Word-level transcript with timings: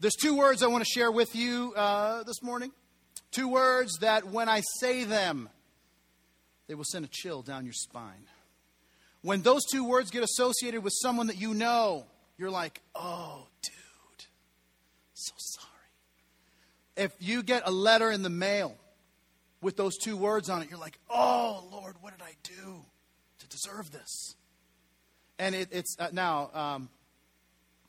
there's 0.00 0.14
two 0.14 0.36
words 0.36 0.62
I 0.62 0.68
want 0.68 0.84
to 0.84 0.90
share 0.90 1.10
with 1.10 1.34
you 1.34 1.72
uh, 1.76 2.22
this 2.22 2.42
morning. 2.42 2.70
Two 3.32 3.48
words 3.48 3.98
that 4.00 4.28
when 4.28 4.48
I 4.48 4.62
say 4.80 5.04
them, 5.04 5.48
they 6.68 6.74
will 6.74 6.84
send 6.84 7.04
a 7.04 7.08
chill 7.08 7.42
down 7.42 7.64
your 7.64 7.72
spine. 7.72 8.26
When 9.22 9.42
those 9.42 9.64
two 9.64 9.84
words 9.84 10.10
get 10.10 10.22
associated 10.22 10.84
with 10.84 10.92
someone 11.02 11.26
that 11.26 11.40
you 11.40 11.52
know, 11.52 12.06
you're 12.36 12.50
like, 12.50 12.80
oh, 12.94 13.48
dude, 13.62 14.26
so 15.14 15.34
sorry. 15.36 15.66
If 16.96 17.12
you 17.18 17.42
get 17.42 17.62
a 17.66 17.70
letter 17.70 18.10
in 18.10 18.22
the 18.22 18.30
mail 18.30 18.76
with 19.60 19.76
those 19.76 19.96
two 19.96 20.16
words 20.16 20.48
on 20.48 20.62
it, 20.62 20.70
you're 20.70 20.78
like, 20.78 20.98
oh, 21.10 21.66
Lord, 21.72 21.96
what 22.00 22.16
did 22.16 22.24
I 22.24 22.34
do 22.44 22.84
to 23.40 23.48
deserve 23.48 23.90
this? 23.90 24.36
And 25.40 25.54
it, 25.54 25.68
it's 25.72 25.96
uh, 25.98 26.08
now, 26.12 26.50
um, 26.54 26.88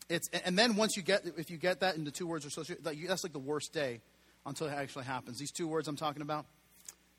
it's, 0.10 0.28
and 0.30 0.57
then 0.57 0.76
once 0.76 0.98
you 0.98 1.04
get, 1.04 1.25
if 1.38 1.50
you 1.50 1.57
get 1.57 1.80
that 1.82 1.96
into 1.96 2.12
two 2.12 2.28
words 2.28 2.46
or 2.46 2.50
so, 2.50 2.64
that's 2.64 3.23
like 3.23 3.34
the 3.34 3.39
worst 3.39 3.73
day 3.73 4.02
until 4.46 4.68
it 4.68 4.74
actually 4.74 5.06
happens. 5.06 5.38
These 5.38 5.51
two 5.51 5.68
words 5.68 5.88
I'm 5.88 5.96
talking 5.96 6.21
about 6.21 6.46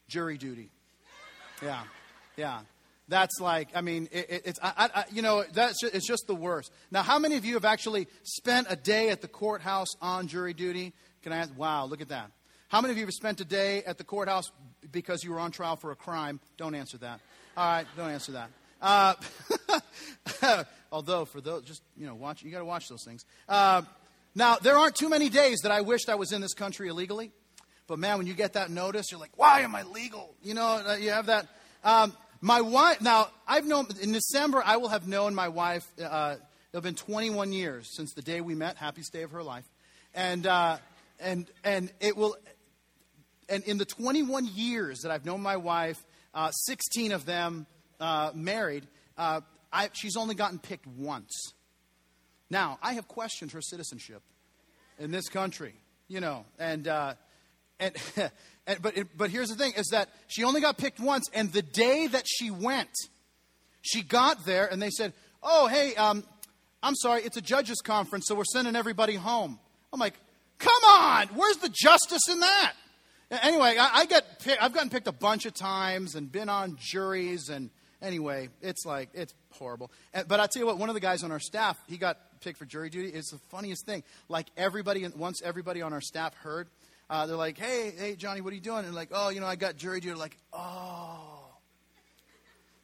jury 0.08 0.36
duty. 0.36 0.70
Yeah, 1.62 1.82
yeah. 2.36 2.60
That's 3.08 3.40
like, 3.40 3.68
I 3.74 3.80
mean, 3.80 4.08
it, 4.12 4.42
it's, 4.44 4.60
I, 4.62 4.88
I, 4.94 5.04
you 5.10 5.20
know, 5.20 5.44
that's 5.52 5.80
just, 5.80 5.94
it's 5.94 6.06
just 6.06 6.26
the 6.26 6.34
worst. 6.34 6.72
Now, 6.90 7.02
how 7.02 7.18
many 7.18 7.36
of 7.36 7.44
you 7.44 7.54
have 7.54 7.64
actually 7.64 8.06
spent 8.22 8.68
a 8.70 8.76
day 8.76 9.10
at 9.10 9.20
the 9.20 9.28
courthouse 9.28 9.88
on 10.00 10.28
jury 10.28 10.54
duty? 10.54 10.92
Can 11.22 11.32
I 11.32 11.38
ask? 11.38 11.50
Wow, 11.56 11.86
look 11.86 12.00
at 12.00 12.08
that. 12.08 12.30
How 12.68 12.80
many 12.80 12.92
of 12.92 12.98
you 12.98 13.04
have 13.04 13.12
spent 13.12 13.40
a 13.40 13.44
day 13.44 13.82
at 13.82 13.98
the 13.98 14.04
courthouse 14.04 14.50
because 14.92 15.24
you 15.24 15.32
were 15.32 15.40
on 15.40 15.50
trial 15.50 15.74
for 15.74 15.90
a 15.90 15.96
crime? 15.96 16.38
Don't 16.56 16.76
answer 16.76 16.98
that. 16.98 17.20
All 17.56 17.66
right, 17.66 17.86
don't 17.96 18.10
answer 18.10 18.32
that. 18.32 18.48
Uh, 18.80 19.14
although, 20.92 21.24
for 21.24 21.40
those, 21.40 21.64
just, 21.64 21.82
you 21.96 22.06
know, 22.06 22.14
watch, 22.14 22.42
you 22.42 22.50
got 22.50 22.58
to 22.58 22.64
watch 22.64 22.88
those 22.88 23.04
things. 23.04 23.24
Uh, 23.48 23.82
now, 24.34 24.56
there 24.56 24.76
aren't 24.76 24.94
too 24.94 25.08
many 25.08 25.28
days 25.28 25.60
that 25.62 25.72
I 25.72 25.80
wished 25.80 26.08
I 26.08 26.14
was 26.14 26.32
in 26.32 26.40
this 26.40 26.54
country 26.54 26.88
illegally. 26.88 27.32
But 27.86 27.98
man, 27.98 28.18
when 28.18 28.26
you 28.28 28.34
get 28.34 28.52
that 28.52 28.70
notice, 28.70 29.10
you're 29.10 29.18
like, 29.18 29.36
why 29.36 29.60
am 29.62 29.74
I 29.74 29.82
legal? 29.82 30.34
You 30.42 30.54
know, 30.54 30.82
uh, 30.86 30.94
you 30.94 31.10
have 31.10 31.26
that. 31.26 31.48
Um, 31.82 32.16
my 32.40 32.60
wife, 32.60 33.00
now, 33.00 33.28
I've 33.48 33.66
known, 33.66 33.88
in 34.00 34.12
December, 34.12 34.62
I 34.64 34.76
will 34.76 34.88
have 34.88 35.08
known 35.08 35.34
my 35.34 35.48
wife, 35.48 35.86
uh, 36.00 36.36
it'll 36.72 36.82
been 36.82 36.94
21 36.94 37.52
years 37.52 37.94
since 37.94 38.14
the 38.14 38.22
day 38.22 38.40
we 38.40 38.54
met, 38.54 38.76
happiest 38.76 39.12
day 39.12 39.22
of 39.22 39.32
her 39.32 39.42
life. 39.42 39.64
And, 40.14 40.46
uh, 40.46 40.78
and, 41.18 41.50
and 41.64 41.92
it 42.00 42.16
will, 42.16 42.36
and 43.48 43.64
in 43.64 43.76
the 43.76 43.84
21 43.84 44.48
years 44.54 45.00
that 45.00 45.10
I've 45.10 45.24
known 45.24 45.42
my 45.42 45.56
wife, 45.56 46.02
uh, 46.32 46.50
16 46.52 47.10
of 47.10 47.26
them 47.26 47.66
uh, 48.00 48.32
married, 48.34 48.86
uh, 49.16 49.40
I, 49.72 49.90
she's 49.92 50.16
only 50.16 50.34
gotten 50.34 50.58
picked 50.58 50.86
once. 50.86 51.52
Now, 52.50 52.78
I 52.82 52.94
have 52.94 53.06
questioned 53.06 53.52
her 53.52 53.60
citizenship 53.60 54.22
in 54.98 55.10
this 55.10 55.28
country, 55.28 55.74
you 56.08 56.20
know, 56.20 56.44
and, 56.58 56.88
uh, 56.88 57.14
and, 57.78 57.94
and 58.66 58.82
but, 58.82 58.94
but 59.16 59.30
here's 59.30 59.48
the 59.48 59.54
thing 59.54 59.72
is 59.76 59.88
that 59.88 60.08
she 60.26 60.44
only 60.44 60.60
got 60.60 60.78
picked 60.78 60.98
once, 60.98 61.28
and 61.32 61.52
the 61.52 61.62
day 61.62 62.06
that 62.08 62.24
she 62.26 62.50
went, 62.50 62.90
she 63.82 64.02
got 64.02 64.44
there 64.44 64.66
and 64.66 64.82
they 64.82 64.90
said, 64.90 65.12
Oh, 65.42 65.68
hey, 65.68 65.94
um, 65.94 66.24
I'm 66.82 66.94
sorry, 66.94 67.22
it's 67.22 67.36
a 67.36 67.40
judges' 67.40 67.80
conference, 67.80 68.26
so 68.26 68.34
we're 68.34 68.44
sending 68.44 68.76
everybody 68.76 69.14
home. 69.14 69.58
I'm 69.92 70.00
like, 70.00 70.14
Come 70.58 70.84
on, 70.84 71.28
where's 71.28 71.56
the 71.56 71.70
justice 71.70 72.28
in 72.28 72.40
that? 72.40 72.74
Anyway, 73.30 73.76
I, 73.78 74.00
I 74.00 74.04
get 74.06 74.24
I've 74.60 74.72
gotten 74.72 74.90
picked 74.90 75.06
a 75.06 75.12
bunch 75.12 75.46
of 75.46 75.54
times 75.54 76.16
and 76.16 76.30
been 76.30 76.48
on 76.48 76.76
juries, 76.80 77.48
and 77.48 77.70
anyway, 78.02 78.48
it's 78.60 78.84
like, 78.84 79.10
it's 79.14 79.34
horrible. 79.52 79.90
But 80.12 80.40
i 80.40 80.46
tell 80.46 80.60
you 80.60 80.66
what, 80.66 80.78
one 80.78 80.88
of 80.88 80.94
the 80.94 81.00
guys 81.00 81.22
on 81.22 81.32
our 81.32 81.40
staff, 81.40 81.78
he 81.86 81.96
got 81.96 82.18
picked 82.40 82.58
for 82.58 82.64
jury 82.64 82.90
duty. 82.90 83.08
It's 83.08 83.30
the 83.30 83.40
funniest 83.50 83.86
thing. 83.86 84.02
Like 84.28 84.46
everybody, 84.56 85.06
once 85.08 85.42
everybody 85.42 85.82
on 85.82 85.92
our 85.92 86.00
staff 86.00 86.34
heard, 86.34 86.68
uh, 87.10 87.26
they're 87.26 87.36
like, 87.36 87.58
"Hey, 87.58 87.92
hey, 87.96 88.14
Johnny, 88.14 88.40
what 88.40 88.52
are 88.52 88.56
you 88.56 88.62
doing?" 88.62 88.84
And 88.84 88.94
like, 88.94 89.08
"Oh, 89.12 89.30
you 89.30 89.40
know, 89.40 89.46
I 89.46 89.56
got 89.56 89.76
jury 89.76 89.98
duty." 89.98 90.14
Like, 90.14 90.36
"Oh, 90.52 91.56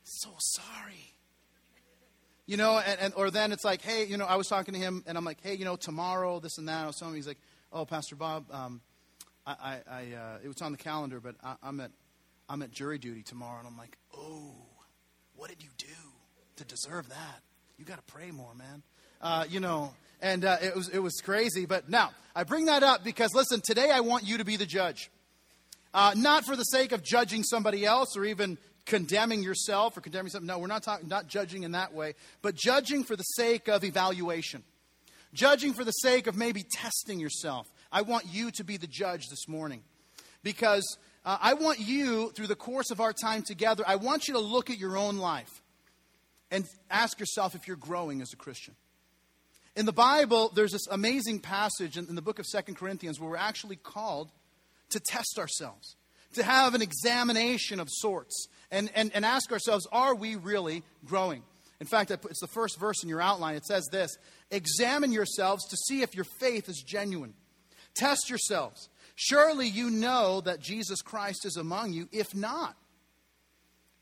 so 0.02 0.30
sorry." 0.38 1.14
You 2.46 2.56
know, 2.56 2.78
and, 2.78 3.00
and 3.00 3.14
or 3.14 3.30
then 3.30 3.52
it's 3.52 3.64
like, 3.64 3.82
"Hey, 3.82 4.04
you 4.04 4.16
know, 4.16 4.26
I 4.26 4.34
was 4.34 4.48
talking 4.48 4.74
to 4.74 4.80
him, 4.80 5.04
and 5.06 5.16
I'm 5.16 5.24
like, 5.24 5.38
hey, 5.42 5.54
you 5.54 5.64
know, 5.64 5.76
tomorrow, 5.76 6.40
this 6.40 6.58
and 6.58 6.68
that." 6.68 6.82
I 6.82 6.86
was 6.88 6.96
telling 6.96 7.14
him, 7.14 7.16
he's 7.16 7.28
like, 7.28 7.40
"Oh, 7.72 7.84
Pastor 7.84 8.16
Bob, 8.16 8.46
um, 8.50 8.80
I, 9.46 9.52
I, 9.52 9.80
I 9.88 10.00
uh, 10.16 10.38
it 10.42 10.48
was 10.48 10.60
on 10.60 10.72
the 10.72 10.78
calendar, 10.78 11.20
but 11.20 11.36
I, 11.44 11.54
I'm 11.62 11.78
at, 11.78 11.92
I'm 12.48 12.62
at 12.62 12.72
jury 12.72 12.98
duty 12.98 13.22
tomorrow." 13.22 13.60
And 13.60 13.68
I'm 13.68 13.78
like, 13.78 13.96
"Oh, 14.12 14.54
what 15.36 15.50
did 15.50 15.62
you 15.62 15.70
do 15.78 15.86
to 16.56 16.64
deserve 16.64 17.08
that? 17.08 17.40
You 17.78 17.84
got 17.84 17.96
to 17.96 18.12
pray 18.12 18.30
more, 18.30 18.54
man." 18.54 18.82
Uh, 19.20 19.44
you 19.48 19.60
know, 19.60 19.92
and 20.20 20.44
uh, 20.44 20.56
it 20.62 20.74
was 20.74 20.88
it 20.88 20.98
was 20.98 21.20
crazy. 21.22 21.66
But 21.66 21.88
now 21.88 22.10
I 22.34 22.44
bring 22.44 22.66
that 22.66 22.82
up 22.82 23.04
because 23.04 23.34
listen, 23.34 23.60
today 23.62 23.90
I 23.90 24.00
want 24.00 24.24
you 24.24 24.38
to 24.38 24.44
be 24.44 24.56
the 24.56 24.66
judge, 24.66 25.10
uh, 25.92 26.14
not 26.16 26.44
for 26.44 26.56
the 26.56 26.64
sake 26.64 26.92
of 26.92 27.02
judging 27.02 27.42
somebody 27.42 27.84
else 27.84 28.16
or 28.16 28.24
even 28.24 28.58
condemning 28.86 29.42
yourself 29.42 29.96
or 29.96 30.00
condemning 30.00 30.30
something. 30.30 30.46
No, 30.46 30.58
we're 30.58 30.68
not 30.68 30.82
talking 30.82 31.08
not 31.08 31.28
judging 31.28 31.64
in 31.64 31.72
that 31.72 31.92
way, 31.92 32.14
but 32.40 32.54
judging 32.54 33.04
for 33.04 33.16
the 33.16 33.24
sake 33.24 33.68
of 33.68 33.84
evaluation, 33.84 34.62
judging 35.34 35.74
for 35.74 35.84
the 35.84 35.92
sake 35.92 36.26
of 36.26 36.36
maybe 36.36 36.62
testing 36.62 37.20
yourself. 37.20 37.66
I 37.92 38.02
want 38.02 38.26
you 38.30 38.50
to 38.52 38.64
be 38.64 38.78
the 38.78 38.86
judge 38.86 39.28
this 39.28 39.48
morning 39.48 39.82
because 40.42 40.98
uh, 41.26 41.36
I 41.40 41.54
want 41.54 41.80
you, 41.80 42.30
through 42.30 42.46
the 42.46 42.54
course 42.54 42.92
of 42.92 43.00
our 43.00 43.12
time 43.12 43.42
together, 43.42 43.82
I 43.86 43.96
want 43.96 44.28
you 44.28 44.34
to 44.34 44.40
look 44.40 44.70
at 44.70 44.78
your 44.78 44.96
own 44.96 45.18
life 45.18 45.60
and 46.52 46.64
ask 46.88 47.18
yourself 47.18 47.56
if 47.56 47.66
you're 47.66 47.76
growing 47.76 48.22
as 48.22 48.32
a 48.32 48.36
Christian. 48.36 48.76
In 49.74 49.86
the 49.86 49.92
Bible, 49.92 50.52
there's 50.54 50.70
this 50.70 50.86
amazing 50.86 51.40
passage 51.40 51.98
in, 51.98 52.06
in 52.06 52.14
the 52.14 52.22
book 52.22 52.38
of 52.38 52.46
Second 52.46 52.76
Corinthians 52.76 53.18
where 53.18 53.28
we're 53.28 53.36
actually 53.36 53.74
called 53.74 54.30
to 54.90 55.00
test 55.00 55.36
ourselves, 55.38 55.96
to 56.34 56.44
have 56.44 56.74
an 56.74 56.80
examination 56.80 57.80
of 57.80 57.88
sorts, 57.90 58.46
and, 58.70 58.88
and, 58.94 59.10
and 59.12 59.24
ask 59.24 59.50
ourselves, 59.50 59.84
are 59.90 60.14
we 60.14 60.36
really 60.36 60.84
growing? 61.04 61.42
In 61.80 61.88
fact, 61.88 62.12
it's 62.12 62.40
the 62.40 62.46
first 62.46 62.78
verse 62.78 63.02
in 63.02 63.08
your 63.08 63.20
outline. 63.20 63.56
It 63.56 63.66
says 63.66 63.88
this 63.90 64.16
Examine 64.52 65.10
yourselves 65.10 65.66
to 65.68 65.76
see 65.76 66.02
if 66.02 66.14
your 66.14 66.24
faith 66.38 66.68
is 66.68 66.82
genuine. 66.86 67.34
Test 67.96 68.30
yourselves. 68.30 68.88
Surely 69.16 69.66
you 69.66 69.90
know 69.90 70.42
that 70.42 70.60
Jesus 70.60 71.00
Christ 71.00 71.46
is 71.46 71.56
among 71.56 71.94
you. 71.94 72.06
If 72.12 72.34
not, 72.34 72.76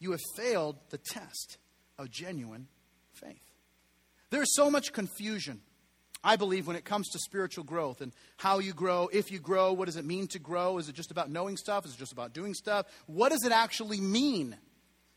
you 0.00 0.10
have 0.10 0.20
failed 0.36 0.76
the 0.90 0.98
test 0.98 1.58
of 1.96 2.10
genuine 2.10 2.66
faith. 3.12 3.40
There's 4.30 4.52
so 4.56 4.68
much 4.68 4.92
confusion, 4.92 5.60
I 6.24 6.34
believe, 6.34 6.66
when 6.66 6.74
it 6.74 6.84
comes 6.84 7.08
to 7.10 7.20
spiritual 7.20 7.62
growth 7.62 8.00
and 8.00 8.12
how 8.36 8.58
you 8.58 8.72
grow, 8.72 9.08
if 9.12 9.30
you 9.30 9.38
grow, 9.38 9.72
what 9.72 9.84
does 9.84 9.96
it 9.96 10.04
mean 10.04 10.26
to 10.28 10.40
grow? 10.40 10.78
Is 10.78 10.88
it 10.88 10.96
just 10.96 11.12
about 11.12 11.30
knowing 11.30 11.56
stuff? 11.56 11.86
Is 11.86 11.94
it 11.94 11.98
just 11.98 12.12
about 12.12 12.32
doing 12.32 12.52
stuff? 12.52 12.86
What 13.06 13.30
does 13.30 13.44
it 13.44 13.52
actually 13.52 14.00
mean 14.00 14.56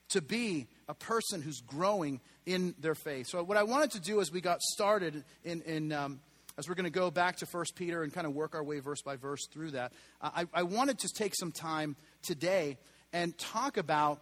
to 0.10 0.22
be 0.22 0.68
a 0.88 0.94
person 0.94 1.42
who's 1.42 1.62
growing 1.62 2.22
in 2.46 2.76
their 2.80 2.94
faith? 2.94 3.28
So, 3.30 3.42
what 3.44 3.58
I 3.58 3.64
wanted 3.64 3.92
to 3.92 4.00
do 4.00 4.22
as 4.22 4.32
we 4.32 4.42
got 4.42 4.62
started 4.62 5.24
in, 5.44 5.64
in 5.64 5.92
um, 5.92 6.20
as 6.58 6.68
we're 6.68 6.76
going 6.76 6.86
to 6.86 6.90
go 6.90 7.12
back 7.12 7.38
to 7.38 7.46
1 7.46 7.66
Peter 7.76 8.04
and 8.04 8.14
kind 8.14 8.26
of 8.26 8.34
work 8.34 8.56
our 8.56 8.64
way 8.64 8.80
verse 8.80 9.02
by 9.02 9.16
verse 9.16 9.48
through 9.52 9.72
that, 9.72 9.94
I, 10.22 10.46
I 10.54 10.64
wanted 10.64 11.00
to 11.00 11.10
take 11.10 11.36
some 11.36 11.52
time 11.52 11.96
today 12.24 12.78
and 13.14 13.38
talk 13.38 13.78
about 13.78 14.22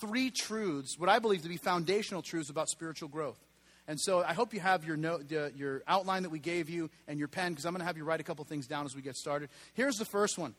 three 0.00 0.30
truths, 0.30 0.98
what 0.98 1.08
I 1.08 1.18
believe 1.18 1.42
to 1.42 1.48
be 1.48 1.56
foundational 1.56 2.22
truths 2.22 2.50
about 2.50 2.68
spiritual 2.68 3.08
growth. 3.08 3.38
And 3.86 4.00
so 4.00 4.22
I 4.22 4.32
hope 4.32 4.54
you 4.54 4.60
have 4.60 4.84
your, 4.84 4.96
note, 4.96 5.30
uh, 5.32 5.50
your 5.54 5.82
outline 5.86 6.22
that 6.22 6.30
we 6.30 6.38
gave 6.38 6.70
you 6.70 6.90
and 7.06 7.18
your 7.18 7.28
pen 7.28 7.52
because 7.52 7.66
I'm 7.66 7.72
going 7.72 7.80
to 7.80 7.86
have 7.86 7.98
you 7.98 8.04
write 8.04 8.20
a 8.20 8.24
couple 8.24 8.44
things 8.44 8.66
down 8.66 8.86
as 8.86 8.96
we 8.96 9.02
get 9.02 9.14
started. 9.14 9.50
Here's 9.74 9.96
the 9.96 10.06
first 10.06 10.38
one 10.38 10.54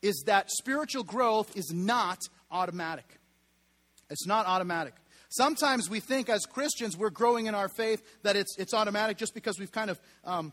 is 0.00 0.24
that 0.26 0.50
spiritual 0.50 1.04
growth 1.04 1.56
is 1.56 1.70
not 1.72 2.18
automatic. 2.50 3.20
It's 4.10 4.26
not 4.26 4.46
automatic. 4.46 4.94
Sometimes 5.28 5.88
we 5.88 6.00
think 6.00 6.28
as 6.28 6.44
Christians 6.44 6.96
we're 6.96 7.10
growing 7.10 7.46
in 7.46 7.54
our 7.54 7.68
faith 7.68 8.02
that 8.22 8.36
it's, 8.36 8.56
it's 8.58 8.74
automatic 8.74 9.16
just 9.16 9.32
because 9.32 9.58
we've 9.58 9.72
kind 9.72 9.90
of 9.90 10.00
um, 10.24 10.52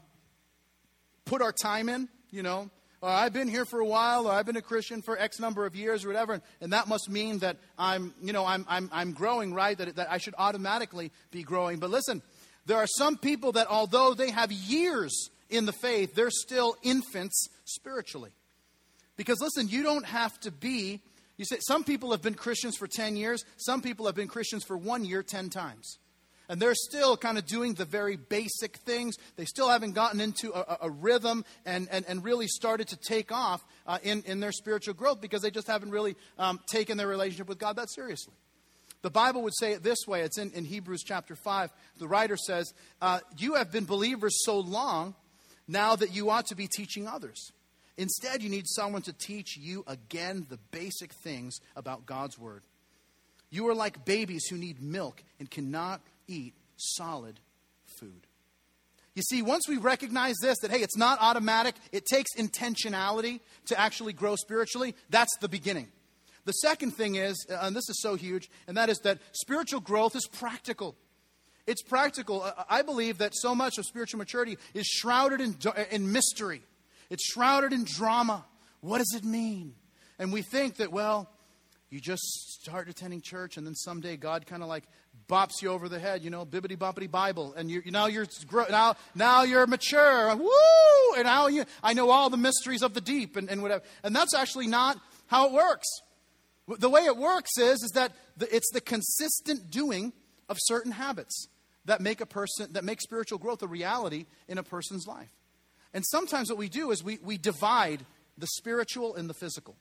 put 1.29 1.41
our 1.41 1.53
time 1.53 1.89
in, 1.89 2.09
you 2.31 2.43
know 2.43 2.69
or 3.01 3.09
I've 3.09 3.33
been 3.33 3.47
here 3.47 3.65
for 3.65 3.79
a 3.79 3.85
while, 3.85 4.27
or 4.27 4.31
I've 4.31 4.45
been 4.45 4.57
a 4.57 4.61
Christian 4.61 5.01
for 5.01 5.17
X 5.17 5.39
number 5.39 5.65
of 5.65 5.75
years, 5.75 6.03
or 6.03 6.09
whatever, 6.09 6.41
and 6.59 6.73
that 6.73 6.87
must 6.87 7.09
mean 7.09 7.39
that 7.39 7.57
I'm, 7.77 8.13
you 8.21 8.33
know, 8.33 8.45
I'm, 8.45 8.65
I'm, 8.67 8.89
I'm 8.91 9.13
growing, 9.13 9.53
right? 9.53 9.77
That, 9.77 9.95
that 9.95 10.11
I 10.11 10.17
should 10.17 10.35
automatically 10.37 11.11
be 11.31 11.43
growing. 11.43 11.79
But 11.79 11.91
listen, 11.91 12.21
there 12.65 12.77
are 12.77 12.87
some 12.87 13.17
people 13.17 13.53
that 13.53 13.67
although 13.69 14.13
they 14.13 14.31
have 14.31 14.51
years 14.51 15.29
in 15.49 15.65
the 15.65 15.71
faith, 15.71 16.13
they're 16.13 16.29
still 16.29 16.75
infants 16.83 17.47
spiritually. 17.63 18.31
Because 19.15 19.39
listen, 19.41 19.69
you 19.69 19.83
don't 19.83 20.05
have 20.05 20.37
to 20.41 20.51
be, 20.51 21.01
you 21.37 21.45
say, 21.45 21.57
some 21.61 21.83
people 21.83 22.11
have 22.11 22.21
been 22.21 22.35
Christians 22.35 22.75
for 22.75 22.87
10 22.87 23.15
years, 23.15 23.45
some 23.57 23.81
people 23.81 24.07
have 24.07 24.15
been 24.15 24.27
Christians 24.27 24.65
for 24.65 24.77
one 24.77 25.05
year 25.05 25.23
10 25.23 25.49
times 25.49 25.99
and 26.49 26.59
they're 26.59 26.75
still 26.75 27.15
kind 27.15 27.37
of 27.37 27.45
doing 27.45 27.75
the 27.75 27.85
very 27.85 28.17
basic 28.17 28.77
things. 28.77 29.15
They 29.37 29.45
still 29.45 29.69
haven't 29.69 29.93
gotten 29.93 30.19
into 30.19 30.51
a, 30.51 30.79
a 30.81 30.89
rhythm 30.89 31.45
and, 31.65 31.87
and, 31.91 32.03
and 32.07 32.23
really 32.23 32.47
started 32.47 32.87
to 32.89 32.97
take 32.97 33.31
off 33.31 33.63
uh, 33.85 33.99
in, 34.01 34.23
in 34.25 34.39
their 34.39 34.51
spiritual 34.51 34.95
growth 34.95 35.21
because 35.21 35.43
they 35.43 35.51
just 35.51 35.67
haven't 35.67 35.91
really 35.91 36.15
um, 36.39 36.59
taken 36.69 36.97
their 36.97 37.07
relationship 37.07 37.47
with 37.47 37.59
God 37.59 37.75
that 37.75 37.91
seriously. 37.91 38.33
The 39.03 39.11
Bible 39.11 39.43
would 39.43 39.55
say 39.55 39.73
it 39.73 39.83
this 39.83 39.99
way 40.07 40.21
it's 40.21 40.39
in, 40.39 40.51
in 40.51 40.65
Hebrews 40.65 41.03
chapter 41.05 41.35
5. 41.35 41.71
The 41.99 42.07
writer 42.07 42.35
says, 42.35 42.73
uh, 43.01 43.19
You 43.37 43.53
have 43.53 43.71
been 43.71 43.85
believers 43.85 44.35
so 44.43 44.59
long 44.59 45.15
now 45.67 45.95
that 45.95 46.13
you 46.13 46.31
ought 46.31 46.47
to 46.47 46.55
be 46.55 46.67
teaching 46.67 47.07
others. 47.07 47.51
Instead, 47.95 48.41
you 48.41 48.49
need 48.49 48.67
someone 48.67 49.01
to 49.03 49.13
teach 49.13 49.57
you 49.57 49.83
again 49.85 50.47
the 50.49 50.57
basic 50.71 51.13
things 51.13 51.59
about 51.75 52.05
God's 52.05 52.39
Word. 52.39 52.63
You 53.51 53.67
are 53.67 53.75
like 53.75 54.05
babies 54.05 54.45
who 54.49 54.57
need 54.57 54.81
milk 54.81 55.21
and 55.39 55.49
cannot 55.49 56.01
eat 56.29 56.53
solid 56.77 57.39
food. 57.99 58.27
You 59.15 59.23
see, 59.23 59.41
once 59.41 59.67
we 59.67 59.77
recognize 59.77 60.35
this, 60.41 60.59
that 60.59 60.71
hey, 60.71 60.81
it's 60.81 60.95
not 60.95 61.17
automatic, 61.19 61.75
it 61.91 62.05
takes 62.05 62.29
intentionality 62.37 63.41
to 63.65 63.77
actually 63.77 64.13
grow 64.13 64.35
spiritually, 64.35 64.95
that's 65.09 65.35
the 65.41 65.49
beginning. 65.49 65.89
The 66.45 66.53
second 66.53 66.91
thing 66.91 67.15
is, 67.15 67.45
uh, 67.49 67.59
and 67.61 67.75
this 67.75 67.89
is 67.89 68.01
so 68.01 68.15
huge, 68.15 68.49
and 68.67 68.77
that 68.77 68.89
is 68.89 68.99
that 68.99 69.19
spiritual 69.33 69.81
growth 69.81 70.15
is 70.15 70.25
practical. 70.25 70.95
It's 71.67 71.83
practical. 71.83 72.43
Uh, 72.43 72.63
I 72.69 72.81
believe 72.81 73.17
that 73.17 73.35
so 73.35 73.53
much 73.53 73.77
of 73.77 73.85
spiritual 73.85 74.19
maturity 74.19 74.57
is 74.73 74.87
shrouded 74.87 75.41
in, 75.41 75.57
in 75.91 76.11
mystery, 76.11 76.61
it's 77.09 77.25
shrouded 77.25 77.73
in 77.73 77.83
drama. 77.83 78.45
What 78.81 78.99
does 78.99 79.13
it 79.15 79.25
mean? 79.25 79.75
And 80.17 80.31
we 80.31 80.41
think 80.41 80.77
that, 80.77 80.91
well, 80.91 81.29
you 81.89 81.99
just 81.99 82.21
start 82.61 82.87
attending 82.87 83.21
church 83.21 83.57
and 83.57 83.67
then 83.67 83.75
someday 83.75 84.15
God 84.15 84.45
kind 84.45 84.63
of 84.63 84.69
like 84.69 84.85
bops 85.29 85.61
you 85.61 85.69
over 85.69 85.87
the 85.87 85.99
head, 85.99 86.23
you 86.23 86.29
know, 86.29 86.45
bibbity 86.45 86.75
boppity 86.75 87.09
Bible, 87.09 87.53
and 87.55 87.69
you 87.69 87.81
now 87.85 88.07
you're 88.07 88.25
now 88.69 88.95
now 89.15 89.43
you're 89.43 89.67
mature, 89.67 90.35
woo, 90.35 91.15
and 91.15 91.25
now 91.25 91.47
you 91.47 91.63
I 91.81 91.93
know 91.93 92.09
all 92.09 92.29
the 92.29 92.37
mysteries 92.37 92.81
of 92.81 92.93
the 92.93 93.01
deep 93.01 93.37
and, 93.37 93.49
and 93.49 93.61
whatever, 93.61 93.83
and 94.03 94.15
that's 94.15 94.33
actually 94.33 94.67
not 94.67 94.99
how 95.27 95.47
it 95.47 95.53
works. 95.53 95.87
The 96.67 96.89
way 96.89 97.05
it 97.05 97.15
works 97.15 97.51
is 97.57 97.81
is 97.83 97.91
that 97.93 98.11
the, 98.35 98.53
it's 98.53 98.69
the 98.73 98.81
consistent 98.81 99.69
doing 99.69 100.11
of 100.49 100.57
certain 100.59 100.91
habits 100.91 101.47
that 101.85 102.01
make 102.01 102.19
a 102.19 102.25
person 102.25 102.73
that 102.73 102.83
make 102.83 102.99
spiritual 102.99 103.37
growth 103.37 103.61
a 103.61 103.67
reality 103.67 104.25
in 104.47 104.57
a 104.57 104.63
person's 104.63 105.07
life, 105.07 105.31
and 105.93 106.03
sometimes 106.05 106.49
what 106.49 106.57
we 106.57 106.69
do 106.69 106.91
is 106.91 107.03
we 107.03 107.19
we 107.23 107.37
divide 107.37 108.05
the 108.37 108.47
spiritual 108.47 109.15
and 109.15 109.29
the 109.29 109.33
physical 109.33 109.77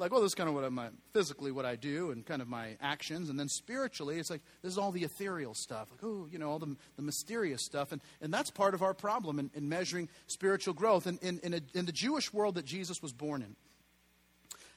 like, 0.00 0.10
well, 0.10 0.22
this 0.22 0.28
is 0.28 0.34
kind 0.34 0.48
of 0.48 0.54
what 0.54 0.64
I'm 0.64 0.80
physically 1.12 1.52
what 1.52 1.66
I 1.66 1.76
do 1.76 2.10
and 2.10 2.24
kind 2.24 2.40
of 2.40 2.48
my 2.48 2.76
actions. 2.80 3.28
And 3.28 3.38
then 3.38 3.48
spiritually, 3.48 4.18
it's 4.18 4.30
like 4.30 4.40
this 4.62 4.72
is 4.72 4.78
all 4.78 4.92
the 4.92 5.04
ethereal 5.04 5.54
stuff. 5.54 5.88
Like, 5.90 6.00
oh, 6.02 6.26
you 6.30 6.38
know, 6.38 6.50
all 6.50 6.58
the, 6.58 6.74
the 6.96 7.02
mysterious 7.02 7.64
stuff. 7.64 7.92
And, 7.92 8.00
and 8.22 8.32
that's 8.32 8.50
part 8.50 8.72
of 8.72 8.82
our 8.82 8.94
problem 8.94 9.38
in, 9.38 9.50
in 9.54 9.68
measuring 9.68 10.08
spiritual 10.26 10.72
growth. 10.72 11.06
And 11.06 11.18
in, 11.22 11.38
in, 11.40 11.54
a, 11.54 11.60
in 11.74 11.84
the 11.84 11.92
Jewish 11.92 12.32
world 12.32 12.54
that 12.54 12.64
Jesus 12.64 13.02
was 13.02 13.12
born 13.12 13.42
in, 13.42 13.56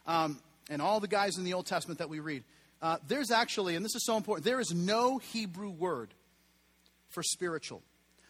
um, 0.05 0.39
and 0.69 0.81
all 0.81 0.99
the 0.99 1.07
guys 1.07 1.37
in 1.37 1.45
the 1.45 1.53
Old 1.53 1.65
Testament 1.65 1.99
that 1.99 2.09
we 2.09 2.19
read, 2.19 2.43
uh, 2.81 2.97
there's 3.07 3.31
actually, 3.31 3.77
and 3.77 3.85
this 3.85 3.95
is 3.95 4.05
so 4.05 4.17
important, 4.17 4.43
there 4.43 4.59
is 4.59 4.73
no 4.73 5.17
Hebrew 5.17 5.69
word 5.69 6.13
for 7.09 7.23
spiritual. 7.23 7.81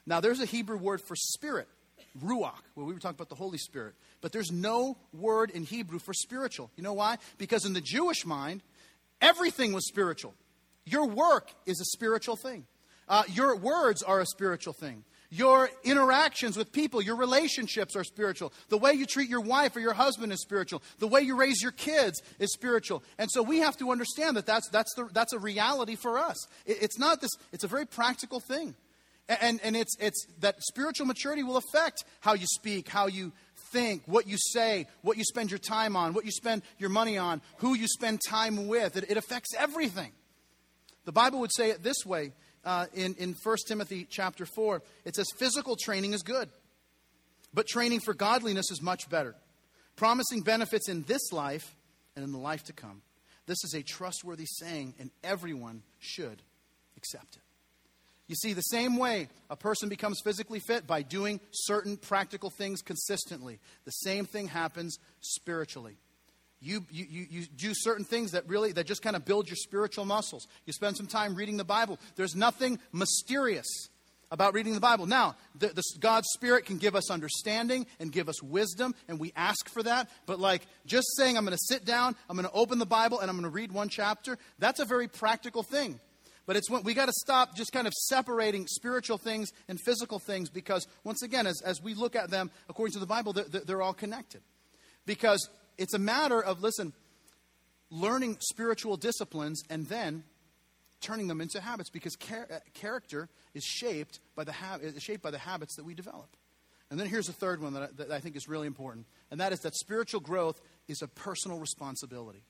Now, 0.06 0.20
there's 0.20 0.40
a 0.40 0.46
Hebrew 0.46 0.78
word 0.78 1.02
for 1.02 1.16
spirit 1.16 1.68
ruach, 2.22 2.60
where 2.74 2.86
we 2.86 2.94
were 2.94 3.00
talking 3.00 3.16
about 3.16 3.30
the 3.30 3.36
Holy 3.36 3.58
Spirit. 3.58 3.96
But 4.22 4.32
there's 4.32 4.52
no 4.52 4.98
word 5.14 5.50
in 5.50 5.64
Hebrew 5.64 6.00
for 6.00 6.14
spiritual. 6.14 6.70
You 6.76 6.84
know 6.84 6.94
why? 6.94 7.18
Because 7.38 7.66
in 7.66 7.74
the 7.74 7.82
Jewish 7.82 8.26
mind, 8.26 8.62
everything 9.22 9.74
was 9.74 9.88
spiritual. 9.88 10.34
Your 10.86 11.08
work 11.08 11.52
is 11.66 11.80
a 11.80 11.86
spiritual 11.86 12.36
thing, 12.36 12.66
uh, 13.08 13.24
your 13.30 13.56
words 13.56 14.04
are 14.04 14.20
a 14.20 14.26
spiritual 14.26 14.74
thing. 14.74 15.04
Your 15.30 15.72
interactions 15.84 16.56
with 16.56 16.72
people, 16.72 17.02
your 17.02 17.16
relationships 17.16 17.96
are 17.96 18.04
spiritual. 18.04 18.54
The 18.70 18.78
way 18.78 18.94
you 18.94 19.08
treat 19.08 19.30
your 19.30 19.42
wife 19.42 19.76
or 19.76 19.80
your 19.80 19.94
husband 19.94 20.32
is 20.32 20.40
spiritual. 20.40 20.84
The 21.00 21.08
way 21.08 21.22
you 21.22 21.36
raise 21.36 21.60
your 21.60 21.72
kids 21.72 22.22
is 22.38 22.54
spiritual. 22.54 23.02
And 23.18 23.32
so 23.32 23.42
we 23.42 23.58
have 23.58 23.76
to 23.78 23.92
understand 23.92 24.38
that 24.38 24.46
that's, 24.46 24.70
that's, 24.70 24.94
the, 24.94 25.10
that's 25.12 25.34
a 25.34 25.40
reality 25.40 25.96
for 25.96 26.20
us. 26.20 26.48
It, 26.68 26.84
it's 26.84 27.00
not 27.00 27.20
this, 27.20 27.32
it's 27.52 27.64
a 27.64 27.68
very 27.68 27.88
practical 27.88 28.40
thing. 28.40 28.76
And, 29.30 29.62
and 29.64 29.76
it's, 29.76 29.96
it's 30.00 30.26
that 30.42 30.62
spiritual 30.62 31.06
maturity 31.06 31.44
will 31.44 31.58
affect 31.58 32.04
how 32.20 32.34
you 32.34 32.46
speak, 32.46 32.90
how 32.90 33.08
you 33.08 33.32
think, 33.72 34.04
what 34.06 34.28
you 34.28 34.38
say, 34.38 34.88
what 35.02 35.18
you 35.18 35.24
spend 35.24 35.50
your 35.50 35.60
time 35.60 35.96
on, 35.96 36.14
what 36.14 36.26
you 36.26 36.32
spend 36.32 36.62
your 36.78 36.90
money 36.90 37.18
on, 37.18 37.42
who 37.58 37.74
you 37.74 37.88
spend 37.88 38.20
time 38.28 38.68
with. 38.68 38.98
It, 38.98 39.10
it 39.10 39.18
affects 39.18 39.54
everything. 39.58 40.12
The 41.06 41.12
Bible 41.12 41.40
would 41.40 41.54
say 41.54 41.70
it 41.70 41.84
this 41.84 42.06
way 42.06 42.34
uh, 42.66 42.88
in, 42.94 43.16
in 43.16 43.36
1 43.42 43.58
Timothy 43.68 44.06
chapter 44.10 44.46
4. 44.46 44.82
It 45.06 45.16
says, 45.16 45.28
Physical 45.38 45.76
training 45.76 46.14
is 46.14 46.22
good, 46.22 46.50
but 47.54 47.68
training 47.68 48.02
for 48.02 48.14
godliness 48.14 48.72
is 48.72 48.82
much 48.82 49.10
better, 49.10 49.36
promising 49.96 50.42
benefits 50.42 50.90
in 50.90 51.04
this 51.04 51.32
life 51.32 51.76
and 52.16 52.24
in 52.26 52.32
the 52.32 52.38
life 52.38 52.64
to 52.66 52.74
come. 52.74 53.02
This 53.46 53.64
is 53.64 53.74
a 53.74 53.84
trustworthy 53.84 54.46
saying, 54.46 54.96
and 55.00 55.12
everyone 55.24 55.84
should 56.00 56.42
accept 56.96 57.36
it. 57.36 57.43
You 58.28 58.36
see, 58.36 58.54
the 58.54 58.62
same 58.62 58.98
way 58.98 59.28
a 59.50 59.56
person 59.56 59.90
becomes 59.90 60.22
physically 60.24 60.60
fit 60.60 60.88
by 60.88 61.02
doing 61.02 61.40
certain 61.52 61.98
practical 61.98 62.50
things 62.50 62.82
consistently, 62.82 63.60
the 63.86 63.92
same 63.92 64.26
thing 64.26 64.48
happens 64.48 64.98
spiritually. 65.20 65.98
You, 66.62 66.86
you, 66.90 67.06
you, 67.10 67.28
you 67.30 67.46
do 67.46 67.74
certain 67.74 68.06
things 68.06 68.32
that 68.32 68.48
really 68.48 68.72
that 68.72 68.88
just 68.88 69.02
kind 69.02 69.18
of 69.18 69.26
build 69.26 69.50
your 69.50 69.58
spiritual 69.58 70.06
muscles. 70.06 70.48
You 70.66 70.72
spend 70.72 70.96
some 70.96 71.08
time 71.08 71.36
reading 71.36 71.58
the 71.58 71.66
Bible. 71.66 72.00
There's 72.16 72.36
nothing 72.36 72.80
mysterious 72.94 73.68
about 74.32 74.54
reading 74.54 74.74
the 74.74 74.80
Bible. 74.80 75.06
Now, 75.06 75.36
the, 75.60 75.68
the, 75.68 75.84
God's 76.00 76.28
Spirit 76.34 76.66
can 76.66 76.78
give 76.78 76.96
us 76.96 77.12
understanding 77.12 77.86
and 78.00 78.12
give 78.12 78.30
us 78.30 78.42
wisdom, 78.42 78.96
and 79.08 79.20
we 79.20 79.34
ask 79.36 79.70
for 79.70 79.84
that. 79.84 80.10
But, 80.26 80.40
like, 80.40 80.66
just 80.86 81.06
saying, 81.18 81.38
I'm 81.38 81.46
going 81.46 81.56
to 81.56 81.66
sit 81.66 81.86
down, 81.86 82.16
I'm 82.28 82.36
going 82.36 82.48
to 82.48 82.56
open 82.56 82.80
the 82.80 82.86
Bible, 82.86 83.20
and 83.20 83.30
I'm 83.30 83.36
going 83.36 83.44
to 83.44 83.56
read 83.56 83.72
one 83.72 83.90
chapter, 83.90 84.40
that's 84.58 84.80
a 84.80 84.86
very 84.86 85.08
practical 85.08 85.62
thing. 85.62 86.00
But 86.46 86.58
it's 86.58 86.70
when 86.70 86.84
we 86.84 86.94
got 86.94 87.06
to 87.06 87.14
stop 87.14 87.56
just 87.56 87.72
kind 87.72 87.88
of 87.88 87.94
separating 87.94 88.68
spiritual 88.68 89.18
things 89.18 89.52
and 89.68 89.80
physical 89.80 90.20
things 90.20 90.50
because, 90.50 90.88
once 91.04 91.24
again, 91.24 91.48
as, 91.48 91.62
as 91.62 91.82
we 91.82 91.94
look 91.94 92.16
at 92.16 92.30
them 92.30 92.52
according 92.70 92.94
to 92.94 93.00
the 93.00 93.06
Bible, 93.06 93.34
they're, 93.34 93.46
they're 93.46 93.82
all 93.82 93.94
connected. 93.94 94.42
Because 95.06 95.50
it's 95.78 95.94
a 95.94 96.00
matter 96.00 96.42
of, 96.42 96.62
listen, 96.62 96.94
learning 97.90 98.38
spiritual 98.40 98.98
disciplines 98.98 99.64
and 99.70 99.86
then 99.88 100.24
turning 101.00 101.28
them 101.28 101.42
into 101.42 101.62
habits 101.62 101.90
because 101.90 102.16
char- 102.16 102.48
uh, 102.52 102.60
character 102.74 103.30
is 103.54 103.64
shaped 103.64 104.20
by, 104.36 104.44
the 104.44 104.52
ha- 104.52 104.80
is 104.82 105.02
shaped 105.02 105.22
by 105.22 105.32
the 105.32 105.38
habits 105.38 105.76
that 105.76 105.86
we 105.86 105.94
develop. 105.94 106.36
And 106.90 107.00
then 107.00 107.08
here's 107.08 107.30
a 107.30 107.34
third 107.34 107.62
one 107.62 107.74
that 107.74 107.84
I, 107.84 107.88
that 107.98 108.12
I 108.12 108.20
think 108.20 108.36
is 108.36 108.48
really 108.48 108.68
important, 108.68 109.06
and 109.32 109.40
that 109.40 109.52
is 109.52 109.60
that 109.62 109.76
spiritual 109.76 110.22
growth 110.22 110.62
is 110.88 111.02
a 111.02 111.08
personal 111.08 111.60
responsibility. 111.60 112.44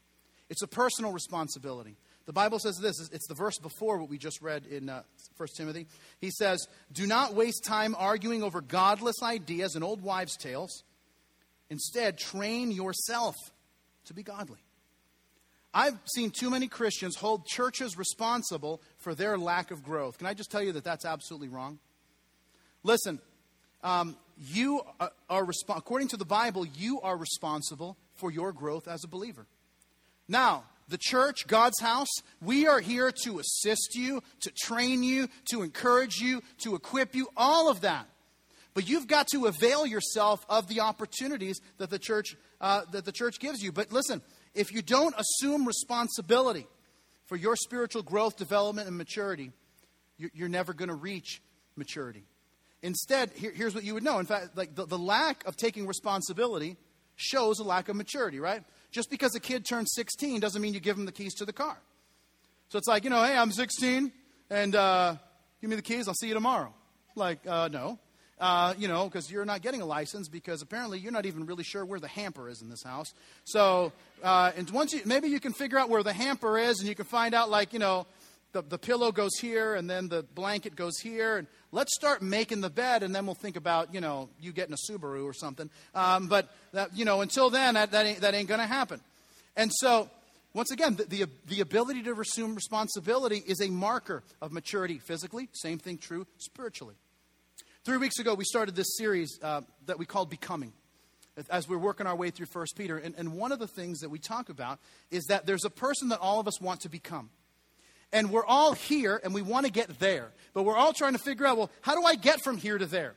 It's 0.50 0.62
a 0.62 0.68
personal 0.68 1.12
responsibility. 1.12 1.96
The 2.26 2.34
Bible 2.34 2.60
says 2.60 2.78
this 2.78 3.00
it's 3.12 3.28
the 3.28 3.34
verse 3.34 3.58
before 3.58 3.98
what 3.98 4.10
we 4.10 4.18
just 4.18 4.42
read 4.42 4.66
in 4.66 4.90
uh, 4.90 5.04
1 5.38 5.50
Timothy. 5.58 5.88
He 6.22 6.32
says, 6.32 6.68
Do 6.92 7.06
not 7.06 7.34
waste 7.34 7.64
time 7.66 7.96
arguing 7.98 8.44
over 8.44 8.62
godless 8.62 9.22
ideas 9.22 9.76
and 9.76 9.84
old 9.84 10.02
wives' 10.02 10.38
tales. 10.38 10.84
Instead, 11.70 12.18
train 12.18 12.72
yourself 12.72 13.36
to 14.06 14.14
be 14.14 14.24
godly. 14.24 14.60
I've 15.74 15.98
seen 16.06 16.30
too 16.30 16.50
many 16.50 16.68
Christians 16.68 17.16
hold 17.16 17.48
churches 17.48 17.98
responsible 17.98 18.82
for 19.00 19.16
their 19.16 19.38
lack 19.38 19.72
of 19.72 19.84
growth. 19.84 20.20
Can 20.20 20.28
I 20.28 20.34
just 20.34 20.52
tell 20.52 20.62
you 20.62 20.72
that 20.74 20.84
that's 20.84 21.04
absolutely 21.04 21.48
wrong? 21.48 21.80
Listen, 22.84 23.20
um, 23.84 24.16
you 24.38 24.82
are, 25.00 25.12
are 25.30 25.44
resp- 25.44 25.76
according 25.76 26.10
to 26.10 26.18
the 26.18 26.26
Bible, 26.26 26.66
you 26.66 27.02
are 27.02 27.18
responsible 27.18 27.98
for 28.16 28.32
your 28.32 28.52
growth 28.54 28.88
as 28.88 29.04
a 29.04 29.08
believer. 29.08 29.48
Now, 30.28 30.64
the 30.88 30.98
church, 30.98 31.48
God's 31.48 31.80
house, 31.80 32.10
we 32.42 32.68
are 32.68 32.80
here 32.80 33.12
to 33.24 33.40
assist 33.40 33.96
you, 33.96 34.22
to 34.42 34.52
train 34.52 35.04
you, 35.04 35.28
to 35.52 35.62
encourage 35.62 36.18
you, 36.18 36.42
to 36.60 36.76
equip 36.76 37.16
you, 37.16 37.28
all 37.38 37.70
of 37.70 37.82
that. 37.82 38.08
But 38.74 38.90
you've 38.90 39.08
got 39.08 39.28
to 39.30 39.46
avail 39.46 39.86
yourself 39.86 40.46
of 40.50 40.68
the 40.68 40.82
opportunities 40.82 41.60
that 41.78 41.90
the 41.90 42.00
church 42.00 42.36
uh, 42.60 42.82
that 42.92 43.06
the 43.06 43.12
church 43.12 43.40
gives 43.40 43.62
you. 43.62 43.72
But 43.72 43.92
listen, 43.92 44.22
if 44.56 44.72
you 44.72 44.82
don't 44.82 45.14
assume 45.18 45.66
responsibility 45.66 46.66
for 47.26 47.36
your 47.36 47.56
spiritual 47.56 48.04
growth, 48.04 48.38
development, 48.38 48.88
and 48.88 48.98
maturity, 48.98 49.52
you're 50.18 50.50
never 50.50 50.74
going 50.74 50.90
to 50.90 50.96
reach 50.96 51.42
maturity. 51.76 52.26
Instead, 52.82 53.32
here, 53.36 53.52
here's 53.52 53.76
what 53.76 53.84
you 53.84 53.94
would 53.94 54.04
know. 54.04 54.20
In 54.20 54.26
fact, 54.26 54.58
like 54.58 54.76
the 54.76 54.98
lack 54.98 55.46
of 55.46 55.56
taking 55.56 55.88
responsibility 55.88 56.78
shows 57.16 57.60
a 57.60 57.64
lack 57.64 57.90
of 57.90 57.96
maturity, 57.96 58.40
right? 58.40 58.64
Just 58.94 59.10
because 59.10 59.34
a 59.34 59.40
kid 59.40 59.66
turns 59.66 59.92
16 59.96 60.40
doesn't 60.40 60.62
mean 60.62 60.76
you 60.76 60.80
give 60.80 60.96
him 60.96 61.06
the 61.06 61.12
keys 61.12 61.34
to 61.36 61.46
the 61.46 61.52
car. 61.52 61.78
So 62.70 62.78
it's 62.78 62.88
like, 62.88 63.04
you 63.04 63.10
know, 63.10 63.24
hey, 63.24 63.36
I'm 63.36 63.52
16 63.52 64.12
and 64.52 64.76
uh, 64.76 65.16
give 65.60 65.70
me 65.72 65.76
the 65.76 65.82
keys, 65.82 66.08
I'll 66.08 66.14
see 66.14 66.28
you 66.28 66.36
tomorrow. 66.36 66.72
Like, 67.16 67.40
uh, 67.48 67.70
no. 67.70 67.98
Uh, 68.40 68.76
you 68.78 68.88
know, 68.88 69.06
because 69.06 69.32
you're 69.32 69.46
not 69.46 69.64
getting 69.64 69.82
a 69.82 69.86
license 69.86 70.30
because 70.30 70.62
apparently 70.62 71.00
you're 71.00 71.12
not 71.12 71.26
even 71.26 71.48
really 71.48 71.64
sure 71.64 71.84
where 71.84 72.00
the 72.00 72.08
hamper 72.08 72.48
is 72.50 72.62
in 72.62 72.70
this 72.70 72.84
house. 72.84 73.14
So, 73.46 73.92
uh, 74.24 74.52
and 74.56 74.70
once 74.70 74.94
you, 74.94 75.02
maybe 75.06 75.28
you 75.28 75.40
can 75.40 75.54
figure 75.54 75.80
out 75.80 75.90
where 75.90 76.04
the 76.04 76.14
hamper 76.14 76.60
is 76.60 76.80
and 76.80 76.88
you 76.88 76.94
can 76.94 77.06
find 77.06 77.34
out, 77.34 77.50
like, 77.50 77.74
you 77.74 77.80
know, 77.80 78.06
the, 78.54 78.62
the 78.62 78.78
pillow 78.78 79.12
goes 79.12 79.38
here 79.40 79.76
and 79.76 79.90
then 79.90 80.08
the 80.08 80.24
blanket 80.24 80.76
goes 80.76 81.00
here. 81.00 81.38
And 81.38 81.48
let's 81.72 81.94
start 81.94 82.22
making 82.22 82.62
the 82.62 82.70
bed 82.70 83.04
and 83.04 83.14
then 83.14 83.26
we'll 83.26 83.36
think 83.36 83.58
about, 83.58 83.94
you 83.94 84.00
know, 84.00 84.30
you 84.40 84.54
getting 84.54 84.74
a 84.74 84.92
Subaru 84.92 85.26
or 85.26 85.34
something. 85.34 85.70
Um, 85.94 86.28
but, 86.28 86.50
that, 86.72 86.96
you 86.96 87.04
know, 87.04 87.22
until 87.22 87.50
then, 87.50 87.74
that, 87.74 87.92
that 87.92 88.06
ain't, 88.06 88.22
that 88.22 88.34
ain't 88.34 88.48
going 88.48 88.62
to 88.62 88.68
happen. 88.68 89.02
And 89.58 89.72
so, 89.74 90.10
once 90.54 90.72
again, 90.72 90.96
the, 90.96 91.04
the, 91.06 91.26
the, 91.48 91.62
ability 91.62 92.04
to 92.04 92.20
assume 92.20 92.54
responsibility 92.54 93.44
is 93.46 93.60
a 93.60 93.70
marker 93.70 94.24
of 94.42 94.52
maturity 94.52 95.00
physically. 95.00 95.50
Same 95.54 95.80
thing 95.80 95.98
true 95.98 96.28
spiritually. 96.38 96.96
Three 97.84 97.98
weeks 97.98 98.20
ago, 98.20 98.36
we 98.36 98.46
started 98.46 98.76
this 98.76 98.96
series 98.98 99.40
uh, 99.42 99.62
that 99.88 99.98
we 99.98 100.06
called 100.06 100.30
Becoming 100.30 100.74
as 101.50 101.68
we're 101.68 101.80
working 101.80 102.06
our 102.06 102.16
way 102.16 102.30
through 102.30 102.46
First 102.46 102.76
Peter. 102.78 102.98
And, 102.98 103.16
and 103.18 103.34
one 103.34 103.52
of 103.52 103.58
the 103.58 103.68
things 103.68 104.00
that 104.00 104.10
we 104.10 104.20
talk 104.20 104.50
about 104.50 104.80
is 105.10 105.24
that 105.26 105.48
there's 105.48 105.66
a 105.66 105.70
person 105.72 106.10
that 106.10 106.20
all 106.20 106.40
of 106.40 106.48
us 106.48 106.62
want 106.62 106.82
to 106.82 106.90
become. 106.90 107.30
And 108.14 108.30
we're 108.30 108.46
all 108.46 108.74
here 108.74 109.20
and 109.24 109.34
we 109.34 109.42
want 109.42 109.66
to 109.66 109.72
get 109.72 110.00
there. 110.00 110.30
But 110.54 110.64
we're 110.64 110.78
all 110.78 110.94
trying 110.94 111.14
to 111.14 111.20
figure 111.20 111.46
out, 111.46 111.58
well, 111.58 111.72
how 111.82 112.00
do 112.00 112.06
I 112.06 112.16
get 112.16 112.42
from 112.44 112.58
here 112.58 112.78
to 112.78 112.86
there? 112.86 113.16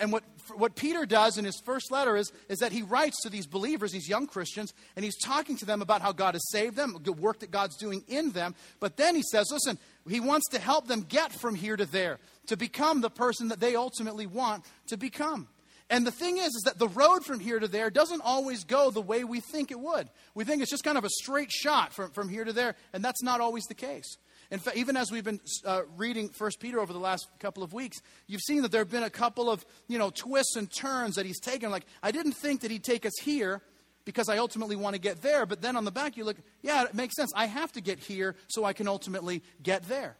And 0.00 0.12
what, 0.12 0.24
what 0.56 0.74
Peter 0.74 1.06
does 1.06 1.38
in 1.38 1.44
his 1.44 1.60
first 1.64 1.90
letter 1.90 2.16
is, 2.16 2.32
is 2.48 2.58
that 2.58 2.72
he 2.72 2.82
writes 2.82 3.22
to 3.22 3.30
these 3.30 3.46
believers, 3.46 3.92
these 3.92 4.08
young 4.08 4.26
Christians, 4.26 4.74
and 4.96 5.04
he's 5.04 5.18
talking 5.18 5.56
to 5.58 5.64
them 5.64 5.82
about 5.82 6.02
how 6.02 6.12
God 6.12 6.34
has 6.34 6.50
saved 6.50 6.76
them, 6.76 6.98
the 7.02 7.12
work 7.12 7.38
that 7.40 7.50
God's 7.50 7.76
doing 7.76 8.04
in 8.08 8.32
them. 8.32 8.54
But 8.80 8.96
then 8.96 9.14
he 9.14 9.22
says, 9.22 9.46
listen, 9.52 9.78
he 10.08 10.20
wants 10.20 10.48
to 10.50 10.58
help 10.58 10.88
them 10.88 11.06
get 11.08 11.32
from 11.32 11.54
here 11.54 11.76
to 11.76 11.86
there, 11.86 12.18
to 12.48 12.56
become 12.56 13.00
the 13.00 13.10
person 13.10 13.48
that 13.48 13.60
they 13.60 13.76
ultimately 13.76 14.26
want 14.26 14.64
to 14.88 14.96
become. 14.96 15.48
And 15.90 16.06
the 16.06 16.10
thing 16.10 16.38
is, 16.38 16.48
is 16.48 16.62
that 16.64 16.78
the 16.78 16.88
road 16.88 17.24
from 17.24 17.40
here 17.40 17.60
to 17.60 17.68
there 17.68 17.90
doesn't 17.90 18.22
always 18.22 18.64
go 18.64 18.90
the 18.90 19.02
way 19.02 19.22
we 19.22 19.40
think 19.40 19.70
it 19.70 19.78
would. 19.78 20.08
We 20.34 20.44
think 20.44 20.60
it's 20.60 20.70
just 20.70 20.82
kind 20.82 20.98
of 20.98 21.04
a 21.04 21.10
straight 21.10 21.52
shot 21.52 21.92
from, 21.92 22.10
from 22.10 22.28
here 22.28 22.44
to 22.44 22.52
there, 22.52 22.74
and 22.92 23.04
that's 23.04 23.22
not 23.22 23.40
always 23.40 23.64
the 23.64 23.74
case. 23.74 24.16
In 24.54 24.60
fact, 24.60 24.76
even 24.76 24.96
as 24.96 25.10
we've 25.10 25.24
been 25.24 25.40
uh, 25.64 25.82
reading 25.96 26.28
First 26.28 26.60
Peter 26.60 26.78
over 26.78 26.92
the 26.92 26.98
last 27.00 27.26
couple 27.40 27.64
of 27.64 27.72
weeks, 27.72 27.98
you've 28.28 28.40
seen 28.40 28.62
that 28.62 28.70
there 28.70 28.82
have 28.82 28.90
been 28.90 29.02
a 29.02 29.10
couple 29.10 29.50
of 29.50 29.66
you 29.88 29.98
know 29.98 30.10
twists 30.10 30.54
and 30.54 30.72
turns 30.72 31.16
that 31.16 31.26
he's 31.26 31.40
taken. 31.40 31.72
Like 31.72 31.84
I 32.04 32.12
didn't 32.12 32.34
think 32.34 32.60
that 32.60 32.70
he'd 32.70 32.84
take 32.84 33.04
us 33.04 33.14
here 33.20 33.62
because 34.04 34.28
I 34.28 34.38
ultimately 34.38 34.76
want 34.76 34.94
to 34.94 35.00
get 35.00 35.22
there. 35.22 35.44
But 35.44 35.60
then 35.60 35.74
on 35.74 35.84
the 35.84 35.90
back, 35.90 36.16
you 36.16 36.24
look, 36.24 36.36
yeah, 36.62 36.84
it 36.84 36.94
makes 36.94 37.16
sense. 37.16 37.32
I 37.34 37.46
have 37.46 37.72
to 37.72 37.80
get 37.80 37.98
here 37.98 38.36
so 38.46 38.64
I 38.64 38.74
can 38.74 38.86
ultimately 38.86 39.42
get 39.60 39.88
there. 39.88 40.16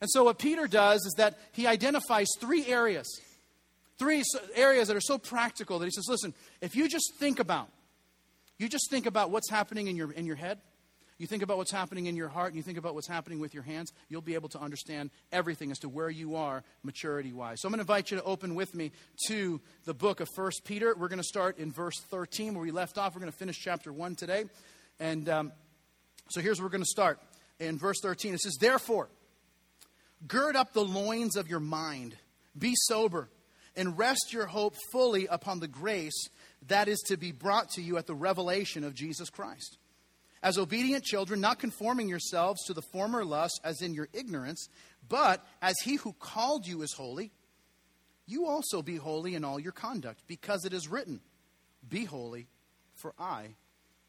And 0.00 0.10
so 0.10 0.24
what 0.24 0.40
Peter 0.40 0.66
does 0.66 1.06
is 1.06 1.14
that 1.18 1.38
he 1.52 1.68
identifies 1.68 2.26
three 2.40 2.66
areas, 2.66 3.06
three 4.00 4.24
areas 4.56 4.88
that 4.88 4.96
are 4.96 5.00
so 5.00 5.16
practical 5.16 5.78
that 5.78 5.84
he 5.84 5.92
says, 5.92 6.06
listen, 6.08 6.34
if 6.60 6.74
you 6.74 6.88
just 6.88 7.14
think 7.20 7.38
about, 7.38 7.68
you 8.58 8.68
just 8.68 8.90
think 8.90 9.06
about 9.06 9.30
what's 9.30 9.48
happening 9.48 9.86
in 9.86 9.94
your 9.94 10.10
in 10.10 10.26
your 10.26 10.34
head 10.34 10.58
you 11.20 11.26
think 11.26 11.42
about 11.42 11.58
what's 11.58 11.70
happening 11.70 12.06
in 12.06 12.16
your 12.16 12.28
heart 12.28 12.48
and 12.48 12.56
you 12.56 12.62
think 12.62 12.78
about 12.78 12.94
what's 12.94 13.06
happening 13.06 13.40
with 13.40 13.52
your 13.52 13.62
hands, 13.62 13.92
you'll 14.08 14.22
be 14.22 14.34
able 14.34 14.48
to 14.48 14.58
understand 14.58 15.10
everything 15.30 15.70
as 15.70 15.78
to 15.80 15.88
where 15.88 16.08
you 16.08 16.34
are 16.36 16.64
maturity 16.82 17.30
wise. 17.30 17.60
So 17.60 17.68
I'm 17.68 17.72
going 17.72 17.78
to 17.78 17.82
invite 17.82 18.10
you 18.10 18.16
to 18.16 18.22
open 18.22 18.54
with 18.54 18.74
me 18.74 18.90
to 19.26 19.60
the 19.84 19.92
book 19.92 20.20
of 20.20 20.28
First 20.34 20.64
Peter. 20.64 20.94
We're 20.96 21.08
going 21.08 21.18
to 21.18 21.22
start 21.22 21.58
in 21.58 21.72
verse 21.72 22.00
13 22.10 22.54
where 22.54 22.62
we 22.62 22.70
left 22.70 22.96
off. 22.96 23.14
We're 23.14 23.20
going 23.20 23.32
to 23.32 23.38
finish 23.38 23.58
chapter 23.58 23.92
1 23.92 24.16
today. 24.16 24.44
And 24.98 25.28
um, 25.28 25.52
so 26.30 26.40
here's 26.40 26.58
where 26.58 26.66
we're 26.66 26.72
going 26.72 26.82
to 26.82 26.86
start. 26.86 27.20
In 27.58 27.76
verse 27.76 27.98
13, 28.02 28.32
it 28.32 28.40
says, 28.40 28.56
Therefore, 28.58 29.10
gird 30.26 30.56
up 30.56 30.72
the 30.72 30.84
loins 30.84 31.36
of 31.36 31.48
your 31.48 31.60
mind, 31.60 32.16
be 32.58 32.72
sober, 32.74 33.28
and 33.76 33.98
rest 33.98 34.32
your 34.32 34.46
hope 34.46 34.74
fully 34.90 35.26
upon 35.26 35.60
the 35.60 35.68
grace 35.68 36.28
that 36.68 36.88
is 36.88 37.00
to 37.08 37.18
be 37.18 37.32
brought 37.32 37.68
to 37.72 37.82
you 37.82 37.98
at 37.98 38.06
the 38.06 38.14
revelation 38.14 38.84
of 38.84 38.94
Jesus 38.94 39.28
Christ. 39.28 39.76
As 40.42 40.56
obedient 40.56 41.04
children, 41.04 41.40
not 41.40 41.58
conforming 41.58 42.08
yourselves 42.08 42.64
to 42.64 42.74
the 42.74 42.82
former 42.82 43.24
lust 43.24 43.60
as 43.62 43.82
in 43.82 43.92
your 43.92 44.08
ignorance, 44.12 44.68
but 45.08 45.46
as 45.60 45.74
he 45.84 45.96
who 45.96 46.14
called 46.14 46.66
you 46.66 46.82
is 46.82 46.94
holy, 46.94 47.30
you 48.26 48.46
also 48.46 48.80
be 48.80 48.96
holy 48.96 49.34
in 49.34 49.44
all 49.44 49.58
your 49.58 49.72
conduct, 49.72 50.22
because 50.26 50.64
it 50.64 50.72
is 50.72 50.88
written, 50.88 51.20
Be 51.86 52.04
holy, 52.04 52.46
for 52.94 53.12
I 53.18 53.48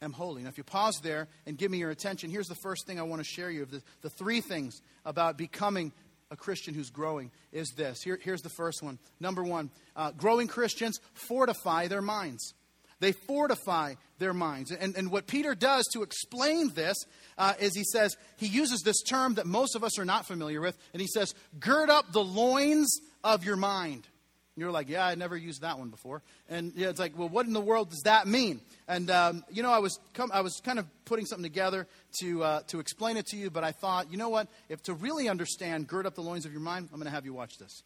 am 0.01 0.13
holy. 0.13 0.43
Now, 0.43 0.49
if 0.49 0.57
you 0.57 0.63
pause 0.63 0.99
there 1.01 1.27
and 1.45 1.57
give 1.57 1.71
me 1.71 1.79
your 1.79 1.89
attention, 1.89 2.29
here's 2.29 2.47
the 2.47 2.55
first 2.55 2.85
thing 2.85 2.99
I 2.99 3.03
want 3.03 3.19
to 3.19 3.27
share 3.27 3.49
you 3.49 3.63
of 3.63 3.71
the, 3.71 3.81
the 4.01 4.09
three 4.09 4.41
things 4.41 4.81
about 5.05 5.37
becoming 5.37 5.91
a 6.29 6.35
Christian 6.35 6.73
who's 6.73 6.89
growing 6.89 7.29
is 7.51 7.71
this. 7.71 8.01
Here, 8.01 8.17
here's 8.21 8.41
the 8.41 8.49
first 8.49 8.81
one. 8.81 8.99
Number 9.19 9.43
one, 9.43 9.69
uh, 9.95 10.11
growing 10.11 10.47
Christians 10.47 10.99
fortify 11.13 11.87
their 11.87 12.01
minds. 12.01 12.53
They 13.01 13.11
fortify 13.11 13.95
their 14.19 14.33
minds. 14.33 14.71
And, 14.71 14.95
and 14.95 15.11
what 15.11 15.27
Peter 15.27 15.55
does 15.55 15.85
to 15.93 16.03
explain 16.03 16.69
this 16.73 16.95
uh, 17.37 17.55
is 17.59 17.75
he 17.75 17.83
says, 17.83 18.15
he 18.37 18.45
uses 18.45 18.81
this 18.81 19.01
term 19.01 19.33
that 19.33 19.47
most 19.47 19.75
of 19.75 19.83
us 19.83 19.99
are 19.99 20.05
not 20.05 20.27
familiar 20.27 20.61
with, 20.61 20.77
and 20.93 21.01
he 21.01 21.07
says, 21.07 21.33
gird 21.59 21.89
up 21.89 22.13
the 22.13 22.23
loins 22.23 23.01
of 23.23 23.43
your 23.43 23.57
mind. 23.57 24.07
You're 24.55 24.71
like, 24.71 24.89
yeah, 24.89 25.05
I 25.05 25.15
never 25.15 25.35
used 25.35 25.61
that 25.61 25.79
one 25.79 25.89
before. 25.89 26.21
And 26.47 26.73
yeah, 26.75 26.89
it's 26.89 26.99
like, 26.99 27.17
well, 27.17 27.29
what 27.29 27.47
in 27.47 27.53
the 27.53 27.61
world 27.61 27.89
does 27.89 28.01
that 28.03 28.27
mean? 28.27 28.61
And 28.87 29.09
um, 29.09 29.43
you 29.49 29.63
know, 29.63 29.71
I 29.71 29.79
was 29.79 29.97
com- 30.13 30.31
I 30.31 30.41
was 30.41 30.61
kind 30.63 30.77
of 30.77 30.85
putting 31.05 31.25
something 31.25 31.43
together 31.43 31.87
to 32.19 32.43
uh, 32.43 32.61
to 32.67 32.79
explain 32.79 33.17
it 33.17 33.25
to 33.27 33.37
you, 33.37 33.49
but 33.49 33.63
I 33.63 33.71
thought, 33.71 34.11
you 34.11 34.17
know 34.17 34.29
what? 34.29 34.49
If 34.69 34.83
to 34.83 34.93
really 34.93 35.29
understand, 35.29 35.87
gird 35.87 36.05
up 36.05 36.15
the 36.15 36.21
loins 36.21 36.45
of 36.45 36.51
your 36.51 36.61
mind, 36.61 36.89
I'm 36.91 36.99
going 36.99 37.05
to 37.05 37.15
have 37.15 37.25
you 37.25 37.33
watch 37.33 37.57
this. 37.57 37.81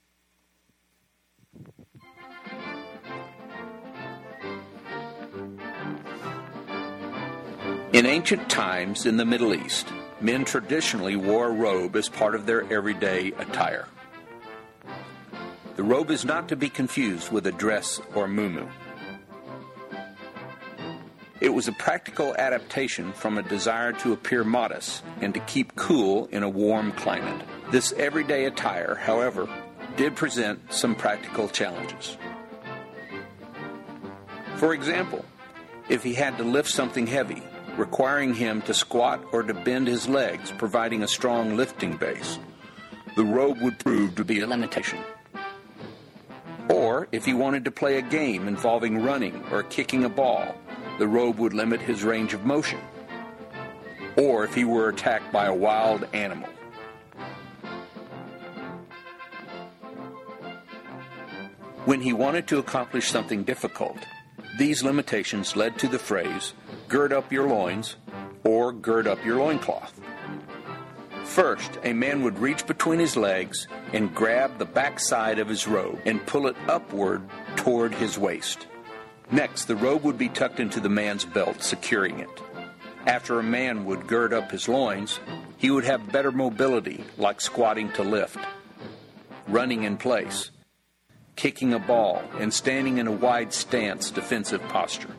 In 7.93 8.05
ancient 8.05 8.49
times 8.49 9.05
in 9.05 9.17
the 9.17 9.25
Middle 9.25 9.53
East, 9.53 9.87
men 10.19 10.43
traditionally 10.43 11.15
wore 11.15 11.47
a 11.47 11.51
robe 11.51 11.95
as 11.95 12.09
part 12.09 12.35
of 12.35 12.45
their 12.45 12.71
everyday 12.71 13.31
attire. 13.33 13.87
The 15.75 15.83
robe 15.83 16.11
is 16.11 16.25
not 16.25 16.49
to 16.49 16.55
be 16.55 16.69
confused 16.69 17.31
with 17.31 17.47
a 17.47 17.51
dress 17.51 18.01
or 18.13 18.27
muumuu. 18.27 18.69
It 21.41 21.53
was 21.53 21.67
a 21.67 21.73
practical 21.73 22.35
adaptation 22.35 23.13
from 23.13 23.37
a 23.37 23.43
desire 23.43 23.93
to 23.93 24.13
appear 24.13 24.43
modest 24.43 25.03
and 25.21 25.33
to 25.33 25.39
keep 25.41 25.75
cool 25.75 26.27
in 26.31 26.43
a 26.43 26.49
warm 26.49 26.91
climate. 26.93 27.45
This 27.71 27.91
everyday 27.93 28.45
attire, 28.45 28.95
however, 28.95 29.47
did 29.95 30.15
present 30.15 30.73
some 30.73 30.95
practical 30.95 31.47
challenges. 31.47 32.17
For 34.55 34.73
example, 34.73 35.23
if 35.87 36.03
he 36.03 36.13
had 36.13 36.37
to 36.37 36.43
lift 36.43 36.69
something 36.69 37.05
heavy, 37.05 37.43
requiring 37.77 38.33
him 38.33 38.61
to 38.63 38.73
squat 38.73 39.23
or 39.31 39.43
to 39.43 39.53
bend 39.53 39.87
his 39.87 40.07
legs, 40.07 40.51
providing 40.57 41.03
a 41.03 41.07
strong 41.07 41.57
lifting 41.57 41.97
base. 41.97 42.39
The 43.15 43.25
robe 43.25 43.61
would 43.61 43.79
prove 43.79 44.15
to 44.15 44.25
be 44.25 44.41
a 44.41 44.47
limitation. 44.47 44.99
Or, 46.69 47.07
if 47.11 47.25
he 47.25 47.33
wanted 47.33 47.65
to 47.65 47.71
play 47.71 47.97
a 47.97 48.01
game 48.01 48.47
involving 48.47 49.03
running 49.03 49.43
or 49.51 49.63
kicking 49.63 50.03
a 50.03 50.09
ball, 50.09 50.55
the 50.97 51.07
robe 51.07 51.37
would 51.37 51.53
limit 51.53 51.81
his 51.81 52.03
range 52.03 52.33
of 52.33 52.45
motion. 52.45 52.79
Or 54.17 54.43
if 54.43 54.55
he 54.55 54.63
were 54.63 54.89
attacked 54.89 55.31
by 55.31 55.45
a 55.45 55.53
wild 55.53 56.07
animal. 56.13 56.49
When 61.85 62.01
he 62.01 62.13
wanted 62.13 62.47
to 62.47 62.57
accomplish 62.57 63.09
something 63.09 63.43
difficult, 63.43 63.97
these 64.57 64.83
limitations 64.83 65.55
led 65.55 65.77
to 65.79 65.87
the 65.87 65.99
phrase, 65.99 66.53
gird 66.87 67.13
up 67.13 67.31
your 67.31 67.47
loins, 67.47 67.95
or 68.43 68.71
gird 68.71 69.07
up 69.07 69.23
your 69.25 69.37
loincloth. 69.37 69.99
First, 71.23 71.79
a 71.83 71.93
man 71.93 72.23
would 72.23 72.39
reach 72.39 72.65
between 72.67 72.99
his 72.99 73.17
legs 73.17 73.67
and 73.93 74.13
grab 74.13 74.57
the 74.57 74.65
backside 74.65 75.39
of 75.39 75.49
his 75.49 75.67
robe 75.67 75.99
and 76.05 76.25
pull 76.25 76.47
it 76.47 76.55
upward 76.67 77.23
toward 77.55 77.93
his 77.93 78.17
waist. 78.17 78.67
Next, 79.31 79.65
the 79.65 79.75
robe 79.75 80.03
would 80.03 80.17
be 80.17 80.29
tucked 80.29 80.59
into 80.59 80.79
the 80.79 80.89
man's 80.89 81.25
belt, 81.25 81.63
securing 81.63 82.19
it. 82.19 82.29
After 83.07 83.39
a 83.39 83.43
man 83.43 83.85
would 83.85 84.07
gird 84.07 84.33
up 84.33 84.51
his 84.51 84.69
loins, 84.69 85.19
he 85.57 85.71
would 85.71 85.83
have 85.83 86.11
better 86.11 86.31
mobility, 86.31 87.03
like 87.17 87.41
squatting 87.41 87.91
to 87.93 88.03
lift, 88.03 88.37
running 89.47 89.83
in 89.83 89.97
place, 89.97 90.51
kicking 91.35 91.73
a 91.73 91.79
ball, 91.79 92.23
and 92.39 92.53
standing 92.53 92.99
in 92.99 93.07
a 93.07 93.11
wide 93.11 93.51
stance 93.51 94.11
defensive 94.11 94.61
posture. 94.69 95.15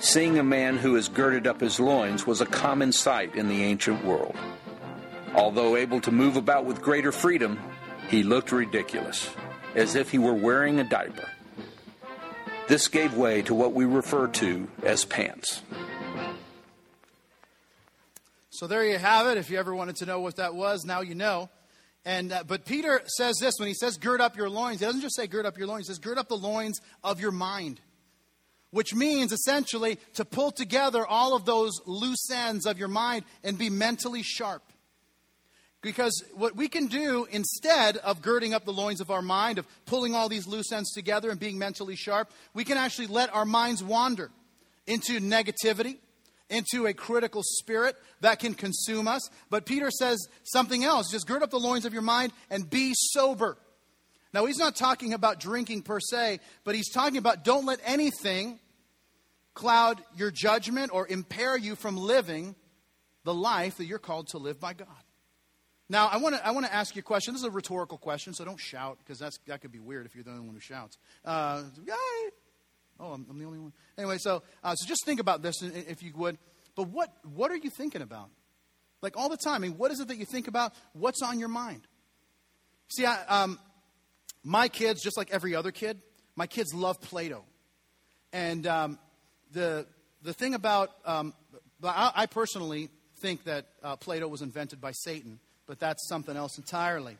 Seeing 0.00 0.38
a 0.38 0.44
man 0.44 0.76
who 0.76 0.94
has 0.94 1.08
girded 1.08 1.48
up 1.48 1.60
his 1.60 1.80
loins 1.80 2.24
was 2.24 2.40
a 2.40 2.46
common 2.46 2.92
sight 2.92 3.34
in 3.34 3.48
the 3.48 3.64
ancient 3.64 4.04
world. 4.04 4.36
Although 5.34 5.76
able 5.76 6.00
to 6.02 6.12
move 6.12 6.36
about 6.36 6.64
with 6.64 6.80
greater 6.80 7.10
freedom, 7.10 7.58
he 8.08 8.22
looked 8.22 8.52
ridiculous, 8.52 9.28
as 9.74 9.96
if 9.96 10.10
he 10.10 10.18
were 10.18 10.34
wearing 10.34 10.78
a 10.78 10.84
diaper. 10.84 11.28
This 12.68 12.86
gave 12.86 13.14
way 13.14 13.42
to 13.42 13.54
what 13.54 13.72
we 13.72 13.86
refer 13.86 14.28
to 14.28 14.68
as 14.84 15.04
pants. 15.04 15.62
So 18.50 18.68
there 18.68 18.84
you 18.84 18.98
have 18.98 19.26
it. 19.26 19.36
If 19.36 19.50
you 19.50 19.58
ever 19.58 19.74
wanted 19.74 19.96
to 19.96 20.06
know 20.06 20.20
what 20.20 20.36
that 20.36 20.54
was, 20.54 20.84
now 20.84 21.00
you 21.00 21.16
know. 21.16 21.50
And 22.04 22.32
uh, 22.32 22.44
but 22.46 22.64
Peter 22.64 23.02
says 23.06 23.36
this 23.40 23.54
when 23.58 23.68
he 23.68 23.74
says 23.74 23.96
gird 23.96 24.20
up 24.20 24.36
your 24.36 24.48
loins. 24.48 24.78
He 24.80 24.86
doesn't 24.86 25.00
just 25.00 25.16
say 25.16 25.26
gird 25.26 25.44
up 25.44 25.58
your 25.58 25.66
loins. 25.66 25.88
He 25.88 25.92
says 25.92 25.98
gird 25.98 26.18
up 26.18 26.28
the 26.28 26.36
loins 26.36 26.80
of 27.02 27.20
your 27.20 27.32
mind 27.32 27.80
which 28.70 28.94
means 28.94 29.32
essentially 29.32 29.98
to 30.14 30.24
pull 30.24 30.50
together 30.50 31.06
all 31.06 31.34
of 31.34 31.44
those 31.44 31.80
loose 31.86 32.30
ends 32.30 32.66
of 32.66 32.78
your 32.78 32.88
mind 32.88 33.24
and 33.42 33.58
be 33.58 33.70
mentally 33.70 34.22
sharp. 34.22 34.62
Because 35.80 36.24
what 36.34 36.56
we 36.56 36.68
can 36.68 36.86
do 36.86 37.26
instead 37.30 37.98
of 37.98 38.20
girding 38.20 38.52
up 38.52 38.64
the 38.64 38.72
loins 38.72 39.00
of 39.00 39.10
our 39.10 39.22
mind, 39.22 39.58
of 39.58 39.66
pulling 39.86 40.14
all 40.14 40.28
these 40.28 40.46
loose 40.46 40.72
ends 40.72 40.92
together 40.92 41.30
and 41.30 41.38
being 41.38 41.56
mentally 41.56 41.94
sharp, 41.94 42.30
we 42.52 42.64
can 42.64 42.76
actually 42.76 43.06
let 43.06 43.32
our 43.32 43.44
minds 43.44 43.82
wander 43.82 44.30
into 44.88 45.20
negativity, 45.20 45.98
into 46.50 46.86
a 46.86 46.94
critical 46.94 47.42
spirit 47.44 47.94
that 48.22 48.40
can 48.40 48.54
consume 48.54 49.06
us. 49.06 49.28
But 49.50 49.66
Peter 49.66 49.90
says 49.90 50.18
something 50.42 50.82
else 50.82 51.12
just 51.12 51.28
gird 51.28 51.42
up 51.44 51.50
the 51.50 51.60
loins 51.60 51.84
of 51.84 51.92
your 51.92 52.02
mind 52.02 52.32
and 52.50 52.68
be 52.68 52.92
sober. 52.94 53.56
Now, 54.34 54.44
he's 54.44 54.58
not 54.58 54.76
talking 54.76 55.14
about 55.14 55.40
drinking 55.40 55.82
per 55.82 56.00
se, 56.00 56.40
but 56.64 56.74
he's 56.74 56.90
talking 56.90 57.16
about 57.16 57.44
don't 57.44 57.64
let 57.64 57.80
anything 57.84 58.58
cloud 59.54 60.00
your 60.16 60.30
judgment 60.30 60.92
or 60.92 61.06
impair 61.08 61.56
you 61.56 61.74
from 61.74 61.96
living 61.96 62.54
the 63.24 63.34
life 63.34 63.78
that 63.78 63.86
you're 63.86 63.98
called 63.98 64.28
to 64.28 64.38
live 64.38 64.60
by 64.60 64.74
God. 64.74 64.88
Now, 65.88 66.06
I 66.06 66.18
want 66.18 66.34
to 66.34 66.46
I 66.46 66.50
want 66.50 66.66
to 66.66 66.74
ask 66.74 66.94
you 66.94 67.00
a 67.00 67.02
question. 67.02 67.32
This 67.32 67.40
is 67.40 67.48
a 67.48 67.50
rhetorical 67.50 67.96
question, 67.96 68.34
so 68.34 68.44
don't 68.44 68.60
shout 68.60 68.98
because 68.98 69.18
that 69.18 69.60
could 69.60 69.72
be 69.72 69.78
weird 69.78 70.04
if 70.04 70.14
you're 70.14 70.24
the 70.24 70.30
only 70.30 70.44
one 70.44 70.54
who 70.54 70.60
shouts. 70.60 70.98
Uh! 71.24 71.62
Oh, 73.00 73.12
I'm, 73.12 73.26
I'm, 73.30 73.38
the 73.38 73.44
only 73.44 73.58
one. 73.58 73.72
Anyway, 73.96 74.18
so 74.18 74.42
uh, 74.62 74.74
so 74.74 74.86
just 74.86 75.04
think 75.06 75.18
about 75.18 75.40
this 75.40 75.62
if 75.62 76.02
you 76.02 76.12
would. 76.16 76.36
But 76.76 76.88
what 76.88 77.10
what 77.24 77.50
are 77.50 77.56
you 77.56 77.70
thinking 77.70 78.02
about? 78.02 78.28
Like 79.00 79.16
all 79.16 79.28
the 79.28 79.36
time. 79.36 79.54
I 79.54 79.58
mean, 79.58 79.78
what 79.78 79.90
is 79.90 80.00
it 80.00 80.08
that 80.08 80.18
you 80.18 80.26
think 80.26 80.46
about? 80.46 80.74
What's 80.92 81.22
on 81.22 81.38
your 81.38 81.48
mind? 81.48 81.86
See, 82.90 83.06
I, 83.06 83.24
um, 83.26 83.58
my 84.44 84.68
kids, 84.68 85.02
just 85.02 85.16
like 85.16 85.30
every 85.30 85.54
other 85.54 85.70
kid, 85.70 86.00
my 86.36 86.46
kids 86.46 86.72
love 86.74 87.00
Play-Doh, 87.00 87.44
and 88.32 88.66
um, 88.66 88.98
the 89.52 89.86
the 90.22 90.32
thing 90.32 90.54
about 90.54 90.90
um, 91.04 91.34
I, 91.82 92.12
I, 92.14 92.26
personally 92.26 92.90
think 93.20 93.44
that 93.44 93.66
uh, 93.82 93.96
Play-Doh 93.96 94.28
was 94.28 94.42
invented 94.42 94.80
by 94.80 94.92
Satan 94.92 95.38
but 95.68 95.78
that's 95.78 96.08
something 96.08 96.36
else 96.36 96.58
entirely. 96.58 97.16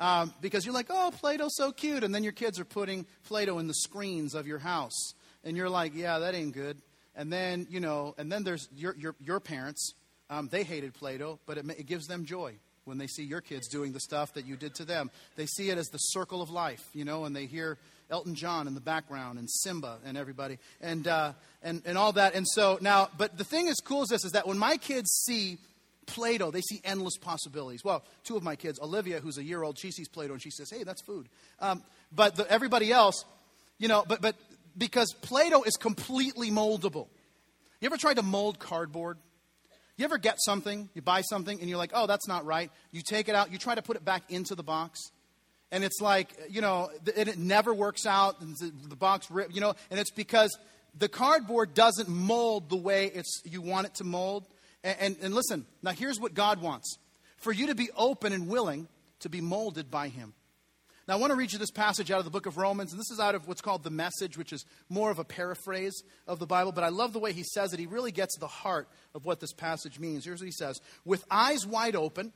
Um, 0.00 0.32
because 0.40 0.64
you're 0.64 0.74
like, 0.74 0.86
oh, 0.88 1.12
Play 1.18 1.36
Doh's 1.36 1.56
so 1.56 1.72
cute. 1.72 2.04
And 2.04 2.14
then 2.14 2.22
your 2.22 2.32
kids 2.32 2.58
are 2.58 2.64
putting 2.64 3.04
Play 3.24 3.44
Doh 3.44 3.58
in 3.58 3.66
the 3.66 3.74
screens 3.74 4.34
of 4.34 4.46
your 4.46 4.60
house. 4.60 5.12
And 5.44 5.56
you're 5.56 5.68
like, 5.68 5.92
yeah, 5.94 6.20
that 6.20 6.34
ain't 6.34 6.54
good. 6.54 6.78
And 7.16 7.32
then, 7.32 7.66
you 7.68 7.80
know, 7.80 8.14
and 8.16 8.30
then 8.30 8.44
there's 8.44 8.68
your, 8.74 8.94
your, 8.96 9.16
your 9.18 9.40
parents. 9.40 9.94
Um, 10.30 10.48
they 10.50 10.62
hated 10.62 10.94
Play 10.94 11.18
Doh, 11.18 11.40
but 11.46 11.58
it, 11.58 11.68
it 11.70 11.86
gives 11.86 12.06
them 12.06 12.24
joy 12.24 12.54
when 12.88 12.98
they 12.98 13.06
see 13.06 13.22
your 13.22 13.40
kids 13.40 13.68
doing 13.68 13.92
the 13.92 14.00
stuff 14.00 14.32
that 14.34 14.46
you 14.46 14.56
did 14.56 14.74
to 14.76 14.84
them. 14.84 15.10
They 15.36 15.46
see 15.46 15.70
it 15.70 15.78
as 15.78 15.86
the 15.88 15.98
circle 15.98 16.42
of 16.42 16.50
life, 16.50 16.82
you 16.94 17.04
know, 17.04 17.24
and 17.24 17.36
they 17.36 17.46
hear 17.46 17.78
Elton 18.10 18.34
John 18.34 18.66
in 18.66 18.74
the 18.74 18.80
background 18.80 19.38
and 19.38 19.48
Simba 19.48 19.98
and 20.04 20.16
everybody 20.16 20.58
and, 20.80 21.06
uh, 21.06 21.32
and, 21.62 21.82
and 21.84 21.98
all 21.98 22.12
that. 22.12 22.34
And 22.34 22.46
so 22.48 22.78
now, 22.80 23.08
but 23.16 23.36
the 23.36 23.44
thing 23.44 23.68
is 23.68 23.76
cool 23.84 24.02
is 24.02 24.08
this 24.08 24.24
is 24.24 24.32
that 24.32 24.48
when 24.48 24.58
my 24.58 24.78
kids 24.78 25.10
see 25.26 25.58
Play 26.06 26.38
Doh, 26.38 26.50
they 26.50 26.62
see 26.62 26.80
endless 26.84 27.18
possibilities. 27.18 27.84
Well, 27.84 28.02
two 28.24 28.36
of 28.36 28.42
my 28.42 28.56
kids, 28.56 28.80
Olivia, 28.80 29.20
who's 29.20 29.36
a 29.36 29.44
year 29.44 29.62
old, 29.62 29.78
she 29.78 29.90
sees 29.90 30.08
Play 30.08 30.26
Doh 30.26 30.32
and 30.32 30.42
she 30.42 30.50
says, 30.50 30.70
hey, 30.70 30.82
that's 30.82 31.02
food. 31.02 31.28
Um, 31.60 31.82
but 32.10 32.36
the, 32.36 32.50
everybody 32.50 32.90
else, 32.90 33.24
you 33.78 33.88
know, 33.88 34.04
but, 34.08 34.22
but 34.22 34.34
because 34.76 35.12
Play 35.20 35.50
Doh 35.50 35.62
is 35.64 35.76
completely 35.76 36.50
moldable. 36.50 37.08
You 37.80 37.86
ever 37.86 37.98
tried 37.98 38.14
to 38.14 38.22
mold 38.22 38.58
cardboard? 38.58 39.18
You 39.98 40.04
ever 40.04 40.16
get 40.16 40.36
something, 40.38 40.88
you 40.94 41.02
buy 41.02 41.22
something, 41.22 41.58
and 41.60 41.68
you're 41.68 41.76
like, 41.76 41.90
oh, 41.92 42.06
that's 42.06 42.28
not 42.28 42.46
right. 42.46 42.70
You 42.92 43.02
take 43.02 43.28
it 43.28 43.34
out, 43.34 43.52
you 43.52 43.58
try 43.58 43.74
to 43.74 43.82
put 43.82 43.96
it 43.96 44.04
back 44.04 44.22
into 44.30 44.54
the 44.54 44.62
box, 44.62 45.10
and 45.72 45.82
it's 45.84 46.00
like, 46.00 46.30
you 46.48 46.60
know, 46.60 46.88
and 47.16 47.28
it 47.28 47.36
never 47.36 47.74
works 47.74 48.06
out, 48.06 48.40
and 48.40 48.56
the 48.56 48.96
box 48.96 49.30
rip, 49.30 49.52
you 49.52 49.60
know, 49.60 49.74
and 49.90 49.98
it's 49.98 50.12
because 50.12 50.56
the 50.96 51.08
cardboard 51.08 51.74
doesn't 51.74 52.08
mold 52.08 52.70
the 52.70 52.76
way 52.76 53.06
it's, 53.06 53.42
you 53.44 53.60
want 53.60 53.86
it 53.86 53.94
to 53.96 54.04
mold. 54.04 54.46
And, 54.84 54.96
and, 55.00 55.16
and 55.20 55.34
listen, 55.34 55.66
now 55.82 55.90
here's 55.90 56.20
what 56.20 56.32
God 56.32 56.62
wants 56.62 56.96
for 57.36 57.52
you 57.52 57.66
to 57.66 57.74
be 57.74 57.90
open 57.96 58.32
and 58.32 58.48
willing 58.48 58.88
to 59.20 59.28
be 59.28 59.40
molded 59.40 59.90
by 59.90 60.08
Him. 60.08 60.32
Now, 61.08 61.14
I 61.14 61.16
want 61.16 61.30
to 61.30 61.36
read 61.36 61.54
you 61.54 61.58
this 61.58 61.70
passage 61.70 62.10
out 62.10 62.18
of 62.18 62.26
the 62.26 62.30
book 62.30 62.44
of 62.44 62.58
Romans, 62.58 62.92
and 62.92 63.00
this 63.00 63.10
is 63.10 63.18
out 63.18 63.34
of 63.34 63.48
what's 63.48 63.62
called 63.62 63.82
the 63.82 63.88
message, 63.88 64.36
which 64.36 64.52
is 64.52 64.66
more 64.90 65.10
of 65.10 65.18
a 65.18 65.24
paraphrase 65.24 66.02
of 66.26 66.38
the 66.38 66.46
Bible, 66.46 66.70
but 66.70 66.84
I 66.84 66.90
love 66.90 67.14
the 67.14 67.18
way 67.18 67.32
he 67.32 67.44
says 67.44 67.72
it. 67.72 67.80
He 67.80 67.86
really 67.86 68.12
gets 68.12 68.36
the 68.36 68.46
heart 68.46 68.90
of 69.14 69.24
what 69.24 69.40
this 69.40 69.54
passage 69.54 69.98
means. 69.98 70.26
Here's 70.26 70.40
what 70.40 70.46
he 70.46 70.52
says 70.52 70.82
With 71.06 71.24
eyes 71.30 71.66
wide 71.66 71.96
open 71.96 72.34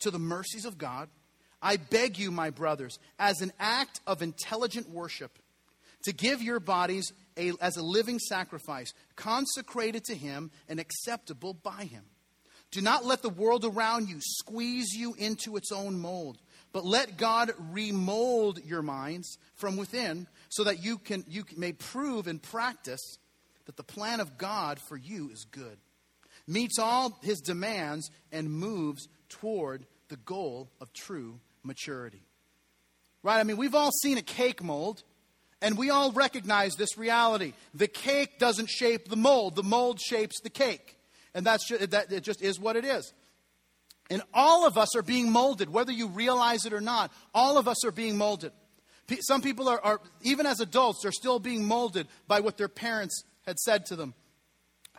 to 0.00 0.10
the 0.10 0.18
mercies 0.18 0.64
of 0.64 0.78
God, 0.78 1.08
I 1.62 1.76
beg 1.76 2.18
you, 2.18 2.32
my 2.32 2.50
brothers, 2.50 2.98
as 3.20 3.40
an 3.40 3.52
act 3.60 4.00
of 4.04 4.20
intelligent 4.20 4.90
worship, 4.90 5.38
to 6.02 6.12
give 6.12 6.42
your 6.42 6.58
bodies 6.58 7.12
a, 7.36 7.52
as 7.60 7.76
a 7.76 7.82
living 7.82 8.18
sacrifice, 8.18 8.94
consecrated 9.14 10.02
to 10.06 10.16
Him 10.16 10.50
and 10.68 10.80
acceptable 10.80 11.54
by 11.54 11.84
Him. 11.84 12.02
Do 12.70 12.80
not 12.80 13.04
let 13.04 13.22
the 13.22 13.30
world 13.30 13.64
around 13.64 14.08
you 14.08 14.18
squeeze 14.20 14.92
you 14.92 15.14
into 15.14 15.56
its 15.56 15.72
own 15.72 16.00
mold, 16.00 16.38
but 16.72 16.84
let 16.84 17.16
God 17.16 17.52
remold 17.70 18.60
your 18.64 18.82
minds 18.82 19.38
from 19.54 19.76
within 19.76 20.26
so 20.48 20.64
that 20.64 20.84
you, 20.84 20.98
can, 20.98 21.24
you 21.28 21.44
may 21.56 21.72
prove 21.72 22.26
and 22.26 22.42
practice 22.42 23.18
that 23.66 23.76
the 23.76 23.82
plan 23.82 24.20
of 24.20 24.38
God 24.38 24.78
for 24.78 24.96
you 24.96 25.30
is 25.30 25.44
good, 25.50 25.78
meets 26.46 26.78
all 26.78 27.18
His 27.22 27.40
demands, 27.40 28.10
and 28.32 28.50
moves 28.50 29.08
toward 29.28 29.86
the 30.08 30.16
goal 30.16 30.70
of 30.80 30.92
true 30.92 31.40
maturity. 31.62 32.22
Right? 33.22 33.40
I 33.40 33.44
mean, 33.44 33.56
we've 33.56 33.74
all 33.74 33.90
seen 34.02 34.18
a 34.18 34.22
cake 34.22 34.62
mold. 34.62 35.02
And 35.60 35.76
we 35.76 35.90
all 35.90 36.12
recognize 36.12 36.76
this 36.76 36.96
reality. 36.96 37.52
The 37.74 37.88
cake 37.88 38.38
doesn't 38.38 38.70
shape 38.70 39.08
the 39.08 39.16
mold, 39.16 39.56
the 39.56 39.64
mold 39.64 40.00
shapes 40.00 40.40
the 40.40 40.50
cake. 40.50 40.96
And 41.34 41.44
that's 41.44 41.68
just, 41.68 41.90
that, 41.90 42.12
it 42.12 42.22
just 42.22 42.42
is 42.42 42.60
what 42.60 42.76
it 42.76 42.84
is. 42.84 43.12
And 44.10 44.22
all 44.32 44.66
of 44.66 44.78
us 44.78 44.96
are 44.96 45.02
being 45.02 45.30
molded, 45.30 45.68
whether 45.70 45.92
you 45.92 46.08
realize 46.08 46.64
it 46.64 46.72
or 46.72 46.80
not. 46.80 47.12
All 47.34 47.58
of 47.58 47.68
us 47.68 47.84
are 47.84 47.90
being 47.90 48.16
molded. 48.16 48.52
Some 49.20 49.42
people 49.42 49.68
are, 49.68 49.80
are, 49.82 50.00
even 50.22 50.46
as 50.46 50.60
adults, 50.60 51.00
they're 51.02 51.12
still 51.12 51.38
being 51.38 51.64
molded 51.64 52.06
by 52.26 52.40
what 52.40 52.56
their 52.56 52.68
parents 52.68 53.22
had 53.46 53.58
said 53.58 53.86
to 53.86 53.96
them 53.96 54.14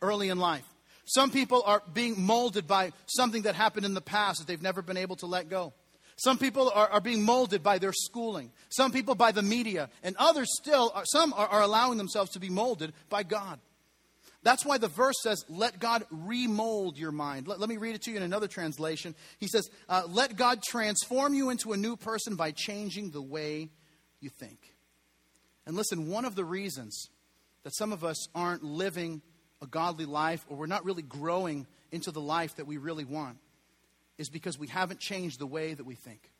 early 0.02 0.30
in 0.30 0.40
life. 0.40 0.66
Some 1.06 1.32
people 1.32 1.64
are 1.66 1.82
being 1.92 2.22
molded 2.22 2.68
by 2.68 2.92
something 3.08 3.44
that 3.44 3.56
happened 3.56 3.86
in 3.86 3.96
the 3.96 4.02
past 4.02 4.40
that 4.40 4.48
they've 4.48 4.62
never 4.62 4.82
been 4.82 4.98
able 4.98 5.16
to 5.18 5.26
let 5.26 5.50
go. 5.50 5.74
Some 6.18 6.38
people 6.38 6.70
are, 6.70 6.88
are 6.90 7.02
being 7.02 7.24
molded 7.24 7.64
by 7.64 7.78
their 7.78 7.94
schooling, 7.94 8.52
some 8.70 8.92
people 8.92 9.16
by 9.16 9.32
the 9.32 9.42
media, 9.42 9.90
and 10.04 10.16
others 10.20 10.50
still, 10.52 10.92
are, 10.94 11.06
some 11.06 11.34
are, 11.34 11.48
are 11.48 11.62
allowing 11.62 11.98
themselves 11.98 12.32
to 12.32 12.40
be 12.40 12.50
molded 12.50 12.94
by 13.10 13.24
God. 13.24 13.60
That's 14.42 14.66
why 14.66 14.78
the 14.78 14.88
verse 14.88 15.16
says, 15.22 15.44
let 15.50 15.80
God 15.80 16.06
remold 16.10 16.98
your 16.98 17.12
mind. 17.12 17.48
Let, 17.48 17.60
let, 17.60 17.68
me 17.68 17.78
read 17.78 17.96
it 17.96 18.04
to 18.04 18.12
you 18.12 18.18
in 18.18 18.24
another 18.24 18.48
translation. 18.48 19.14
He 19.38 19.48
says, 19.48 19.70
uh, 19.90 20.04
let 20.08 20.38
God 20.38 20.64
transform 20.64 21.34
you 21.34 21.50
into 21.50 21.74
a 21.74 21.78
new 21.78 21.98
person 21.98 22.36
by 22.36 22.52
changing 22.52 23.12
the 23.12 23.22
way 23.22 23.70
you 24.22 24.30
think. 24.30 24.76
And 25.66 25.76
listen, 25.76 26.08
one 26.08 26.24
of 26.24 26.36
the 26.36 26.46
reasons 26.46 27.10
that 27.64 27.76
some 27.76 27.92
of 27.92 28.04
us 28.04 28.28
aren't 28.34 28.64
living 28.64 29.22
a 29.62 29.68
godly 29.68 30.06
life 30.06 30.46
or 30.48 30.56
we're 30.56 30.68
not 30.68 30.86
really 30.86 31.04
growing 31.04 31.68
into 31.92 32.12
the 32.12 32.22
life 32.22 32.56
that 32.56 32.66
we 32.66 32.78
really 32.78 33.04
want 33.04 33.38
is 34.18 34.30
because 34.30 34.58
we 34.58 34.68
haven't 34.68 35.00
changed 35.00 35.40
the 35.40 35.48
way 35.48 35.74
that 35.74 35.86
we 35.86 35.96
think. 35.96 36.32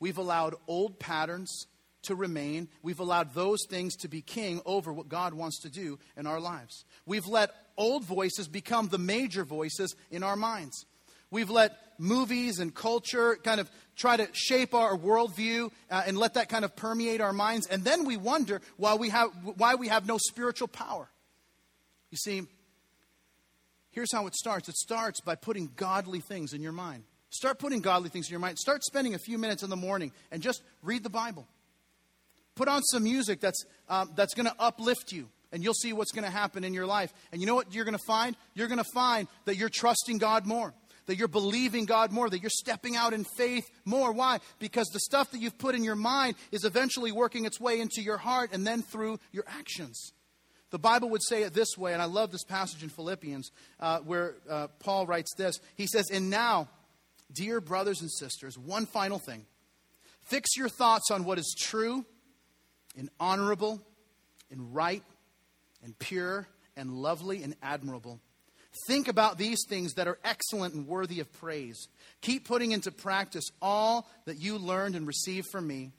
We've 0.00 0.18
allowed 0.18 0.54
old 0.66 0.98
patterns 0.98 1.66
to 2.02 2.14
remain. 2.14 2.68
We've 2.82 3.00
allowed 3.00 3.34
those 3.34 3.60
things 3.68 3.96
to 3.96 4.08
be 4.08 4.20
king 4.22 4.60
over 4.64 4.92
what 4.92 5.08
God 5.08 5.34
wants 5.34 5.60
to 5.62 5.70
do 5.70 5.98
in 6.16 6.26
our 6.26 6.40
lives. 6.40 6.84
We've 7.06 7.26
let 7.26 7.50
old 7.76 8.04
voices 8.04 8.48
become 8.48 8.88
the 8.88 8.98
major 8.98 9.44
voices 9.44 9.94
in 10.10 10.22
our 10.22 10.36
minds. 10.36 10.86
We've 11.30 11.50
let 11.50 11.78
movies 11.98 12.58
and 12.58 12.74
culture 12.74 13.36
kind 13.42 13.60
of 13.60 13.70
try 13.96 14.16
to 14.16 14.28
shape 14.32 14.74
our 14.74 14.96
worldview 14.96 15.70
uh, 15.90 16.02
and 16.06 16.18
let 16.18 16.34
that 16.34 16.48
kind 16.48 16.64
of 16.64 16.76
permeate 16.76 17.20
our 17.20 17.32
minds. 17.32 17.66
And 17.66 17.84
then 17.84 18.04
we 18.04 18.16
wonder 18.16 18.60
why 18.76 18.94
we 18.94 19.08
have, 19.08 19.30
why 19.56 19.76
we 19.76 19.88
have 19.88 20.06
no 20.06 20.18
spiritual 20.18 20.68
power. 20.68 21.08
You 22.10 22.18
see, 22.18 22.42
Here's 23.92 24.12
how 24.12 24.26
it 24.26 24.34
starts 24.34 24.68
it 24.68 24.76
starts 24.76 25.20
by 25.20 25.36
putting 25.36 25.70
godly 25.76 26.20
things 26.20 26.54
in 26.54 26.62
your 26.62 26.72
mind. 26.72 27.04
Start 27.30 27.58
putting 27.58 27.80
godly 27.80 28.08
things 28.08 28.26
in 28.26 28.32
your 28.32 28.40
mind. 28.40 28.58
Start 28.58 28.82
spending 28.84 29.14
a 29.14 29.18
few 29.18 29.38
minutes 29.38 29.62
in 29.62 29.70
the 29.70 29.76
morning 29.76 30.12
and 30.30 30.42
just 30.42 30.62
read 30.82 31.02
the 31.02 31.10
Bible. 31.10 31.46
Put 32.54 32.68
on 32.68 32.82
some 32.82 33.04
music 33.04 33.40
that's, 33.40 33.64
um, 33.88 34.10
that's 34.14 34.34
going 34.34 34.46
to 34.46 34.54
uplift 34.58 35.12
you, 35.12 35.28
and 35.52 35.62
you'll 35.62 35.74
see 35.74 35.92
what's 35.92 36.12
going 36.12 36.24
to 36.24 36.30
happen 36.30 36.64
in 36.64 36.74
your 36.74 36.86
life. 36.86 37.12
And 37.32 37.40
you 37.40 37.46
know 37.46 37.54
what 37.54 37.74
you're 37.74 37.84
going 37.84 37.96
to 37.96 38.04
find? 38.06 38.36
You're 38.54 38.68
going 38.68 38.78
to 38.82 38.90
find 38.92 39.26
that 39.46 39.56
you're 39.56 39.70
trusting 39.70 40.18
God 40.18 40.46
more, 40.46 40.74
that 41.06 41.16
you're 41.16 41.28
believing 41.28 41.86
God 41.86 42.12
more, 42.12 42.28
that 42.28 42.40
you're 42.40 42.50
stepping 42.50 42.94
out 42.94 43.14
in 43.14 43.24
faith 43.24 43.64
more. 43.86 44.12
Why? 44.12 44.40
Because 44.58 44.88
the 44.88 45.00
stuff 45.00 45.30
that 45.30 45.40
you've 45.40 45.56
put 45.56 45.74
in 45.74 45.82
your 45.82 45.96
mind 45.96 46.36
is 46.50 46.64
eventually 46.64 47.10
working 47.10 47.46
its 47.46 47.58
way 47.58 47.80
into 47.80 48.02
your 48.02 48.18
heart 48.18 48.50
and 48.52 48.66
then 48.66 48.82
through 48.82 49.18
your 49.32 49.44
actions. 49.48 50.12
The 50.70 50.78
Bible 50.78 51.10
would 51.10 51.22
say 51.22 51.42
it 51.42 51.52
this 51.52 51.76
way, 51.76 51.92
and 51.92 52.00
I 52.00 52.06
love 52.06 52.32
this 52.32 52.44
passage 52.44 52.82
in 52.82 52.88
Philippians 52.88 53.50
uh, 53.78 54.00
where 54.00 54.36
uh, 54.48 54.68
Paul 54.80 55.06
writes 55.06 55.34
this. 55.36 55.58
He 55.76 55.86
says, 55.86 56.10
And 56.10 56.30
now, 56.30 56.68
dear 57.30 57.60
brothers 57.60 58.00
and 58.00 58.10
sisters, 58.10 58.58
one 58.58 58.86
final 58.86 59.18
thing. 59.18 59.44
Fix 60.22 60.56
your 60.56 60.70
thoughts 60.70 61.10
on 61.10 61.24
what 61.24 61.38
is 61.38 61.54
true 61.58 62.06
and 62.96 63.08
honorable 63.18 63.80
and 64.50 64.74
right 64.74 65.02
and 65.82 65.98
pure 65.98 66.46
and 66.76 66.90
lovely 66.90 67.42
and 67.42 67.54
admirable. 67.62 68.20
Think 68.86 69.08
about 69.08 69.36
these 69.36 69.64
things 69.68 69.94
that 69.94 70.08
are 70.08 70.18
excellent 70.24 70.74
and 70.74 70.86
worthy 70.86 71.20
of 71.20 71.30
praise. 71.32 71.88
Keep 72.22 72.46
putting 72.48 72.72
into 72.72 72.90
practice 72.90 73.44
all 73.60 74.08
that 74.24 74.40
you 74.40 74.56
learned 74.56 74.96
and 74.96 75.06
received 75.06 75.48
from 75.52 75.66
me, 75.66 75.92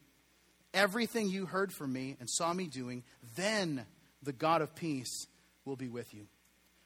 everything 0.74 1.30
you 1.30 1.46
heard 1.46 1.72
from 1.72 1.94
me 1.94 2.18
and 2.20 2.28
saw 2.30 2.52
me 2.52 2.66
doing. 2.68 3.04
Then 3.36 3.86
the 4.24 4.34
God 4.34 4.62
of 4.62 4.76
peace 4.76 5.28
will 5.66 5.76
be 5.76 5.88
with 5.88 6.14
you. 6.14 6.28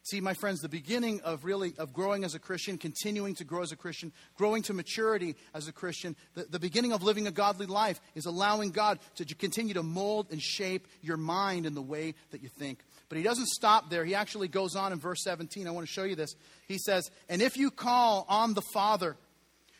See, 0.09 0.21
my 0.21 0.35
friends, 0.35 0.61
the 0.61 0.69
beginning 0.69 1.19
of 1.25 1.43
really 1.43 1.73
of 1.77 1.91
growing 1.91 2.23
as 2.23 2.33
a 2.33 2.39
Christian, 2.39 2.77
continuing 2.77 3.35
to 3.35 3.43
grow 3.43 3.61
as 3.61 3.73
a 3.73 3.75
Christian, 3.75 4.13
growing 4.35 4.63
to 4.63 4.73
maturity 4.73 5.35
as 5.53 5.67
a 5.67 5.73
Christian, 5.73 6.15
the, 6.33 6.45
the 6.45 6.59
beginning 6.59 6.93
of 6.93 7.03
living 7.03 7.27
a 7.27 7.31
godly 7.31 7.65
life 7.65 7.99
is 8.15 8.25
allowing 8.25 8.71
God 8.71 8.99
to 9.15 9.25
continue 9.35 9.73
to 9.73 9.83
mold 9.83 10.27
and 10.31 10.41
shape 10.41 10.87
your 11.01 11.17
mind 11.17 11.65
in 11.65 11.73
the 11.73 11.81
way 11.81 12.15
that 12.31 12.41
you 12.41 12.47
think. 12.47 12.85
But 13.09 13.17
he 13.17 13.23
doesn't 13.25 13.47
stop 13.47 13.89
there. 13.89 14.05
He 14.05 14.15
actually 14.15 14.47
goes 14.47 14.77
on 14.77 14.93
in 14.93 14.99
verse 14.99 15.21
17. 15.25 15.67
I 15.67 15.71
want 15.71 15.85
to 15.85 15.91
show 15.91 16.05
you 16.05 16.15
this. 16.15 16.35
He 16.69 16.77
says, 16.77 17.11
And 17.27 17.41
if 17.41 17.57
you 17.57 17.69
call 17.69 18.25
on 18.29 18.53
the 18.53 18.63
Father, 18.73 19.17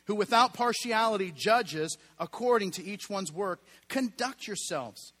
who 0.04 0.14
without 0.14 0.52
partiality 0.52 1.32
judges 1.34 1.96
according 2.18 2.72
to 2.72 2.84
each 2.84 3.08
one's 3.08 3.32
work, 3.32 3.60
conduct 3.88 4.46
yourselves 4.46 5.14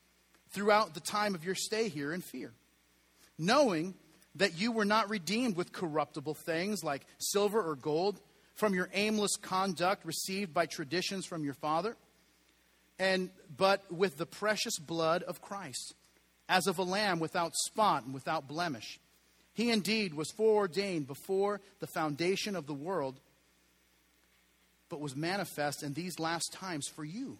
throughout 0.50 0.92
the 0.92 1.00
time 1.00 1.34
of 1.34 1.46
your 1.46 1.54
stay 1.54 1.88
here 1.88 2.12
in 2.12 2.20
fear, 2.20 2.52
knowing 3.38 3.94
that 4.34 4.58
you 4.58 4.72
were 4.72 4.84
not 4.84 5.10
redeemed 5.10 5.56
with 5.56 5.72
corruptible 5.72 6.34
things 6.34 6.84
like 6.84 7.06
silver 7.18 7.62
or 7.62 7.74
gold 7.74 8.20
from 8.54 8.74
your 8.74 8.88
aimless 8.92 9.36
conduct 9.36 10.04
received 10.04 10.52
by 10.52 10.66
traditions 10.66 11.24
from 11.26 11.44
your 11.44 11.54
father, 11.54 11.96
and 12.98 13.30
but 13.56 13.90
with 13.92 14.16
the 14.16 14.26
precious 14.26 14.78
blood 14.78 15.22
of 15.22 15.40
Christ, 15.40 15.94
as 16.48 16.66
of 16.66 16.78
a 16.78 16.82
lamb 16.82 17.20
without 17.20 17.54
spot 17.54 18.04
and 18.04 18.12
without 18.12 18.48
blemish. 18.48 18.98
He 19.54 19.70
indeed 19.70 20.14
was 20.14 20.30
foreordained 20.30 21.06
before 21.06 21.60
the 21.80 21.86
foundation 21.86 22.56
of 22.56 22.66
the 22.66 22.74
world, 22.74 23.20
but 24.88 25.00
was 25.00 25.16
manifest 25.16 25.82
in 25.82 25.94
these 25.94 26.18
last 26.18 26.52
times 26.52 26.88
for 26.88 27.04
you, 27.04 27.38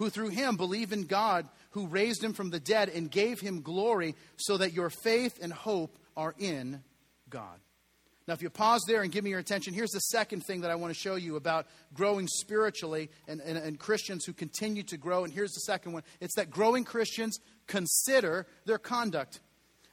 who 0.00 0.08
through 0.08 0.30
him 0.30 0.56
believe 0.56 0.94
in 0.94 1.02
God 1.02 1.46
who 1.72 1.86
raised 1.86 2.24
him 2.24 2.32
from 2.32 2.48
the 2.48 2.58
dead 2.58 2.88
and 2.88 3.10
gave 3.10 3.38
him 3.38 3.60
glory, 3.60 4.16
so 4.36 4.56
that 4.56 4.72
your 4.72 4.88
faith 4.88 5.38
and 5.42 5.52
hope 5.52 5.98
are 6.16 6.34
in 6.38 6.82
God. 7.28 7.60
Now, 8.26 8.32
if 8.32 8.40
you 8.40 8.48
pause 8.48 8.82
there 8.88 9.02
and 9.02 9.12
give 9.12 9.24
me 9.24 9.30
your 9.30 9.40
attention, 9.40 9.74
here's 9.74 9.90
the 9.90 10.00
second 10.00 10.40
thing 10.46 10.62
that 10.62 10.70
I 10.70 10.76
want 10.76 10.94
to 10.94 10.98
show 10.98 11.16
you 11.16 11.36
about 11.36 11.66
growing 11.92 12.28
spiritually 12.28 13.10
and, 13.28 13.42
and, 13.42 13.58
and, 13.58 13.78
Christians 13.78 14.24
who 14.24 14.32
continue 14.32 14.82
to 14.84 14.96
grow. 14.96 15.24
And 15.24 15.34
here's 15.34 15.52
the 15.52 15.60
second 15.60 15.92
one 15.92 16.02
it's 16.18 16.34
that 16.36 16.50
growing 16.50 16.84
Christians 16.84 17.38
consider 17.66 18.46
their 18.64 18.78
conduct. 18.78 19.40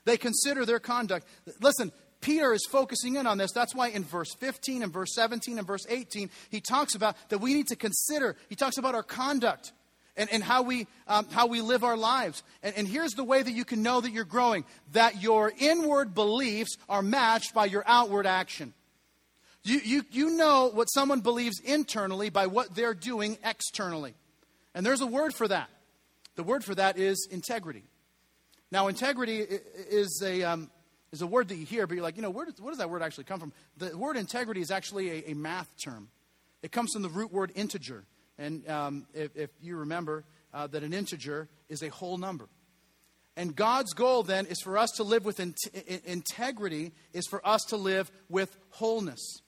They 0.06 0.16
consider 0.16 0.64
their 0.64 0.80
conduct. 0.80 1.26
Listen, 1.60 1.92
Peter 2.22 2.54
is 2.54 2.66
focusing 2.70 3.16
in 3.16 3.26
on 3.26 3.36
this. 3.36 3.52
That's 3.52 3.74
why 3.74 3.88
in 3.88 4.04
verse 4.04 4.32
15 4.40 4.82
and 4.82 4.92
verse 4.92 5.14
17 5.14 5.58
and 5.58 5.66
verse 5.66 5.86
18, 5.86 6.30
he 6.48 6.62
talks 6.62 6.94
about 6.94 7.14
that 7.28 7.38
we 7.38 7.52
need 7.52 7.66
to 7.66 7.76
consider, 7.76 8.36
he 8.48 8.54
talks 8.54 8.78
about 8.78 8.94
our 8.94 9.02
conduct 9.02 9.72
and, 10.18 10.28
and 10.30 10.42
how, 10.42 10.62
we, 10.62 10.86
um, 11.06 11.26
how 11.30 11.46
we 11.46 11.62
live 11.62 11.84
our 11.84 11.96
lives. 11.96 12.42
And, 12.62 12.76
and 12.76 12.86
here's 12.86 13.12
the 13.12 13.24
way 13.24 13.42
that 13.42 13.52
you 13.52 13.64
can 13.64 13.82
know 13.82 14.00
that 14.00 14.12
you're 14.12 14.24
growing 14.24 14.64
that 14.92 15.22
your 15.22 15.52
inward 15.58 16.14
beliefs 16.14 16.76
are 16.88 17.00
matched 17.00 17.54
by 17.54 17.64
your 17.64 17.84
outward 17.86 18.26
action. 18.26 18.74
You, 19.62 19.78
you, 19.78 20.02
you 20.10 20.30
know 20.30 20.70
what 20.72 20.86
someone 20.86 21.20
believes 21.20 21.60
internally 21.60 22.28
by 22.30 22.48
what 22.48 22.74
they're 22.74 22.94
doing 22.94 23.38
externally. 23.44 24.14
And 24.74 24.84
there's 24.84 25.00
a 25.00 25.06
word 25.06 25.34
for 25.34 25.48
that. 25.48 25.70
The 26.36 26.42
word 26.42 26.64
for 26.64 26.74
that 26.74 26.98
is 26.98 27.26
integrity. 27.30 27.84
Now, 28.70 28.88
integrity 28.88 29.38
is 29.38 30.22
a, 30.24 30.42
um, 30.42 30.70
is 31.12 31.22
a 31.22 31.26
word 31.26 31.48
that 31.48 31.56
you 31.56 31.64
hear, 31.64 31.86
but 31.86 31.94
you're 31.94 32.02
like, 32.02 32.16
you 32.16 32.22
know, 32.22 32.30
where 32.30 32.44
does, 32.44 32.60
where 32.60 32.70
does 32.70 32.78
that 32.78 32.90
word 32.90 33.02
actually 33.02 33.24
come 33.24 33.40
from? 33.40 33.52
The 33.78 33.96
word 33.96 34.16
integrity 34.16 34.60
is 34.60 34.70
actually 34.70 35.10
a, 35.10 35.30
a 35.30 35.34
math 35.34 35.70
term. 35.82 36.08
It 36.62 36.72
comes 36.72 36.92
from 36.92 37.02
the 37.02 37.08
root 37.08 37.32
word 37.32 37.52
integer. 37.54 38.04
And 38.38 38.68
um, 38.68 39.06
if, 39.14 39.36
if, 39.36 39.50
you 39.60 39.76
remember 39.76 40.24
uh, 40.54 40.66
that 40.68 40.82
an 40.82 40.92
integer 40.92 41.48
is 41.68 41.82
a 41.82 41.88
whole 41.88 42.18
number. 42.18 42.48
And 43.36 43.54
God's 43.54 43.92
goal 43.92 44.22
then 44.22 44.46
is 44.46 44.60
for 44.62 44.78
us 44.78 44.90
to 44.92 45.02
live 45.02 45.24
with 45.24 45.40
in- 45.40 45.54
integrity, 46.04 46.92
is 47.12 47.26
for 47.26 47.46
us 47.46 47.62
to 47.68 47.76
live 47.76 48.10
with 48.28 48.56
wholeness. 48.70 49.42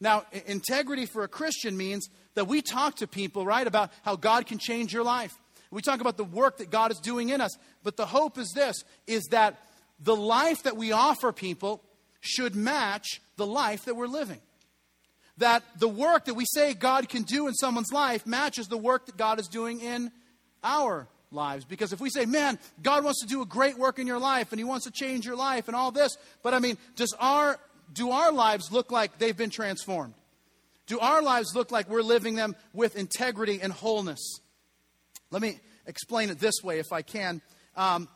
Now, 0.00 0.24
integrity 0.46 1.06
for 1.06 1.24
a 1.24 1.28
Christian 1.28 1.76
means 1.76 2.08
that 2.34 2.46
we 2.46 2.62
talk 2.62 2.96
to 2.96 3.06
people, 3.06 3.44
right, 3.44 3.66
about 3.66 3.90
how 4.02 4.16
God 4.16 4.46
can 4.46 4.58
change 4.58 4.92
your 4.92 5.04
life. 5.04 5.36
We 5.70 5.82
talk 5.82 6.00
about 6.00 6.16
the 6.16 6.24
work 6.24 6.58
that 6.58 6.70
God 6.70 6.90
is 6.90 6.98
doing 6.98 7.28
in 7.28 7.40
us. 7.40 7.56
But 7.82 7.96
the 7.96 8.06
hope 8.06 8.38
is 8.38 8.50
this 8.54 8.82
is 9.06 9.24
that 9.30 9.58
the 10.00 10.16
life 10.16 10.62
that 10.64 10.76
we 10.76 10.92
offer 10.92 11.32
people 11.32 11.82
should 12.20 12.56
match 12.56 13.20
the 13.36 13.46
life 13.46 13.84
that 13.84 13.94
we're 13.94 14.06
living 14.06 14.40
that 15.40 15.62
the 15.78 15.88
work 15.88 16.26
that 16.26 16.34
we 16.34 16.44
say 16.44 16.74
God 16.74 17.08
can 17.08 17.22
do 17.22 17.48
in 17.48 17.54
someone's 17.54 17.92
life 17.92 18.26
matches 18.26 18.68
the 18.68 18.78
work 18.78 19.06
that 19.06 19.16
God 19.16 19.40
is 19.40 19.48
doing 19.48 19.80
in 19.80 20.12
our 20.62 21.08
lives. 21.32 21.64
Because 21.64 21.92
if 21.92 22.00
we 22.00 22.10
say, 22.10 22.26
man, 22.26 22.58
God 22.82 23.04
wants 23.04 23.20
to 23.22 23.26
do 23.26 23.42
a 23.42 23.46
great 23.46 23.78
work 23.78 23.98
in 23.98 24.06
your 24.06 24.18
life 24.18 24.52
and 24.52 24.60
He 24.60 24.64
wants 24.64 24.84
to 24.84 24.92
change 24.92 25.26
your 25.26 25.36
life 25.36 25.66
and 25.66 25.74
all 25.74 25.90
this, 25.90 26.16
but 26.42 26.54
I 26.54 26.58
mean, 26.58 26.76
does 26.94 27.14
our, 27.18 27.58
do 27.92 28.10
our 28.10 28.32
lives 28.32 28.70
look 28.70 28.92
like 28.92 29.18
they've 29.18 29.36
been 29.36 29.50
transformed? 29.50 30.14
Do 30.86 31.00
our 31.00 31.22
lives 31.22 31.54
look 31.54 31.70
like 31.70 31.88
we're 31.88 32.02
living 32.02 32.34
them 32.34 32.54
with 32.72 32.96
integrity 32.96 33.60
and 33.62 33.72
wholeness? 33.72 34.40
Let 35.30 35.40
me 35.40 35.58
explain 35.86 36.30
it 36.30 36.38
this 36.38 36.62
way, 36.62 36.80
if 36.80 36.92
I 36.92 37.02
can. 37.02 37.40
Um, 37.76 38.08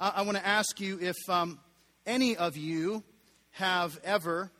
I, 0.00 0.12
I 0.16 0.22
want 0.22 0.36
to 0.36 0.46
ask 0.46 0.80
you 0.80 0.98
if 1.00 1.16
um, 1.28 1.60
any 2.06 2.36
of 2.36 2.56
you 2.56 3.04
have 3.52 4.00
ever 4.02 4.50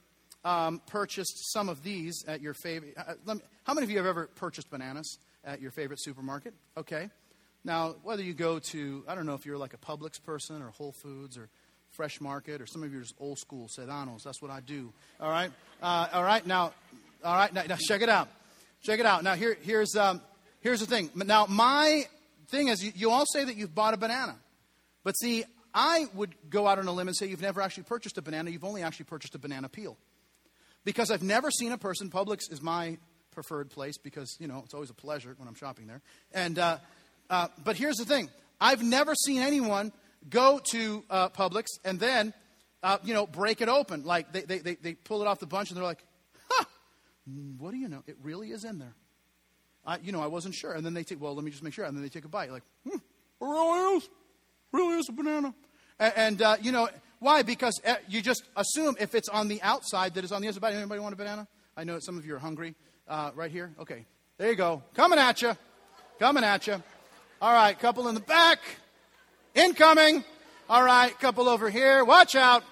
um, 0.44 0.80
purchased 0.86 1.52
some 1.52 1.68
of 1.68 1.82
these 1.82 2.24
at 2.26 2.40
your 2.40 2.54
favorite. 2.54 2.94
Uh, 2.96 3.34
how 3.64 3.74
many 3.74 3.84
of 3.84 3.90
you 3.90 3.98
have 3.98 4.06
ever 4.06 4.28
purchased 4.34 4.70
bananas 4.70 5.18
at 5.44 5.60
your 5.60 5.70
favorite 5.70 6.00
supermarket? 6.02 6.54
Okay. 6.76 7.10
Now, 7.64 7.94
whether 8.02 8.22
you 8.22 8.34
go 8.34 8.58
to, 8.58 9.04
I 9.06 9.14
don't 9.14 9.26
know 9.26 9.34
if 9.34 9.46
you're 9.46 9.58
like 9.58 9.74
a 9.74 9.78
Publix 9.78 10.22
person 10.22 10.62
or 10.62 10.70
Whole 10.70 10.92
Foods 10.92 11.38
or 11.38 11.48
Fresh 11.90 12.20
Market, 12.20 12.60
or 12.60 12.66
some 12.66 12.82
of 12.82 12.92
you 12.92 12.98
are 12.98 13.02
just 13.02 13.14
old 13.20 13.38
school 13.38 13.68
Sedano's. 13.68 14.24
That's 14.24 14.42
what 14.42 14.50
I 14.50 14.60
do. 14.60 14.92
All 15.20 15.30
right. 15.30 15.52
Uh, 15.80 16.08
all 16.12 16.24
right. 16.24 16.44
Now, 16.44 16.72
all 17.22 17.34
right. 17.36 17.52
Now, 17.52 17.62
now, 17.68 17.76
check 17.78 18.02
it 18.02 18.08
out. 18.08 18.28
Check 18.82 18.98
it 18.98 19.06
out. 19.06 19.22
Now, 19.22 19.34
here, 19.34 19.56
here's, 19.60 19.94
um, 19.94 20.20
here's 20.60 20.80
the 20.80 20.86
thing. 20.86 21.10
Now, 21.14 21.46
my 21.46 22.04
thing 22.48 22.68
is, 22.68 22.82
you, 22.82 22.92
you 22.96 23.10
all 23.10 23.26
say 23.26 23.44
that 23.44 23.56
you've 23.56 23.74
bought 23.74 23.94
a 23.94 23.96
banana. 23.96 24.36
But 25.04 25.12
see, 25.12 25.44
I 25.72 26.06
would 26.14 26.34
go 26.50 26.66
out 26.66 26.78
on 26.78 26.88
a 26.88 26.92
limb 26.92 27.08
and 27.08 27.16
say 27.16 27.26
you've 27.26 27.42
never 27.42 27.60
actually 27.60 27.84
purchased 27.84 28.18
a 28.18 28.22
banana. 28.22 28.50
You've 28.50 28.64
only 28.64 28.82
actually 28.82 29.04
purchased 29.04 29.34
a 29.34 29.38
banana 29.38 29.68
peel 29.68 29.96
because 30.84 31.10
I've 31.10 31.22
never 31.22 31.50
seen 31.50 31.72
a 31.72 31.78
person, 31.78 32.10
Publix 32.10 32.50
is 32.50 32.60
my 32.62 32.98
preferred 33.32 33.70
place 33.70 33.98
because, 33.98 34.36
you 34.38 34.46
know, 34.46 34.62
it's 34.64 34.74
always 34.74 34.90
a 34.90 34.94
pleasure 34.94 35.34
when 35.36 35.48
I'm 35.48 35.54
shopping 35.54 35.86
there. 35.86 36.02
And, 36.32 36.58
uh, 36.58 36.78
uh, 37.30 37.48
but 37.64 37.76
here's 37.76 37.96
the 37.96 38.04
thing 38.04 38.28
I've 38.60 38.82
never 38.82 39.14
seen 39.14 39.40
anyone 39.40 39.92
go 40.28 40.60
to 40.70 41.04
uh, 41.10 41.28
Publix 41.30 41.66
and 41.84 41.98
then, 41.98 42.32
uh, 42.82 42.98
you 43.04 43.14
know, 43.14 43.26
break 43.26 43.60
it 43.60 43.68
open. 43.68 44.04
Like 44.04 44.32
they, 44.32 44.42
they, 44.42 44.74
they, 44.74 44.94
pull 44.94 45.22
it 45.22 45.28
off 45.28 45.40
the 45.40 45.46
bunch 45.46 45.70
and 45.70 45.76
they're 45.76 45.84
like, 45.84 46.04
huh, 46.48 46.64
what 47.58 47.72
do 47.72 47.78
you 47.78 47.88
know? 47.88 48.02
It 48.06 48.16
really 48.22 48.50
is 48.50 48.64
in 48.64 48.78
there. 48.78 48.94
I, 49.84 49.98
you 49.98 50.12
know, 50.12 50.20
I 50.20 50.26
wasn't 50.26 50.54
sure. 50.54 50.72
And 50.72 50.86
then 50.86 50.94
they 50.94 51.02
take, 51.04 51.20
well, 51.20 51.34
let 51.34 51.44
me 51.44 51.50
just 51.50 51.62
make 51.62 51.74
sure. 51.74 51.84
And 51.84 51.96
then 51.96 52.02
they 52.02 52.08
take 52.08 52.24
a 52.24 52.28
bite. 52.28 52.50
Like, 52.50 52.62
hmm, 52.88 52.96
it 52.96 53.02
really 53.40 53.96
is. 53.96 54.08
Really 54.72 54.98
is 54.98 55.08
a 55.08 55.12
banana. 55.12 55.54
And, 55.98 56.12
and 56.16 56.42
uh, 56.42 56.56
you 56.60 56.72
know, 56.72 56.88
why? 57.22 57.42
Because 57.42 57.80
eh, 57.84 57.94
you 58.08 58.20
just 58.20 58.42
assume 58.56 58.96
if 58.98 59.14
it's 59.14 59.28
on 59.28 59.46
the 59.46 59.62
outside 59.62 60.14
that 60.14 60.24
it's 60.24 60.32
on 60.32 60.42
the 60.42 60.48
inside. 60.48 60.74
Anybody 60.74 61.00
want 61.00 61.14
a 61.14 61.16
banana? 61.16 61.46
I 61.76 61.84
know 61.84 62.00
some 62.00 62.18
of 62.18 62.26
you 62.26 62.34
are 62.34 62.38
hungry. 62.40 62.74
Uh, 63.06 63.30
right 63.36 63.50
here? 63.50 63.72
Okay. 63.78 64.06
There 64.38 64.50
you 64.50 64.56
go. 64.56 64.82
Coming 64.94 65.20
at 65.20 65.40
you. 65.40 65.56
Coming 66.18 66.42
at 66.42 66.66
you. 66.66 66.82
All 67.40 67.52
right. 67.52 67.78
Couple 67.78 68.08
in 68.08 68.16
the 68.16 68.20
back. 68.20 68.58
Incoming. 69.54 70.24
All 70.68 70.82
right. 70.82 71.16
Couple 71.20 71.48
over 71.48 71.70
here. 71.70 72.04
Watch 72.04 72.34
out. 72.34 72.64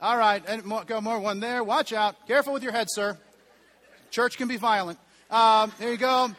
All 0.00 0.16
right. 0.16 0.42
And 0.46 0.64
more, 0.64 0.84
go 0.84 1.00
more. 1.00 1.18
One 1.18 1.40
there. 1.40 1.64
Watch 1.64 1.92
out. 1.92 2.28
Careful 2.28 2.52
with 2.52 2.62
your 2.62 2.72
head, 2.72 2.86
sir. 2.90 3.18
Church 4.12 4.38
can 4.38 4.46
be 4.46 4.56
violent. 4.56 5.00
Um, 5.32 5.72
there 5.80 5.90
you 5.90 5.96
go. 5.96 6.30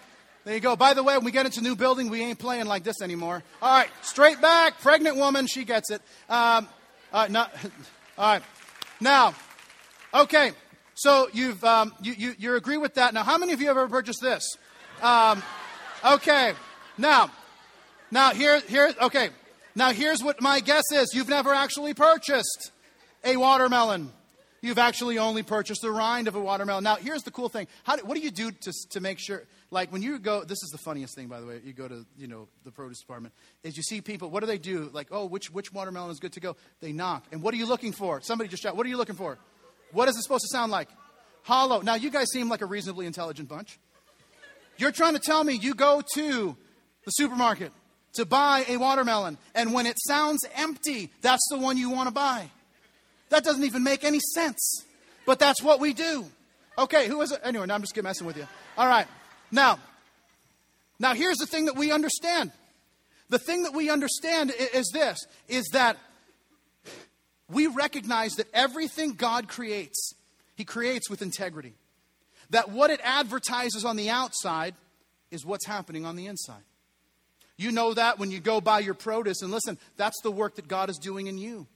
There 0.43 0.55
you 0.55 0.59
go. 0.59 0.75
By 0.75 0.95
the 0.95 1.03
way, 1.03 1.15
when 1.17 1.25
we 1.25 1.31
get 1.31 1.45
into 1.45 1.61
new 1.61 1.75
building, 1.75 2.09
we 2.09 2.23
ain't 2.23 2.39
playing 2.39 2.65
like 2.65 2.83
this 2.83 3.01
anymore. 3.03 3.43
All 3.61 3.77
right, 3.77 3.89
straight 4.01 4.41
back, 4.41 4.81
pregnant 4.81 5.17
woman, 5.17 5.45
she 5.45 5.63
gets 5.65 5.91
it. 5.91 6.01
Um, 6.27 6.67
all, 7.13 7.27
right, 7.27 7.35
all 8.17 8.33
right, 8.33 8.43
now, 8.99 9.35
okay. 10.13 10.53
So 10.95 11.29
you've 11.31 11.63
um, 11.63 11.93
you, 12.01 12.13
you 12.13 12.35
you 12.39 12.55
agree 12.55 12.77
with 12.77 12.95
that. 12.95 13.13
Now, 13.13 13.23
how 13.23 13.37
many 13.37 13.53
of 13.53 13.61
you 13.61 13.67
have 13.67 13.77
ever 13.77 13.87
purchased 13.87 14.21
this? 14.21 14.57
Um, 15.03 15.43
okay, 16.03 16.53
now, 16.97 17.29
now 18.09 18.31
here 18.31 18.61
here 18.61 18.93
okay. 18.99 19.29
Now 19.75 19.91
here's 19.91 20.23
what 20.23 20.41
my 20.41 20.59
guess 20.59 20.83
is: 20.91 21.13
you've 21.13 21.29
never 21.29 21.53
actually 21.53 21.93
purchased 21.93 22.71
a 23.23 23.37
watermelon. 23.37 24.11
You've 24.61 24.77
actually 24.79 25.17
only 25.17 25.41
purchased 25.41 25.81
the 25.81 25.91
rind 25.91 26.27
of 26.27 26.35
a 26.35 26.39
watermelon. 26.39 26.83
Now, 26.83 26.95
here's 26.95 27.23
the 27.23 27.31
cool 27.31 27.49
thing: 27.49 27.67
How 27.83 27.97
what 27.99 28.15
do 28.15 28.21
you 28.21 28.31
do 28.31 28.51
to 28.51 28.73
to 28.89 28.99
make 28.99 29.19
sure? 29.19 29.43
Like 29.71 29.91
when 29.91 30.01
you 30.01 30.19
go 30.19 30.43
this 30.43 30.61
is 30.63 30.69
the 30.71 30.77
funniest 30.77 31.15
thing 31.15 31.27
by 31.27 31.39
the 31.39 31.45
way 31.47 31.59
you 31.63 31.73
go 31.73 31.87
to 31.87 32.05
you 32.17 32.27
know 32.27 32.47
the 32.63 32.71
produce 32.71 32.99
department 32.99 33.33
is 33.63 33.75
you 33.75 33.83
see 33.83 34.01
people 34.01 34.29
what 34.29 34.41
do 34.41 34.45
they 34.45 34.57
do 34.57 34.89
like 34.93 35.07
oh 35.11 35.25
which 35.25 35.51
which 35.51 35.73
watermelon 35.73 36.11
is 36.11 36.19
good 36.19 36.33
to 36.33 36.39
go 36.39 36.55
they 36.81 36.91
knock 36.91 37.25
and 37.31 37.41
what 37.41 37.53
are 37.53 37.57
you 37.57 37.65
looking 37.65 37.91
for 37.91 38.21
somebody 38.21 38.49
just 38.49 38.61
shout 38.61 38.75
what 38.75 38.85
are 38.85 38.89
you 38.89 38.97
looking 38.97 39.15
for 39.15 39.37
what 39.91 40.07
is 40.07 40.15
it 40.15 40.21
supposed 40.21 40.43
to 40.43 40.55
sound 40.55 40.71
like 40.71 40.89
hollow 41.43 41.81
now 41.81 41.95
you 41.95 42.09
guys 42.09 42.29
seem 42.31 42.49
like 42.49 42.61
a 42.61 42.65
reasonably 42.65 43.05
intelligent 43.05 43.49
bunch 43.49 43.79
you're 44.77 44.91
trying 44.91 45.13
to 45.13 45.19
tell 45.19 45.43
me 45.43 45.53
you 45.53 45.73
go 45.73 46.01
to 46.15 46.55
the 47.05 47.11
supermarket 47.11 47.71
to 48.13 48.25
buy 48.25 48.65
a 48.67 48.77
watermelon. 48.77 49.37
And 49.55 49.73
when 49.73 49.85
it 49.85 49.97
sounds 49.99 50.41
empty, 50.55 51.11
that's 51.21 51.45
the 51.49 51.57
one 51.57 51.77
you 51.77 51.89
want 51.89 52.07
to 52.07 52.13
buy. 52.13 52.49
That 53.29 53.43
doesn't 53.43 53.63
even 53.63 53.83
make 53.83 54.03
any 54.03 54.19
sense. 54.33 54.85
But 55.25 55.39
that's 55.39 55.61
what 55.61 55.79
we 55.79 55.93
do. 55.93 56.25
Okay, 56.77 57.07
who 57.07 57.21
is 57.21 57.31
it? 57.31 57.39
Anyway, 57.43 57.65
now 57.65 57.75
I'm 57.75 57.81
just 57.81 58.01
messing 58.01 58.27
with 58.27 58.37
you. 58.37 58.47
All 58.77 58.87
right. 58.87 59.07
Now, 59.51 59.79
now 60.99 61.13
here's 61.13 61.37
the 61.37 61.45
thing 61.45 61.65
that 61.65 61.75
we 61.75 61.91
understand. 61.91 62.51
The 63.29 63.39
thing 63.39 63.63
that 63.63 63.73
we 63.73 63.89
understand 63.89 64.53
is 64.73 64.89
this 64.93 65.25
is 65.47 65.65
that 65.73 65.97
we 67.49 67.67
recognize 67.67 68.33
that 68.33 68.47
everything 68.53 69.13
God 69.13 69.47
creates, 69.47 70.13
He 70.55 70.63
creates 70.63 71.09
with 71.09 71.21
integrity. 71.21 71.73
That 72.49 72.69
what 72.69 72.91
it 72.91 72.99
advertises 73.03 73.85
on 73.85 73.95
the 73.95 74.09
outside 74.09 74.75
is 75.31 75.45
what's 75.45 75.65
happening 75.65 76.05
on 76.05 76.15
the 76.15 76.27
inside. 76.27 76.63
You 77.57 77.71
know 77.71 77.93
that 77.93 78.19
when 78.19 78.31
you 78.31 78.39
go 78.39 78.59
buy 78.59 78.79
your 78.79 78.93
produce, 78.93 79.41
and 79.41 79.51
listen, 79.51 79.77
that's 79.95 80.19
the 80.21 80.31
work 80.31 80.55
that 80.55 80.67
God 80.67 80.89
is 80.89 80.97
doing 80.97 81.27
in 81.27 81.37
you. 81.37 81.67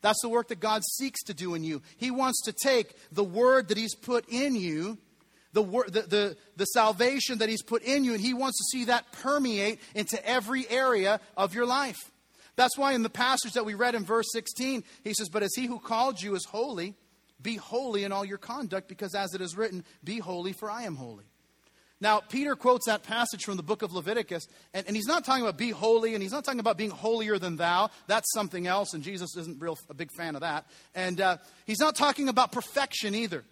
That's 0.00 0.20
the 0.22 0.28
work 0.28 0.48
that 0.48 0.60
God 0.60 0.82
seeks 0.84 1.22
to 1.24 1.34
do 1.34 1.54
in 1.54 1.64
you. 1.64 1.82
He 1.96 2.10
wants 2.10 2.42
to 2.44 2.52
take 2.52 2.94
the 3.12 3.24
word 3.24 3.68
that 3.68 3.76
He's 3.76 3.94
put 3.94 4.24
in 4.28 4.54
you, 4.54 4.98
the, 5.52 5.62
the, 5.62 6.02
the, 6.02 6.36
the 6.56 6.64
salvation 6.66 7.38
that 7.38 7.48
He's 7.48 7.62
put 7.62 7.82
in 7.82 8.04
you, 8.04 8.12
and 8.12 8.20
He 8.20 8.34
wants 8.34 8.58
to 8.58 8.64
see 8.64 8.84
that 8.86 9.10
permeate 9.12 9.80
into 9.94 10.24
every 10.26 10.68
area 10.68 11.20
of 11.36 11.54
your 11.54 11.66
life. 11.66 12.10
That's 12.56 12.76
why 12.76 12.92
in 12.92 13.02
the 13.02 13.10
passage 13.10 13.52
that 13.54 13.64
we 13.64 13.74
read 13.74 13.94
in 13.94 14.04
verse 14.04 14.26
16, 14.32 14.84
He 15.04 15.14
says, 15.14 15.28
But 15.28 15.42
as 15.42 15.54
He 15.54 15.66
who 15.66 15.78
called 15.78 16.20
you 16.20 16.34
is 16.34 16.44
holy, 16.44 16.94
be 17.40 17.56
holy 17.56 18.04
in 18.04 18.12
all 18.12 18.24
your 18.24 18.38
conduct, 18.38 18.88
because 18.88 19.14
as 19.14 19.34
it 19.34 19.40
is 19.40 19.56
written, 19.56 19.84
Be 20.04 20.18
holy, 20.18 20.52
for 20.52 20.70
I 20.70 20.82
am 20.84 20.96
holy. 20.96 21.24
Now, 22.02 22.18
Peter 22.18 22.56
quotes 22.56 22.86
that 22.86 23.04
passage 23.04 23.44
from 23.44 23.56
the 23.56 23.62
book 23.62 23.82
of 23.82 23.92
Leviticus, 23.92 24.48
and, 24.74 24.84
and, 24.88 24.96
he's 24.96 25.06
not 25.06 25.24
talking 25.24 25.42
about 25.44 25.56
be 25.56 25.70
holy, 25.70 26.14
and 26.14 26.22
he's 26.22 26.32
not 26.32 26.44
talking 26.44 26.58
about 26.58 26.76
being 26.76 26.90
holier 26.90 27.38
than 27.38 27.54
thou. 27.54 27.90
That's 28.08 28.28
something 28.32 28.66
else, 28.66 28.92
and 28.92 29.04
Jesus 29.04 29.36
isn't 29.36 29.62
real 29.62 29.78
a 29.88 29.94
big 29.94 30.10
fan 30.10 30.34
of 30.34 30.40
that. 30.40 30.66
And 30.96 31.20
uh, 31.20 31.36
he's 31.64 31.78
not 31.78 31.94
talking 31.94 32.28
about 32.28 32.50
perfection 32.50 33.14
either. 33.14 33.44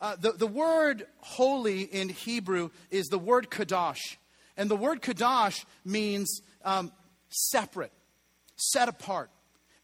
Uh, 0.00 0.16
the, 0.16 0.32
the 0.32 0.46
word 0.46 1.06
holy 1.18 1.82
in 1.82 2.08
Hebrew 2.08 2.70
is 2.90 3.06
the 3.06 3.18
word 3.18 3.50
kadosh. 3.50 4.16
And 4.56 4.70
the 4.70 4.76
word 4.76 5.02
kadosh 5.02 5.64
means 5.84 6.40
um, 6.64 6.92
separate, 7.28 7.92
set 8.56 8.88
apart. 8.88 9.30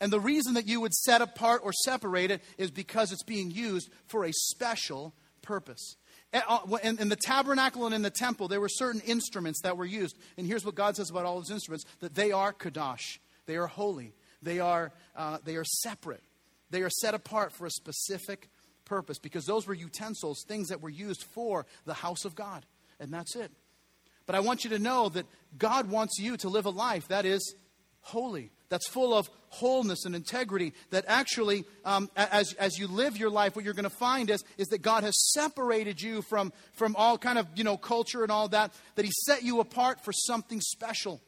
And 0.01 0.12
the 0.12 0.20
reason 0.20 0.55
that 0.55 0.66
you 0.66 0.81
would 0.81 0.94
set 0.94 1.20
apart 1.20 1.61
or 1.62 1.73
separate 1.73 2.31
it 2.31 2.42
is 2.57 2.70
because 2.70 3.12
it's 3.12 3.23
being 3.23 3.51
used 3.51 3.90
for 4.07 4.25
a 4.25 4.33
special 4.33 5.14
purpose. 5.42 5.96
Uh, 6.33 6.59
in, 6.83 6.99
in 6.99 7.09
the 7.09 7.16
tabernacle 7.16 7.87
and 7.87 7.94
in 7.94 8.03
the 8.03 8.11
temple, 8.11 8.49
there 8.49 8.61
were 8.61 8.68
certain 8.68 9.01
instruments 9.03 9.61
that 9.62 9.77
were 9.77 9.85
used. 9.85 10.16
And 10.37 10.46
here's 10.46 10.64
what 10.64 10.75
God 10.75 10.96
says 10.96 11.11
about 11.11 11.27
all 11.27 11.37
those 11.37 11.51
instruments 11.51 11.85
that 12.01 12.14
they 12.14 12.33
are 12.33 12.53
kadosh, 12.53 13.18
they 13.46 13.57
are 13.57 13.66
holy, 13.66 14.14
they 14.40 14.61
are, 14.61 14.92
uh, 15.16 15.38
they 15.44 15.57
are 15.57 15.64
separate, 15.64 16.23
they 16.70 16.83
are 16.83 16.90
set 16.90 17.14
apart 17.14 17.53
for 17.53 17.66
a 17.66 17.70
specific 17.70 18.49
purpose 18.90 19.20
because 19.20 19.46
those 19.46 19.68
were 19.68 19.74
utensils, 19.74 20.44
things 20.46 20.68
that 20.68 20.83
were 20.83 20.90
used 20.90 21.22
for 21.22 21.64
the 21.87 21.94
house 21.94 22.24
of 22.24 22.35
God. 22.35 22.66
And 22.98 23.12
that's 23.12 23.37
it. 23.37 23.53
But 24.26 24.35
I 24.35 24.40
want 24.40 24.64
you 24.64 24.70
to 24.70 24.79
know 24.79 25.09
that 25.11 25.26
God 25.57 25.88
wants 25.88 26.18
you 26.18 26.37
to 26.38 26.48
live 26.48 26.66
a 26.66 26.70
life 26.70 27.07
that 27.09 27.24
is 27.24 27.55
holy, 28.00 28.50
that's 28.68 28.88
full 28.88 29.14
of 29.14 29.31
wholeness 29.48 30.05
and 30.05 30.14
integrity. 30.14 30.72
That 30.90 31.05
actually, 31.07 31.64
um, 31.85 32.11
as, 32.16 32.53
as 32.55 32.79
you 32.79 32.88
live 32.88 33.16
your 33.16 33.31
life, 33.31 33.55
what 33.55 33.64
you're 33.64 33.74
going 33.74 33.85
to 33.85 33.90
find 33.90 34.29
is, 34.29 34.42
is 34.59 34.66
that 34.68 34.83
God 34.83 35.05
has 35.05 35.14
separated 35.33 36.03
you 36.03 36.22
from, 36.22 36.53
from 36.72 36.96
all 36.96 37.16
kind 37.16 37.38
of, 37.38 37.46
you 37.55 37.62
know, 37.62 37.76
culture 37.76 38.24
and 38.24 38.33
all 38.33 38.48
that, 38.48 38.72
that 38.96 39.05
He 39.05 39.12
set 39.24 39.44
you 39.44 39.61
apart 39.61 40.05
for 40.05 40.12
something 40.12 40.61
special. 40.61 41.20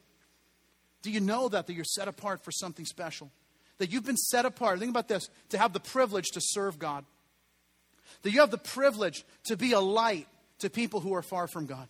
Do 1.01 1.11
you 1.11 1.21
know 1.21 1.47
that, 1.49 1.67
that 1.67 1.73
you're 1.73 1.85
set 1.85 2.09
apart 2.09 2.43
for 2.43 2.51
something 2.51 2.85
special? 2.85 3.31
That 3.77 3.91
you've 3.91 4.05
been 4.05 4.17
set 4.17 4.45
apart, 4.45 4.79
think 4.79 4.91
about 4.91 5.07
this, 5.07 5.29
to 5.49 5.57
have 5.57 5.71
the 5.71 5.79
privilege 5.79 6.27
to 6.33 6.41
serve 6.41 6.77
God. 6.77 7.05
That 8.21 8.31
you 8.31 8.39
have 8.39 8.51
the 8.51 8.57
privilege 8.57 9.25
to 9.45 9.57
be 9.57 9.73
a 9.73 9.79
light 9.79 10.27
to 10.59 10.69
people 10.69 10.99
who 10.99 11.13
are 11.13 11.21
far 11.21 11.47
from 11.47 11.65
God. 11.65 11.87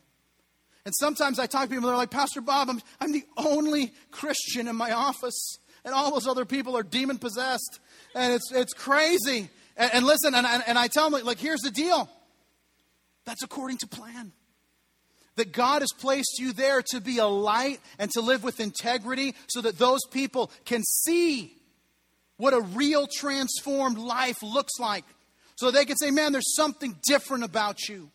And 0.85 0.93
sometimes 0.99 1.39
I 1.39 1.45
talk 1.45 1.63
to 1.63 1.69
people, 1.69 1.87
they're 1.87 1.97
like, 1.97 2.11
Pastor 2.11 2.41
Bob, 2.41 2.69
I'm, 2.69 2.81
I'm 2.99 3.11
the 3.13 3.23
only 3.37 3.93
Christian 4.11 4.67
in 4.67 4.75
my 4.75 4.91
office, 4.91 5.57
and 5.85 5.93
all 5.93 6.11
those 6.11 6.27
other 6.27 6.45
people 6.45 6.75
are 6.75 6.83
demon 6.83 7.17
possessed. 7.17 7.79
And 8.15 8.33
it's, 8.33 8.51
it's 8.51 8.73
crazy. 8.73 9.49
And, 9.77 9.93
and 9.93 10.05
listen, 10.05 10.35
and, 10.35 10.45
and, 10.45 10.63
and 10.67 10.77
I 10.77 10.87
tell 10.87 11.09
them, 11.09 11.23
like, 11.25 11.39
here's 11.39 11.61
the 11.61 11.71
deal 11.71 12.09
that's 13.25 13.43
according 13.43 13.77
to 13.77 13.87
plan. 13.87 14.33
That 15.35 15.51
God 15.51 15.81
has 15.81 15.91
placed 15.97 16.37
you 16.37 16.53
there 16.53 16.83
to 16.91 17.01
be 17.01 17.17
a 17.17 17.25
light 17.25 17.79
and 17.97 18.11
to 18.11 18.21
live 18.21 18.43
with 18.43 18.59
integrity 18.59 19.33
so 19.47 19.61
that 19.61 19.79
those 19.79 20.01
people 20.11 20.51
can 20.65 20.83
see 20.83 21.55
what 22.37 22.53
a 22.53 22.61
real 22.61 23.07
transformed 23.07 23.97
life 23.97 24.43
looks 24.43 24.73
like. 24.79 25.05
So 25.55 25.71
they 25.71 25.85
can 25.85 25.97
say, 25.97 26.11
man, 26.11 26.31
there's 26.31 26.55
something 26.55 26.97
different 27.07 27.43
about 27.43 27.87
you. 27.87 28.09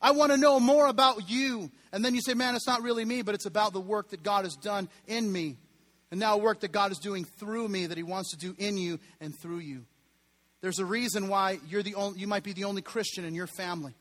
I 0.00 0.10
want 0.10 0.32
to 0.32 0.36
know 0.36 0.60
more 0.60 0.86
about 0.86 1.30
you. 1.30 1.70
And 1.92 2.04
then 2.04 2.14
you 2.14 2.20
say, 2.20 2.34
man, 2.34 2.54
it's 2.54 2.66
not 2.66 2.82
really 2.82 3.04
me, 3.04 3.22
but 3.22 3.34
it's 3.34 3.46
about 3.46 3.72
the 3.72 3.80
work 3.80 4.10
that 4.10 4.22
God 4.22 4.44
has 4.44 4.54
done 4.54 4.88
in 5.06 5.30
me. 5.32 5.56
And 6.10 6.20
now 6.20 6.36
work 6.36 6.60
that 6.60 6.72
God 6.72 6.92
is 6.92 6.98
doing 6.98 7.24
through 7.24 7.68
me 7.68 7.86
that 7.86 7.96
He 7.96 8.02
wants 8.02 8.30
to 8.30 8.36
do 8.36 8.54
in 8.58 8.76
you 8.76 9.00
and 9.20 9.34
through 9.40 9.58
you. 9.58 9.86
There's 10.60 10.78
a 10.78 10.84
reason 10.84 11.28
why 11.28 11.58
you're 11.68 11.82
the 11.82 11.94
only, 11.94 12.20
you 12.20 12.26
might 12.26 12.42
be 12.42 12.52
the 12.52 12.64
only 12.64 12.82
Christian 12.82 13.24
in 13.24 13.34
your 13.34 13.46
family. 13.46 13.94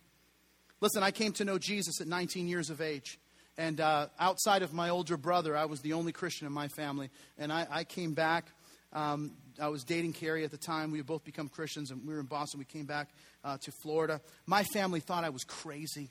Listen, 0.81 1.03
I 1.03 1.11
came 1.11 1.31
to 1.33 1.45
know 1.45 1.57
Jesus 1.57 2.01
at 2.01 2.07
19 2.07 2.47
years 2.47 2.69
of 2.69 2.81
age. 2.81 3.17
And 3.57 3.79
uh, 3.79 4.07
outside 4.19 4.63
of 4.63 4.73
my 4.73 4.89
older 4.89 5.15
brother, 5.15 5.55
I 5.55 5.65
was 5.65 5.79
the 5.81 5.93
only 5.93 6.11
Christian 6.11 6.47
in 6.47 6.53
my 6.53 6.67
family. 6.67 7.09
And 7.37 7.51
I, 7.53 7.67
I 7.69 7.83
came 7.83 8.13
back. 8.13 8.47
Um, 8.93 9.31
I 9.59 9.67
was 9.67 9.83
dating 9.83 10.13
Carrie 10.13 10.43
at 10.43 10.51
the 10.51 10.57
time. 10.57 10.91
We 10.91 10.99
had 10.99 11.07
both 11.07 11.23
become 11.23 11.49
Christians, 11.49 11.91
and 11.91 12.05
we 12.07 12.13
were 12.13 12.19
in 12.19 12.25
Boston. 12.25 12.59
We 12.59 12.65
came 12.65 12.85
back 12.85 13.09
uh, 13.43 13.57
to 13.61 13.71
Florida. 13.83 14.21
My 14.45 14.63
family 14.63 14.99
thought 14.99 15.23
I 15.23 15.29
was 15.29 15.43
crazy. 15.43 16.09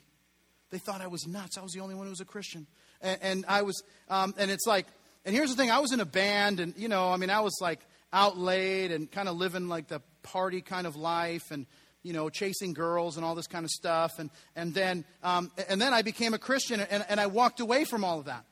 They 0.69 0.77
thought 0.77 1.01
I 1.01 1.07
was 1.07 1.27
nuts. 1.27 1.57
I 1.57 1.61
was 1.61 1.71
the 1.73 1.81
only 1.81 1.95
one 1.95 2.05
who 2.05 2.11
was 2.11 2.21
a 2.21 2.25
Christian. 2.25 2.67
And, 3.01 3.19
and 3.21 3.45
I 3.47 3.61
was, 3.61 3.83
um, 4.09 4.33
and 4.37 4.49
it's 4.49 4.65
like, 4.65 4.87
and 5.25 5.35
here's 5.35 5.49
the 5.49 5.55
thing 5.55 5.71
I 5.71 5.79
was 5.79 5.91
in 5.91 5.99
a 5.99 6.05
band, 6.05 6.59
and, 6.59 6.73
you 6.77 6.87
know, 6.87 7.09
I 7.09 7.17
mean, 7.17 7.29
I 7.29 7.41
was 7.41 7.57
like 7.61 7.79
out 8.11 8.37
late 8.37 8.91
and 8.91 9.11
kind 9.11 9.29
of 9.29 9.35
living 9.35 9.67
like 9.67 9.87
the 9.87 10.01
party 10.21 10.61
kind 10.61 10.85
of 10.85 10.95
life 10.95 11.51
and, 11.51 11.65
you 12.01 12.13
know, 12.13 12.29
chasing 12.29 12.73
girls 12.73 13.15
and 13.17 13.25
all 13.25 13.35
this 13.35 13.47
kind 13.47 13.65
of 13.65 13.71
stuff. 13.71 14.19
And, 14.19 14.29
and, 14.55 14.73
then, 14.73 15.05
um, 15.23 15.51
and 15.69 15.81
then 15.81 15.93
I 15.93 16.01
became 16.01 16.33
a 16.33 16.37
Christian, 16.37 16.79
and, 16.79 17.05
and 17.07 17.19
I 17.19 17.27
walked 17.27 17.59
away 17.59 17.85
from 17.85 18.03
all 18.03 18.19
of 18.19 18.25
that. 18.25 18.45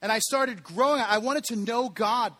And 0.00 0.12
I 0.12 0.18
started 0.18 0.62
growing. 0.62 1.00
I 1.00 1.18
wanted 1.18 1.44
to 1.44 1.56
know 1.56 1.88
God 1.88 2.32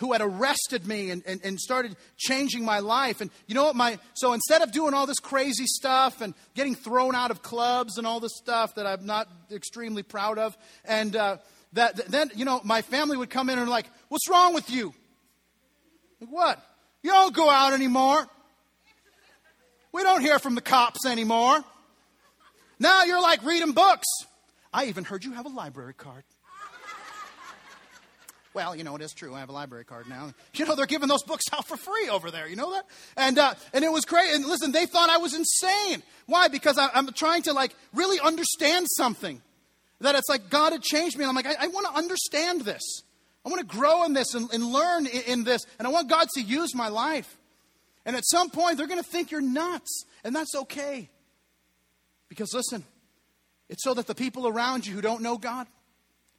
who 0.00 0.12
had 0.12 0.22
arrested 0.22 0.86
me 0.86 1.10
and, 1.10 1.22
and, 1.26 1.40
and, 1.44 1.60
started 1.60 1.94
changing 2.16 2.64
my 2.64 2.78
life. 2.78 3.20
And 3.20 3.30
you 3.46 3.54
know 3.54 3.64
what? 3.64 3.76
My, 3.76 3.98
so 4.14 4.32
instead 4.32 4.62
of 4.62 4.72
doing 4.72 4.94
all 4.94 5.06
this 5.06 5.18
crazy 5.18 5.66
stuff 5.66 6.22
and 6.22 6.32
getting 6.54 6.74
thrown 6.74 7.14
out 7.14 7.30
of 7.30 7.42
clubs 7.42 7.98
and 7.98 8.06
all 8.06 8.18
this 8.18 8.34
stuff 8.34 8.74
that 8.76 8.86
I'm 8.86 9.04
not 9.04 9.28
extremely 9.52 10.02
proud 10.02 10.38
of, 10.38 10.56
and 10.86 11.14
uh, 11.14 11.36
that, 11.74 11.96
then, 12.08 12.30
you 12.34 12.46
know, 12.46 12.62
my 12.64 12.80
family 12.80 13.18
would 13.18 13.28
come 13.28 13.50
in 13.50 13.58
and 13.58 13.68
like, 13.68 13.86
what's 14.08 14.26
wrong 14.28 14.54
with 14.54 14.70
you? 14.70 14.94
Like, 16.18 16.30
what? 16.30 16.66
You 17.02 17.10
don't 17.10 17.34
go 17.34 17.50
out 17.50 17.74
anymore. 17.74 18.26
We 19.92 20.02
don't 20.02 20.22
hear 20.22 20.38
from 20.38 20.54
the 20.54 20.62
cops 20.62 21.04
anymore. 21.06 21.62
Now 22.78 23.04
you're 23.04 23.20
like 23.20 23.44
reading 23.44 23.72
books. 23.72 24.06
I 24.72 24.86
even 24.86 25.04
heard 25.04 25.24
you 25.24 25.32
have 25.32 25.44
a 25.44 25.50
library 25.50 25.94
card. 25.94 26.24
Well, 28.52 28.74
you 28.74 28.82
know, 28.82 28.96
it 28.96 29.02
is 29.02 29.12
true. 29.12 29.34
I 29.34 29.40
have 29.40 29.48
a 29.48 29.52
library 29.52 29.84
card 29.84 30.08
now. 30.08 30.32
You 30.54 30.64
know, 30.64 30.74
they're 30.74 30.86
giving 30.86 31.08
those 31.08 31.22
books 31.22 31.44
out 31.52 31.68
for 31.68 31.76
free 31.76 32.08
over 32.08 32.30
there. 32.30 32.48
You 32.48 32.56
know 32.56 32.72
that? 32.72 32.84
And, 33.16 33.38
uh, 33.38 33.54
and 33.72 33.84
it 33.84 33.92
was 33.92 34.04
great. 34.04 34.34
And 34.34 34.44
listen, 34.44 34.72
they 34.72 34.86
thought 34.86 35.08
I 35.08 35.18
was 35.18 35.34
insane. 35.34 36.02
Why? 36.26 36.48
Because 36.48 36.76
I, 36.76 36.90
am 36.94 37.08
trying 37.12 37.42
to, 37.42 37.52
like, 37.52 37.74
really 37.94 38.18
understand 38.18 38.86
something. 38.96 39.40
That 40.00 40.16
it's 40.16 40.28
like 40.28 40.50
God 40.50 40.72
had 40.72 40.82
changed 40.82 41.16
me. 41.16 41.24
And 41.24 41.28
I'm 41.28 41.36
like, 41.36 41.46
I, 41.46 41.64
I 41.64 41.68
want 41.68 41.86
to 41.86 41.92
understand 41.92 42.62
this. 42.62 42.82
I 43.44 43.50
want 43.50 43.60
to 43.60 43.76
grow 43.76 44.04
in 44.04 44.14
this 44.14 44.34
and, 44.34 44.52
and 44.52 44.64
learn 44.64 45.06
in, 45.06 45.22
in 45.26 45.44
this. 45.44 45.62
And 45.78 45.86
I 45.86 45.90
want 45.90 46.08
God 46.08 46.26
to 46.34 46.42
use 46.42 46.74
my 46.74 46.88
life. 46.88 47.36
And 48.04 48.16
at 48.16 48.24
some 48.26 48.50
point, 48.50 48.78
they're 48.78 48.88
going 48.88 49.02
to 49.02 49.08
think 49.08 49.30
you're 49.30 49.40
nuts. 49.40 50.04
And 50.24 50.34
that's 50.34 50.54
okay. 50.54 51.08
Because 52.28 52.52
listen, 52.52 52.82
it's 53.68 53.84
so 53.84 53.94
that 53.94 54.08
the 54.08 54.14
people 54.14 54.48
around 54.48 54.86
you 54.86 54.94
who 54.94 55.00
don't 55.00 55.22
know 55.22 55.38
God, 55.38 55.68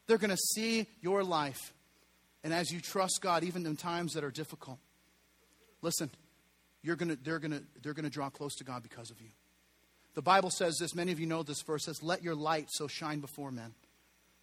they're 0.08 0.17
going 0.17 0.32
to 0.32 0.38
see 0.38 0.88
your 1.02 1.24
life 1.24 1.74
and 2.43 2.54
as 2.54 2.71
you 2.71 2.80
trust 2.80 3.19
God, 3.21 3.43
even 3.43 3.65
in 3.65 3.75
times 3.75 4.13
that 4.13 4.23
are 4.23 4.32
difficult, 4.32 4.80
listen, 5.82 6.10
you're 6.82 6.95
gonna, 6.95 7.17
they're 7.23 7.39
gonna, 7.39 7.62
they're 7.82 7.93
gonna 7.93 8.10
draw 8.10 8.30
close 8.30 8.56
to 8.56 8.63
God 8.63 8.84
because 8.84 9.12
of 9.12 9.21
you. 9.21 9.30
The 10.13 10.21
Bible 10.21 10.49
says 10.49 10.77
this, 10.77 10.93
many 10.93 11.12
of 11.12 11.19
you 11.19 11.25
know 11.25 11.43
this 11.43 11.62
verse, 11.62 11.86
says, 11.86 12.04
Let 12.04 12.23
your 12.23 12.36
light 12.36 12.67
so 12.69 12.88
shine 12.88 13.19
before 13.19 13.51
men 13.51 13.73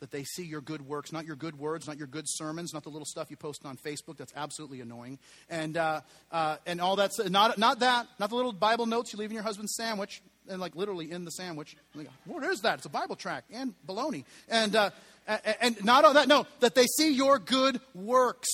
that 0.00 0.10
they 0.10 0.24
see 0.24 0.44
your 0.44 0.60
good 0.60 0.82
works, 0.82 1.12
not 1.12 1.26
your 1.26 1.36
good 1.36 1.58
words, 1.58 1.86
not 1.86 1.98
your 1.98 2.06
good 2.06 2.24
sermons, 2.28 2.72
not 2.72 2.84
the 2.84 2.88
little 2.88 3.04
stuff 3.04 3.30
you 3.30 3.36
post 3.36 3.64
on 3.64 3.76
Facebook. 3.76 4.16
That's 4.16 4.32
absolutely 4.36 4.80
annoying. 4.80 5.18
And, 5.50 5.76
uh, 5.76 6.02
uh, 6.30 6.56
and 6.66 6.80
all 6.80 6.96
that's, 6.96 7.18
not, 7.28 7.58
not 7.58 7.80
that, 7.80 8.06
not 8.18 8.30
the 8.30 8.36
little 8.36 8.52
Bible 8.52 8.86
notes 8.86 9.12
you 9.12 9.18
leave 9.18 9.30
in 9.30 9.34
your 9.34 9.42
husband's 9.42 9.74
sandwich, 9.74 10.22
and 10.48 10.60
like 10.60 10.76
literally 10.76 11.10
in 11.10 11.24
the 11.24 11.30
sandwich. 11.30 11.76
Like, 11.94 12.08
what 12.24 12.44
is 12.44 12.60
that? 12.60 12.78
It's 12.78 12.86
a 12.86 12.90
Bible 12.90 13.16
track 13.16 13.44
and 13.52 13.74
baloney. 13.86 14.24
And, 14.48 14.76
uh, 14.76 14.90
And 15.28 15.84
not 15.84 16.04
only 16.04 16.14
that, 16.14 16.28
no, 16.28 16.46
that 16.60 16.74
they 16.74 16.86
see 16.86 17.12
your 17.12 17.38
good 17.38 17.80
works 17.94 18.48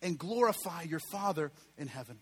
and 0.00 0.16
glorify 0.16 0.82
your 0.82 1.00
Father 1.10 1.50
in 1.76 1.88
heaven. 1.88 2.18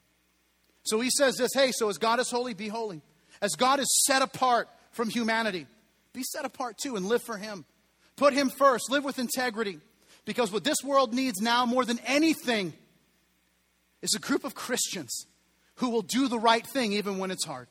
So 0.84 1.00
he 1.00 1.10
says 1.10 1.36
this 1.36 1.52
hey, 1.54 1.70
so 1.72 1.90
as 1.90 1.98
God 1.98 2.18
is 2.18 2.30
holy, 2.30 2.54
be 2.54 2.68
holy. 2.68 3.02
As 3.40 3.54
God 3.54 3.78
is 3.78 4.04
set 4.06 4.22
apart 4.22 4.68
from 4.90 5.10
humanity, 5.10 5.66
be 6.12 6.22
set 6.22 6.44
apart 6.44 6.76
too 6.82 6.96
and 6.96 7.06
live 7.06 7.22
for 7.22 7.36
Him. 7.36 7.64
Put 8.16 8.32
Him 8.32 8.50
first, 8.50 8.90
live 8.90 9.04
with 9.04 9.18
integrity. 9.18 9.78
Because 10.24 10.50
what 10.50 10.64
this 10.64 10.82
world 10.82 11.14
needs 11.14 11.40
now 11.40 11.64
more 11.64 11.84
than 11.84 11.98
anything 12.06 12.72
is 14.02 14.14
a 14.14 14.18
group 14.18 14.44
of 14.44 14.54
Christians 14.54 15.26
who 15.76 15.90
will 15.90 16.02
do 16.02 16.28
the 16.28 16.38
right 16.38 16.66
thing 16.66 16.92
even 16.92 17.18
when 17.18 17.30
it's 17.30 17.44
hard, 17.44 17.68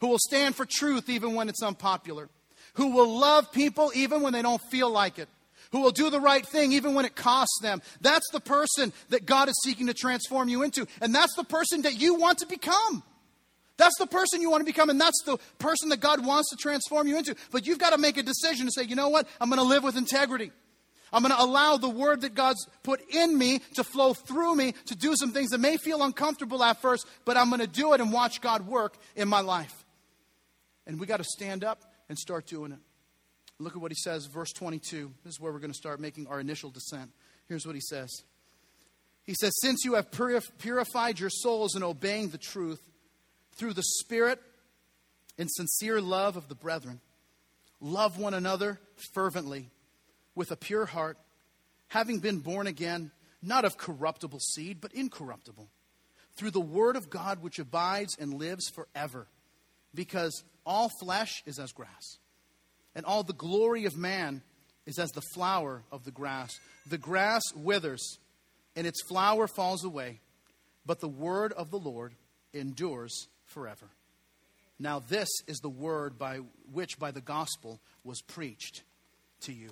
who 0.00 0.08
will 0.08 0.18
stand 0.18 0.54
for 0.54 0.66
truth 0.68 1.08
even 1.08 1.34
when 1.34 1.48
it's 1.48 1.62
unpopular, 1.62 2.28
who 2.74 2.88
will 2.88 3.18
love 3.18 3.50
people 3.52 3.90
even 3.94 4.22
when 4.22 4.32
they 4.32 4.42
don't 4.42 4.62
feel 4.70 4.90
like 4.90 5.18
it, 5.18 5.28
who 5.72 5.80
will 5.80 5.90
do 5.90 6.10
the 6.10 6.20
right 6.20 6.46
thing 6.46 6.72
even 6.72 6.94
when 6.94 7.04
it 7.04 7.16
costs 7.16 7.58
them. 7.62 7.82
That's 8.00 8.28
the 8.30 8.40
person 8.40 8.92
that 9.08 9.26
God 9.26 9.48
is 9.48 9.60
seeking 9.62 9.86
to 9.88 9.94
transform 9.94 10.48
you 10.48 10.62
into. 10.62 10.86
And 11.00 11.14
that's 11.14 11.34
the 11.34 11.44
person 11.44 11.82
that 11.82 12.00
you 12.00 12.14
want 12.14 12.38
to 12.38 12.46
become. 12.46 13.02
That's 13.76 13.98
the 13.98 14.06
person 14.06 14.40
you 14.40 14.50
want 14.50 14.60
to 14.60 14.64
become, 14.64 14.88
and 14.88 15.00
that's 15.00 15.20
the 15.26 15.36
person 15.58 15.88
that 15.88 15.98
God 15.98 16.24
wants 16.24 16.50
to 16.50 16.56
transform 16.56 17.08
you 17.08 17.18
into. 17.18 17.34
But 17.50 17.66
you've 17.66 17.80
got 17.80 17.90
to 17.90 17.98
make 17.98 18.16
a 18.16 18.22
decision 18.22 18.66
to 18.66 18.72
say, 18.72 18.84
you 18.84 18.94
know 18.94 19.08
what? 19.08 19.26
I'm 19.40 19.48
going 19.48 19.58
to 19.58 19.66
live 19.66 19.82
with 19.82 19.96
integrity. 19.96 20.52
I'm 21.12 21.22
going 21.22 21.34
to 21.34 21.42
allow 21.42 21.76
the 21.76 21.88
word 21.88 22.20
that 22.20 22.34
God's 22.34 22.66
put 22.82 23.00
in 23.10 23.36
me 23.36 23.60
to 23.74 23.84
flow 23.84 24.14
through 24.14 24.54
me 24.56 24.74
to 24.86 24.96
do 24.96 25.14
some 25.16 25.32
things 25.32 25.50
that 25.50 25.58
may 25.58 25.76
feel 25.76 26.02
uncomfortable 26.02 26.62
at 26.62 26.80
first, 26.80 27.06
but 27.24 27.36
I'm 27.36 27.48
going 27.48 27.60
to 27.60 27.66
do 27.66 27.94
it 27.94 28.00
and 28.00 28.12
watch 28.12 28.40
God 28.40 28.66
work 28.66 28.96
in 29.16 29.28
my 29.28 29.40
life. 29.40 29.84
And 30.86 31.00
we 31.00 31.06
got 31.06 31.18
to 31.18 31.24
stand 31.24 31.64
up 31.64 31.80
and 32.08 32.18
start 32.18 32.46
doing 32.46 32.72
it. 32.72 32.78
Look 33.58 33.76
at 33.76 33.82
what 33.82 33.92
he 33.92 33.96
says, 33.96 34.26
verse 34.26 34.52
22. 34.52 35.12
This 35.24 35.34
is 35.34 35.40
where 35.40 35.52
we're 35.52 35.60
going 35.60 35.72
to 35.72 35.76
start 35.76 36.00
making 36.00 36.26
our 36.26 36.40
initial 36.40 36.70
descent. 36.70 37.10
Here's 37.48 37.66
what 37.66 37.74
he 37.74 37.80
says 37.80 38.10
He 39.24 39.34
says, 39.34 39.52
Since 39.60 39.84
you 39.84 39.94
have 39.94 40.10
purified 40.58 41.18
your 41.18 41.30
souls 41.30 41.76
in 41.76 41.82
obeying 41.82 42.30
the 42.30 42.38
truth 42.38 42.80
through 43.56 43.74
the 43.74 43.82
Spirit 43.82 44.40
and 45.38 45.48
sincere 45.50 46.00
love 46.00 46.36
of 46.36 46.48
the 46.48 46.54
brethren, 46.54 47.00
love 47.80 48.18
one 48.18 48.34
another 48.34 48.80
fervently 49.14 49.70
with 50.34 50.50
a 50.50 50.56
pure 50.56 50.86
heart, 50.86 51.16
having 51.88 52.18
been 52.18 52.38
born 52.38 52.66
again, 52.66 53.12
not 53.40 53.64
of 53.64 53.78
corruptible 53.78 54.40
seed, 54.40 54.80
but 54.80 54.92
incorruptible, 54.92 55.68
through 56.36 56.50
the 56.50 56.60
word 56.60 56.96
of 56.96 57.10
God 57.10 57.40
which 57.40 57.60
abides 57.60 58.16
and 58.18 58.34
lives 58.34 58.68
forever. 58.68 59.28
Because 59.94 60.42
all 60.66 60.90
flesh 61.00 61.42
is 61.46 61.58
as 61.58 61.72
grass 61.72 62.18
and 62.94 63.04
all 63.04 63.22
the 63.22 63.32
glory 63.32 63.84
of 63.86 63.96
man 63.96 64.42
is 64.86 64.98
as 64.98 65.10
the 65.12 65.22
flower 65.34 65.82
of 65.90 66.04
the 66.04 66.10
grass. 66.10 66.58
The 66.88 66.98
grass 66.98 67.42
withers, 67.54 68.18
and 68.76 68.86
its 68.86 69.02
flower 69.02 69.46
falls 69.46 69.84
away, 69.84 70.20
but 70.86 71.00
the 71.00 71.08
word 71.08 71.52
of 71.52 71.70
the 71.70 71.78
Lord 71.78 72.14
endures 72.52 73.28
forever. 73.46 73.86
Now, 74.78 74.98
this 74.98 75.28
is 75.46 75.58
the 75.58 75.68
word 75.68 76.18
by 76.18 76.40
which, 76.72 76.98
by 76.98 77.10
the 77.10 77.20
gospel, 77.20 77.80
was 78.02 78.20
preached 78.20 78.82
to 79.42 79.52
you. 79.52 79.70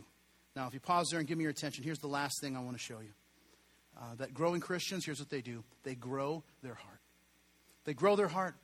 Now, 0.55 0.67
if 0.67 0.75
you 0.75 0.81
pause 0.81 1.09
there 1.11 1.19
and 1.19 1.29
give 1.29 1.39
me 1.39 1.43
your 1.43 1.51
attention, 1.51 1.85
here's 1.85 1.99
the 1.99 2.07
last 2.07 2.41
thing 2.41 2.57
I 2.57 2.61
want 2.61 2.77
to 2.77 2.83
show 2.83 3.01
you. 3.01 3.13
Uh, 3.99 4.15
that 4.19 4.33
growing 4.33 4.61
Christians, 4.61 5.05
here's 5.05 5.19
what 5.19 5.29
they 5.29 5.43
do 5.43 5.63
they 5.83 5.95
grow 5.95 6.43
their 6.63 6.75
heart. 6.75 7.01
They 7.85 7.95
grow 7.95 8.17
their 8.17 8.29
heart. 8.29 8.55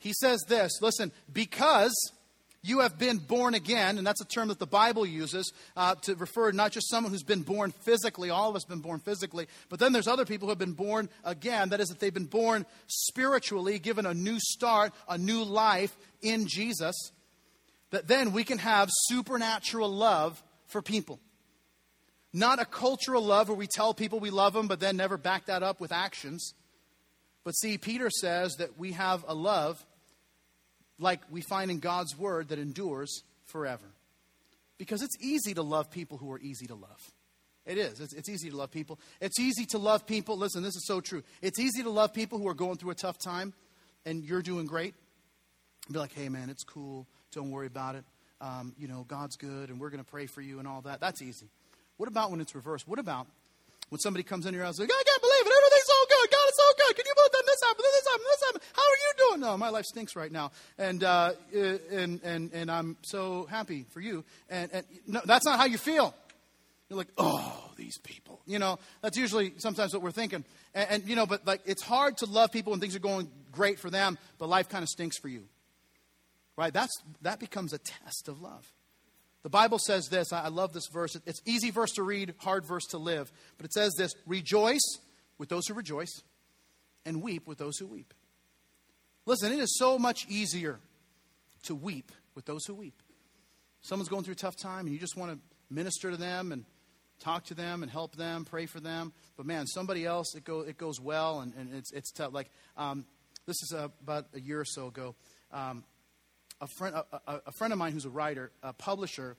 He 0.00 0.12
says 0.12 0.42
this 0.48 0.82
listen, 0.82 1.12
because 1.32 1.94
you 2.62 2.80
have 2.80 2.98
been 2.98 3.18
born 3.18 3.54
again, 3.54 3.96
and 3.96 4.06
that's 4.06 4.20
a 4.20 4.26
term 4.26 4.48
that 4.48 4.58
the 4.58 4.66
Bible 4.66 5.06
uses 5.06 5.52
uh, 5.76 5.94
to 6.02 6.14
refer 6.16 6.52
not 6.52 6.72
just 6.72 6.90
someone 6.90 7.12
who's 7.12 7.22
been 7.22 7.42
born 7.42 7.70
physically, 7.70 8.28
all 8.28 8.50
of 8.50 8.56
us 8.56 8.64
have 8.64 8.68
been 8.68 8.80
born 8.80 9.00
physically, 9.00 9.46
but 9.68 9.78
then 9.78 9.92
there's 9.92 10.08
other 10.08 10.26
people 10.26 10.46
who 10.46 10.50
have 10.50 10.58
been 10.58 10.72
born 10.72 11.08
again. 11.24 11.70
That 11.70 11.80
is, 11.80 11.88
that 11.88 12.00
they've 12.00 12.12
been 12.12 12.26
born 12.26 12.66
spiritually, 12.86 13.78
given 13.78 14.04
a 14.04 14.12
new 14.12 14.38
start, 14.38 14.92
a 15.08 15.16
new 15.16 15.42
life 15.42 15.96
in 16.20 16.46
Jesus, 16.46 17.12
that 17.90 18.08
then 18.08 18.32
we 18.32 18.44
can 18.44 18.58
have 18.58 18.90
supernatural 19.08 19.90
love 19.90 20.42
for 20.66 20.82
people. 20.82 21.18
Not 22.32 22.60
a 22.60 22.64
cultural 22.64 23.24
love 23.24 23.48
where 23.48 23.56
we 23.56 23.66
tell 23.66 23.94
people 23.94 24.20
we 24.20 24.30
love 24.30 24.52
them, 24.52 24.68
but 24.68 24.80
then 24.80 24.96
never 24.96 25.16
back 25.16 25.46
that 25.46 25.62
up 25.62 25.80
with 25.80 25.92
actions. 25.92 26.54
But 27.42 27.52
see, 27.52 27.78
Peter 27.78 28.10
says 28.10 28.56
that 28.58 28.78
we 28.78 28.92
have 28.92 29.24
a 29.26 29.34
love 29.34 29.84
like 31.00 31.20
we 31.30 31.40
find 31.40 31.70
in 31.70 31.80
God's 31.80 32.16
word 32.16 32.48
that 32.48 32.58
endures 32.58 33.22
forever. 33.46 33.86
Because 34.78 35.02
it's 35.02 35.16
easy 35.20 35.54
to 35.54 35.62
love 35.62 35.90
people 35.90 36.18
who 36.18 36.30
are 36.32 36.38
easy 36.38 36.66
to 36.66 36.74
love. 36.74 37.10
It 37.66 37.78
is. 37.78 38.00
It's, 38.00 38.14
it's, 38.14 38.28
easy 38.28 38.50
to 38.50 38.56
love 38.56 38.70
people. 38.70 38.98
It's 39.20 39.38
easy 39.38 39.66
to 39.66 39.78
love 39.78 40.06
people. 40.06 40.36
Listen, 40.36 40.62
this 40.62 40.74
is 40.74 40.86
so 40.86 41.00
true. 41.00 41.22
It's 41.42 41.58
easy 41.58 41.82
to 41.82 41.90
love 41.90 42.14
people 42.14 42.38
who 42.38 42.48
are 42.48 42.54
going 42.54 42.76
through 42.76 42.90
a 42.90 42.94
tough 42.94 43.18
time 43.18 43.52
and 44.06 44.24
you're 44.24 44.42
doing 44.42 44.66
great. 44.66 44.94
Be 45.90 45.98
like, 45.98 46.14
hey, 46.14 46.28
man, 46.28 46.48
it's 46.48 46.64
cool. 46.64 47.06
Don't 47.32 47.50
worry 47.50 47.66
about 47.66 47.96
it. 47.96 48.04
Um, 48.40 48.74
you 48.78 48.88
know, 48.88 49.04
God's 49.06 49.36
good 49.36 49.68
and 49.68 49.78
we're 49.78 49.90
going 49.90 50.02
to 50.02 50.10
pray 50.10 50.26
for 50.26 50.40
you 50.40 50.58
and 50.58 50.66
all 50.66 50.80
that. 50.82 51.00
That's 51.00 51.20
easy. 51.20 51.48
What 51.98 52.08
about 52.08 52.30
when 52.30 52.40
it's 52.40 52.54
reversed? 52.54 52.88
What 52.88 52.98
about 52.98 53.26
when 53.90 53.98
somebody 53.98 54.22
comes 54.22 54.46
in 54.46 54.54
your 54.54 54.64
house 54.64 54.78
like, 54.78 54.90
I 54.90 55.02
can't 55.06 55.22
believe 55.22 55.39
Everything's 55.80 55.86
so 55.86 56.06
good. 56.08 56.30
God 56.30 56.48
is 56.48 56.56
so 56.56 56.86
good. 56.86 56.96
Can 56.96 57.04
you 57.06 57.14
believe 57.14 57.32
that 57.32 57.44
this 57.46 57.62
happened, 57.62 57.84
this 57.92 58.06
happened, 58.06 58.26
this 58.30 58.42
happened? 58.46 58.62
How 58.74 58.82
are 58.82 58.86
you 58.86 59.28
doing? 59.28 59.40
No, 59.40 59.56
my 59.56 59.68
life 59.68 59.84
stinks 59.84 60.16
right 60.16 60.32
now. 60.32 60.52
And, 60.78 61.04
uh, 61.04 61.32
and, 61.52 62.20
and, 62.22 62.52
and 62.52 62.70
I'm 62.70 62.96
so 63.02 63.46
happy 63.46 63.86
for 63.90 64.00
you. 64.00 64.24
And, 64.48 64.70
and 64.72 64.86
no, 65.06 65.20
that's 65.24 65.44
not 65.44 65.58
how 65.58 65.66
you 65.66 65.78
feel. 65.78 66.14
You're 66.88 66.96
like, 66.96 67.12
oh, 67.18 67.70
these 67.76 67.98
people. 67.98 68.40
You 68.46 68.58
know, 68.58 68.78
that's 69.00 69.16
usually 69.16 69.52
sometimes 69.58 69.92
what 69.92 70.02
we're 70.02 70.10
thinking. 70.10 70.44
And, 70.74 70.90
and, 70.90 71.08
you 71.08 71.16
know, 71.16 71.26
but 71.26 71.46
like, 71.46 71.62
it's 71.64 71.82
hard 71.82 72.16
to 72.18 72.26
love 72.26 72.50
people 72.50 72.72
when 72.72 72.80
things 72.80 72.96
are 72.96 73.00
going 73.00 73.30
great 73.52 73.78
for 73.78 73.90
them, 73.90 74.18
but 74.38 74.48
life 74.48 74.68
kind 74.68 74.82
of 74.82 74.88
stinks 74.88 75.18
for 75.18 75.28
you. 75.28 75.44
Right? 76.56 76.72
That's, 76.72 76.92
that 77.22 77.40
becomes 77.40 77.72
a 77.72 77.78
test 77.78 78.28
of 78.28 78.40
love. 78.42 78.70
The 79.42 79.48
Bible 79.48 79.78
says 79.78 80.08
this. 80.08 80.34
I 80.34 80.48
love 80.48 80.74
this 80.74 80.86
verse. 80.92 81.16
It's 81.24 81.40
easy 81.46 81.70
verse 81.70 81.92
to 81.92 82.02
read, 82.02 82.34
hard 82.38 82.66
verse 82.66 82.84
to 82.90 82.98
live. 82.98 83.32
But 83.56 83.64
it 83.64 83.72
says 83.72 83.94
this 83.96 84.12
Rejoice 84.26 84.98
with 85.40 85.48
those 85.48 85.66
who 85.66 85.72
rejoice, 85.72 86.22
and 87.06 87.22
weep 87.22 87.48
with 87.48 87.56
those 87.56 87.78
who 87.78 87.86
weep. 87.86 88.12
Listen, 89.24 89.52
it 89.52 89.58
is 89.58 89.78
so 89.78 89.98
much 89.98 90.26
easier 90.28 90.78
to 91.62 91.74
weep 91.74 92.12
with 92.34 92.44
those 92.44 92.66
who 92.66 92.74
weep. 92.74 93.02
Someone's 93.80 94.10
going 94.10 94.22
through 94.22 94.32
a 94.32 94.36
tough 94.36 94.56
time, 94.56 94.84
and 94.84 94.92
you 94.92 95.00
just 95.00 95.16
want 95.16 95.32
to 95.32 95.38
minister 95.74 96.10
to 96.10 96.18
them 96.18 96.52
and 96.52 96.66
talk 97.20 97.44
to 97.46 97.54
them 97.54 97.82
and 97.82 97.90
help 97.90 98.16
them, 98.16 98.44
pray 98.44 98.66
for 98.66 98.80
them. 98.80 99.14
But 99.38 99.46
man, 99.46 99.66
somebody 99.66 100.04
else, 100.04 100.34
it, 100.34 100.44
go, 100.44 100.60
it 100.60 100.76
goes 100.76 101.00
well, 101.00 101.40
and, 101.40 101.54
and 101.54 101.74
it's, 101.74 101.90
it's 101.90 102.12
tough. 102.12 102.34
Like, 102.34 102.50
um, 102.76 103.06
this 103.46 103.56
is 103.62 103.72
uh, 103.74 103.88
about 104.02 104.26
a 104.34 104.40
year 104.40 104.60
or 104.60 104.66
so 104.66 104.88
ago. 104.88 105.14
Um, 105.52 105.84
a 106.60 106.66
friend, 106.66 106.94
a, 106.94 107.04
a, 107.26 107.40
a 107.46 107.52
friend 107.52 107.72
of 107.72 107.78
mine 107.78 107.92
who's 107.92 108.04
a 108.04 108.10
writer, 108.10 108.52
a 108.62 108.74
publisher, 108.74 109.38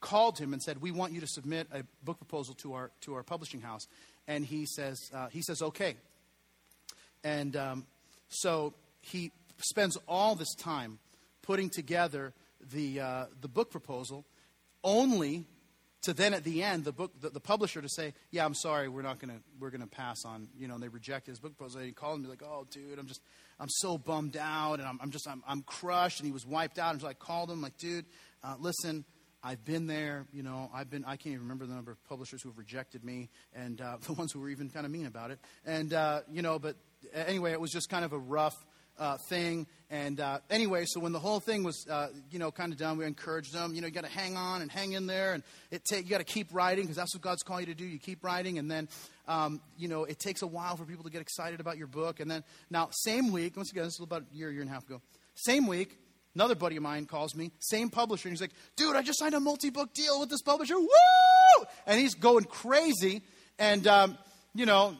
called 0.00 0.38
him 0.38 0.52
and 0.52 0.60
said, 0.62 0.82
"We 0.82 0.90
want 0.90 1.12
you 1.12 1.20
to 1.20 1.26
submit 1.26 1.68
a 1.72 1.84
book 2.02 2.18
proposal 2.18 2.54
to 2.56 2.72
our 2.72 2.90
to 3.02 3.14
our 3.14 3.22
publishing 3.22 3.60
house." 3.60 3.86
And 4.28 4.44
he 4.44 4.66
says, 4.66 4.98
uh, 5.12 5.28
"He 5.28 5.42
says 5.42 5.62
okay." 5.62 5.96
And 7.24 7.56
um, 7.56 7.86
so 8.28 8.74
he 9.00 9.32
spends 9.58 9.96
all 10.08 10.34
this 10.34 10.54
time 10.54 10.98
putting 11.42 11.70
together 11.70 12.32
the 12.72 13.00
uh, 13.00 13.26
the 13.40 13.48
book 13.48 13.70
proposal, 13.70 14.24
only 14.84 15.46
to 16.02 16.12
then 16.12 16.34
at 16.34 16.44
the 16.44 16.62
end 16.62 16.84
the 16.84 16.92
book 16.92 17.12
the, 17.20 17.30
the 17.30 17.40
publisher 17.40 17.80
to 17.80 17.88
say, 17.88 18.14
"Yeah, 18.30 18.44
I'm 18.44 18.54
sorry, 18.54 18.88
we're 18.88 19.02
not 19.02 19.18
gonna 19.18 19.40
we're 19.60 19.70
gonna 19.70 19.86
pass 19.86 20.24
on." 20.24 20.48
You 20.58 20.68
know, 20.68 20.74
and 20.74 20.82
they 20.82 20.88
reject 20.88 21.26
his 21.26 21.38
book 21.38 21.56
proposal. 21.56 21.78
And 21.78 21.86
he 21.86 21.92
called 21.92 22.20
me 22.20 22.28
like, 22.28 22.42
"Oh, 22.42 22.66
dude, 22.70 22.98
I'm 22.98 23.06
just 23.06 23.20
I'm 23.58 23.68
so 23.68 23.98
bummed 23.98 24.36
out, 24.36 24.74
and 24.74 24.88
I'm, 24.88 24.98
I'm 25.02 25.10
just 25.10 25.28
I'm, 25.28 25.42
I'm 25.46 25.62
crushed." 25.62 26.20
And 26.20 26.26
he 26.26 26.32
was 26.32 26.46
wiped 26.46 26.78
out. 26.78 26.92
And 26.92 27.00
so 27.00 27.08
I 27.08 27.14
called 27.14 27.50
him 27.50 27.62
like, 27.62 27.76
"Dude, 27.78 28.06
uh, 28.42 28.56
listen." 28.58 29.04
I've 29.44 29.64
been 29.64 29.86
there, 29.86 30.26
you 30.32 30.42
know, 30.42 30.70
I've 30.72 30.88
been, 30.88 31.04
I 31.04 31.16
can't 31.16 31.34
even 31.34 31.42
remember 31.42 31.66
the 31.66 31.74
number 31.74 31.90
of 31.90 32.04
publishers 32.04 32.42
who 32.42 32.48
have 32.48 32.58
rejected 32.58 33.04
me 33.04 33.28
and 33.54 33.80
uh, 33.80 33.96
the 34.06 34.12
ones 34.12 34.32
who 34.32 34.40
were 34.40 34.48
even 34.48 34.70
kind 34.70 34.86
of 34.86 34.92
mean 34.92 35.06
about 35.06 35.30
it. 35.30 35.38
And, 35.66 35.92
uh, 35.92 36.20
you 36.30 36.42
know, 36.42 36.58
but 36.58 36.76
anyway, 37.12 37.52
it 37.52 37.60
was 37.60 37.70
just 37.70 37.88
kind 37.88 38.04
of 38.04 38.12
a 38.12 38.18
rough 38.18 38.56
uh, 38.98 39.16
thing. 39.16 39.66
And 39.90 40.20
uh, 40.20 40.38
anyway, 40.48 40.84
so 40.86 41.00
when 41.00 41.12
the 41.12 41.18
whole 41.18 41.40
thing 41.40 41.64
was, 41.64 41.86
uh, 41.88 42.08
you 42.30 42.38
know, 42.38 42.50
kind 42.50 42.72
of 42.72 42.78
done, 42.78 42.98
we 42.98 43.04
encouraged 43.04 43.52
them, 43.52 43.74
you 43.74 43.80
know, 43.80 43.86
you 43.86 43.92
got 43.92 44.04
to 44.04 44.10
hang 44.10 44.36
on 44.36 44.62
and 44.62 44.70
hang 44.70 44.92
in 44.92 45.06
there, 45.06 45.34
and 45.34 45.42
it 45.70 45.82
ta- 45.84 45.96
you 45.96 46.04
got 46.04 46.18
to 46.18 46.24
keep 46.24 46.48
writing 46.52 46.84
because 46.84 46.96
that's 46.96 47.14
what 47.14 47.22
God's 47.22 47.42
calling 47.42 47.66
you 47.66 47.74
to 47.74 47.78
do. 47.78 47.84
You 47.84 47.98
keep 47.98 48.24
writing, 48.24 48.58
and 48.58 48.70
then, 48.70 48.88
um, 49.28 49.60
you 49.76 49.88
know, 49.88 50.04
it 50.04 50.18
takes 50.18 50.42
a 50.42 50.46
while 50.46 50.76
for 50.76 50.84
people 50.84 51.04
to 51.04 51.10
get 51.10 51.20
excited 51.20 51.60
about 51.60 51.78
your 51.78 51.88
book. 51.88 52.20
And 52.20 52.30
then 52.30 52.44
now, 52.70 52.88
same 52.92 53.32
week, 53.32 53.56
once 53.56 53.72
again, 53.72 53.84
this 53.84 53.94
is 53.94 54.00
about 54.00 54.22
a 54.22 54.36
year, 54.36 54.50
year 54.50 54.62
and 54.62 54.70
a 54.70 54.72
half 54.72 54.86
ago. 54.86 55.00
Same 55.34 55.66
week, 55.66 55.98
another 56.34 56.54
buddy 56.54 56.76
of 56.76 56.82
mine 56.82 57.06
calls 57.06 57.34
me, 57.34 57.52
same 57.58 57.90
publisher, 57.90 58.28
and 58.28 58.32
he's 58.34 58.40
like, 58.40 58.52
"Dude, 58.76 58.96
I 58.96 59.02
just 59.02 59.18
signed 59.18 59.34
a 59.34 59.40
multi-book 59.40 59.94
deal 59.94 60.20
with 60.20 60.30
this 60.30 60.42
publisher. 60.42 60.78
Woo!" 60.78 60.88
And 61.86 62.00
he's 62.00 62.14
going 62.14 62.44
crazy, 62.44 63.22
and 63.58 63.86
um, 63.86 64.18
you 64.54 64.66
know, 64.66 64.96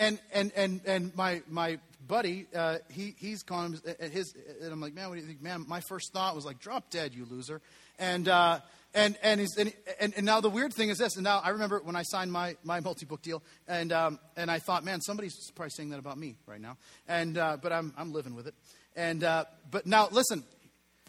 and 0.00 0.18
and 0.32 0.52
and 0.54 0.80
and 0.86 1.16
my 1.16 1.42
my 1.48 1.78
buddy, 2.06 2.46
uh, 2.54 2.78
he, 2.88 3.14
he's 3.18 3.42
calling 3.42 3.74
him, 3.74 4.10
his, 4.12 4.34
and 4.62 4.72
I'm 4.72 4.80
like, 4.80 4.94
man, 4.94 5.08
what 5.08 5.16
do 5.16 5.20
you 5.20 5.26
think? 5.26 5.42
Man, 5.42 5.64
my 5.66 5.80
first 5.88 6.12
thought 6.12 6.34
was 6.34 6.44
like, 6.44 6.58
drop 6.58 6.90
dead, 6.90 7.14
you 7.14 7.26
loser. 7.28 7.60
And, 7.98 8.28
uh, 8.28 8.60
and, 8.94 9.16
and, 9.22 9.40
he's, 9.40 9.56
and, 9.56 9.72
and, 10.00 10.14
and 10.16 10.24
now 10.24 10.40
the 10.40 10.50
weird 10.50 10.72
thing 10.72 10.88
is 10.88 10.98
this. 10.98 11.16
And 11.16 11.24
now 11.24 11.40
I 11.42 11.50
remember 11.50 11.80
when 11.82 11.96
I 11.96 12.02
signed 12.02 12.32
my, 12.32 12.56
my 12.62 12.80
multi 12.80 13.06
book 13.06 13.22
deal, 13.22 13.42
and, 13.68 13.92
um, 13.92 14.18
and 14.36 14.50
I 14.50 14.58
thought, 14.58 14.84
man, 14.84 15.00
somebody's 15.00 15.50
probably 15.54 15.70
saying 15.70 15.90
that 15.90 15.98
about 15.98 16.18
me 16.18 16.36
right 16.46 16.60
now. 16.60 16.76
And, 17.08 17.36
uh, 17.36 17.56
but 17.60 17.72
I'm, 17.72 17.92
I'm 17.96 18.12
living 18.12 18.34
with 18.34 18.46
it. 18.46 18.54
And, 18.96 19.22
uh, 19.22 19.44
but 19.70 19.86
now 19.86 20.08
listen, 20.10 20.42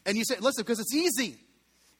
and 0.06 0.18
you 0.18 0.26
say, 0.26 0.36
listen, 0.40 0.64
because 0.64 0.80
it's 0.80 0.94
easy. 0.94 1.38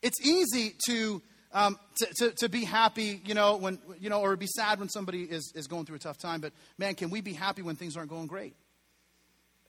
It's 0.02 0.20
easy 0.24 0.76
to, 0.86 1.22
um, 1.52 1.78
to, 1.96 2.06
to, 2.18 2.30
to, 2.36 2.48
be 2.48 2.64
happy, 2.64 3.20
you 3.24 3.34
know, 3.34 3.56
when, 3.56 3.78
you 3.98 4.10
know, 4.10 4.20
or 4.20 4.36
be 4.36 4.46
sad 4.46 4.78
when 4.78 4.88
somebody 4.88 5.22
is, 5.22 5.52
is 5.56 5.66
going 5.66 5.86
through 5.86 5.96
a 5.96 6.00
tough 6.00 6.18
time. 6.18 6.40
But 6.40 6.52
man, 6.76 6.94
can 6.94 7.10
we 7.10 7.20
be 7.20 7.32
happy 7.32 7.62
when 7.62 7.74
things 7.74 7.96
aren't 7.96 8.10
going 8.10 8.26
great 8.26 8.54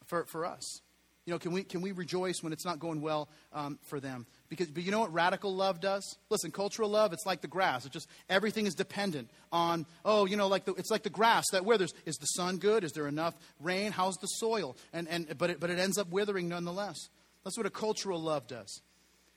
for, 0.06 0.26
for 0.26 0.44
us? 0.44 0.80
You 1.26 1.32
know, 1.32 1.38
can 1.38 1.52
we, 1.52 1.62
can 1.64 1.80
we 1.80 1.92
rejoice 1.92 2.42
when 2.42 2.52
it's 2.52 2.64
not 2.64 2.78
going 2.78 3.00
well 3.00 3.28
um, 3.52 3.78
for 3.84 3.98
them? 3.98 4.26
Because, 4.50 4.66
but 4.66 4.82
you 4.82 4.90
know 4.90 4.98
what 4.98 5.12
radical 5.12 5.54
love 5.54 5.80
does? 5.80 6.16
Listen, 6.28 6.50
cultural 6.50 6.90
love, 6.90 7.12
it's 7.12 7.24
like 7.24 7.40
the 7.40 7.48
grass. 7.48 7.86
It's 7.86 7.94
just 7.94 8.08
everything 8.28 8.66
is 8.66 8.74
dependent 8.74 9.30
on, 9.52 9.86
oh, 10.04 10.26
you 10.26 10.36
know, 10.36 10.48
like 10.48 10.64
the, 10.64 10.74
it's 10.74 10.90
like 10.90 11.04
the 11.04 11.10
grass 11.10 11.44
that 11.52 11.64
withers. 11.64 11.94
Is 12.04 12.16
the 12.16 12.26
sun 12.26 12.58
good? 12.58 12.82
Is 12.82 12.90
there 12.90 13.06
enough 13.06 13.34
rain? 13.60 13.92
How's 13.92 14.16
the 14.16 14.26
soil? 14.26 14.76
And, 14.92 15.06
and, 15.08 15.38
but, 15.38 15.50
it, 15.50 15.60
but 15.60 15.70
it 15.70 15.78
ends 15.78 15.98
up 15.98 16.10
withering 16.10 16.48
nonetheless. 16.48 16.98
That's 17.44 17.56
what 17.56 17.64
a 17.64 17.70
cultural 17.70 18.20
love 18.20 18.48
does. 18.48 18.82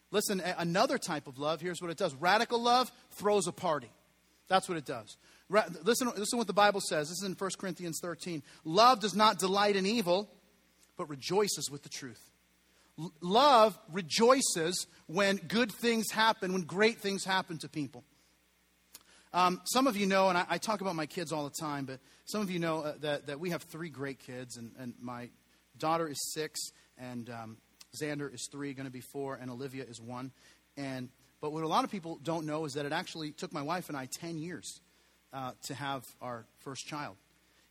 Listen, 0.10 0.42
another 0.58 0.98
type 0.98 1.28
of 1.28 1.38
love, 1.38 1.62
here's 1.62 1.82
what 1.82 1.92
it 1.92 1.98
does 1.98 2.16
radical 2.16 2.62
love 2.62 2.92
throws 3.12 3.48
a 3.48 3.52
party. 3.52 3.92
That's 4.48 4.68
what 4.68 4.80
it 4.80 4.86
does. 4.86 5.16
Ra- 5.48 5.66
listen, 5.84 6.12
listen 6.18 6.40
what 6.40 6.48
the 6.48 6.54
Bible 6.54 6.82
says. 6.82 7.10
This 7.10 7.20
is 7.20 7.24
in 7.24 7.34
1 7.34 7.52
Corinthians 7.60 8.00
13. 8.02 8.42
Love 8.66 9.00
does 9.00 9.16
not 9.16 9.38
delight 9.38 9.76
in 9.76 9.86
evil, 9.86 10.28
but 10.98 11.08
rejoices 11.08 11.70
with 11.70 11.84
the 11.84 11.90
truth. 11.90 12.32
Love 13.22 13.78
rejoices 13.92 14.88
when 15.08 15.38
good 15.38 15.72
things 15.72 16.12
happen, 16.12 16.54
when 16.54 16.62
great 16.64 17.00
things 17.00 17.24
happen 17.26 17.58
to 17.60 17.70
people. 17.70 18.04
Um, 19.34 19.62
some 19.66 19.88
of 19.88 19.98
you 19.98 20.06
know, 20.06 20.30
and 20.30 20.38
I, 20.38 20.46
I, 20.48 20.58
talk 20.60 20.82
about 20.82 20.96
my 20.96 21.08
kids 21.08 21.32
all 21.32 21.44
the 21.44 21.56
time, 21.60 21.86
but 21.86 22.00
some 22.26 22.42
of 22.42 22.52
you 22.52 22.60
know 22.60 22.84
uh, 22.84 22.94
that, 23.00 23.26
that 23.26 23.40
we 23.40 23.50
have 23.50 23.64
three 23.64 23.90
great 23.90 24.20
kids, 24.20 24.58
and, 24.58 24.72
and 24.78 24.94
my 25.02 25.30
daughter 25.80 26.08
is 26.08 26.34
six, 26.34 26.60
and 27.00 27.32
um, 27.32 27.58
Xander 28.00 28.32
is 28.32 28.48
three, 28.52 28.76
going 28.76 28.86
to 28.86 28.92
be 28.92 29.02
four, 29.02 29.34
and 29.42 29.50
Olivia 29.50 29.86
is 29.86 30.00
one. 30.00 30.32
And 30.78 31.10
but 31.42 31.52
what 31.52 31.64
a 31.64 31.68
lot 31.68 31.84
of 31.84 31.90
people 31.90 32.20
don't 32.22 32.46
know 32.46 32.66
is 32.66 32.74
that 32.74 32.86
it 32.86 32.92
actually 32.92 33.32
took 33.32 33.52
my 33.52 33.64
wife 33.64 33.90
and 33.90 33.98
I 33.98 34.06
ten 34.06 34.38
years 34.38 34.82
uh, 35.34 35.54
to 35.64 35.74
have 35.74 36.04
our 36.22 36.46
first 36.60 36.86
child. 36.86 37.16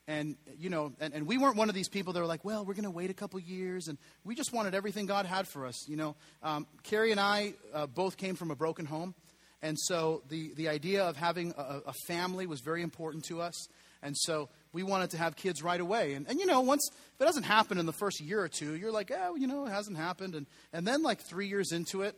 And, 0.08 0.36
you 0.58 0.68
know, 0.68 0.92
and, 1.00 1.14
and 1.14 1.26
we 1.26 1.38
weren't 1.38 1.56
one 1.56 1.68
of 1.68 1.74
these 1.74 1.88
people 1.88 2.12
that 2.12 2.20
were 2.20 2.26
like, 2.26 2.44
well, 2.44 2.64
we're 2.64 2.74
going 2.74 2.84
to 2.84 2.90
wait 2.90 3.10
a 3.10 3.14
couple 3.14 3.38
years. 3.38 3.86
And 3.86 3.98
we 4.24 4.34
just 4.34 4.52
wanted 4.52 4.74
everything 4.74 5.06
God 5.06 5.26
had 5.26 5.46
for 5.46 5.64
us. 5.64 5.88
You 5.88 5.96
know, 5.96 6.16
um, 6.42 6.66
Carrie 6.82 7.12
and 7.12 7.20
I 7.20 7.54
uh, 7.72 7.86
both 7.86 8.16
came 8.16 8.34
from 8.34 8.50
a 8.50 8.56
broken 8.56 8.84
home. 8.84 9.14
And 9.62 9.78
so 9.78 10.22
the, 10.28 10.52
the 10.54 10.68
idea 10.68 11.04
of 11.04 11.16
having 11.16 11.54
a, 11.56 11.82
a 11.86 11.92
family 12.08 12.46
was 12.46 12.60
very 12.60 12.82
important 12.82 13.24
to 13.26 13.40
us. 13.40 13.68
And 14.02 14.16
so 14.18 14.48
we 14.72 14.82
wanted 14.82 15.10
to 15.10 15.18
have 15.18 15.36
kids 15.36 15.62
right 15.62 15.80
away. 15.80 16.14
And, 16.14 16.28
and 16.28 16.40
you 16.40 16.46
know, 16.46 16.60
once, 16.60 16.90
if 16.92 17.20
it 17.20 17.24
doesn't 17.24 17.44
happen 17.44 17.78
in 17.78 17.86
the 17.86 17.92
first 17.92 18.20
year 18.20 18.40
or 18.40 18.48
two, 18.48 18.74
you're 18.74 18.90
like, 18.90 19.12
oh, 19.16 19.36
you 19.36 19.46
know, 19.46 19.66
it 19.66 19.70
hasn't 19.70 19.96
happened. 19.96 20.34
And, 20.34 20.46
and 20.72 20.84
then, 20.84 21.04
like, 21.04 21.20
three 21.20 21.46
years 21.46 21.70
into 21.70 22.02
it, 22.02 22.16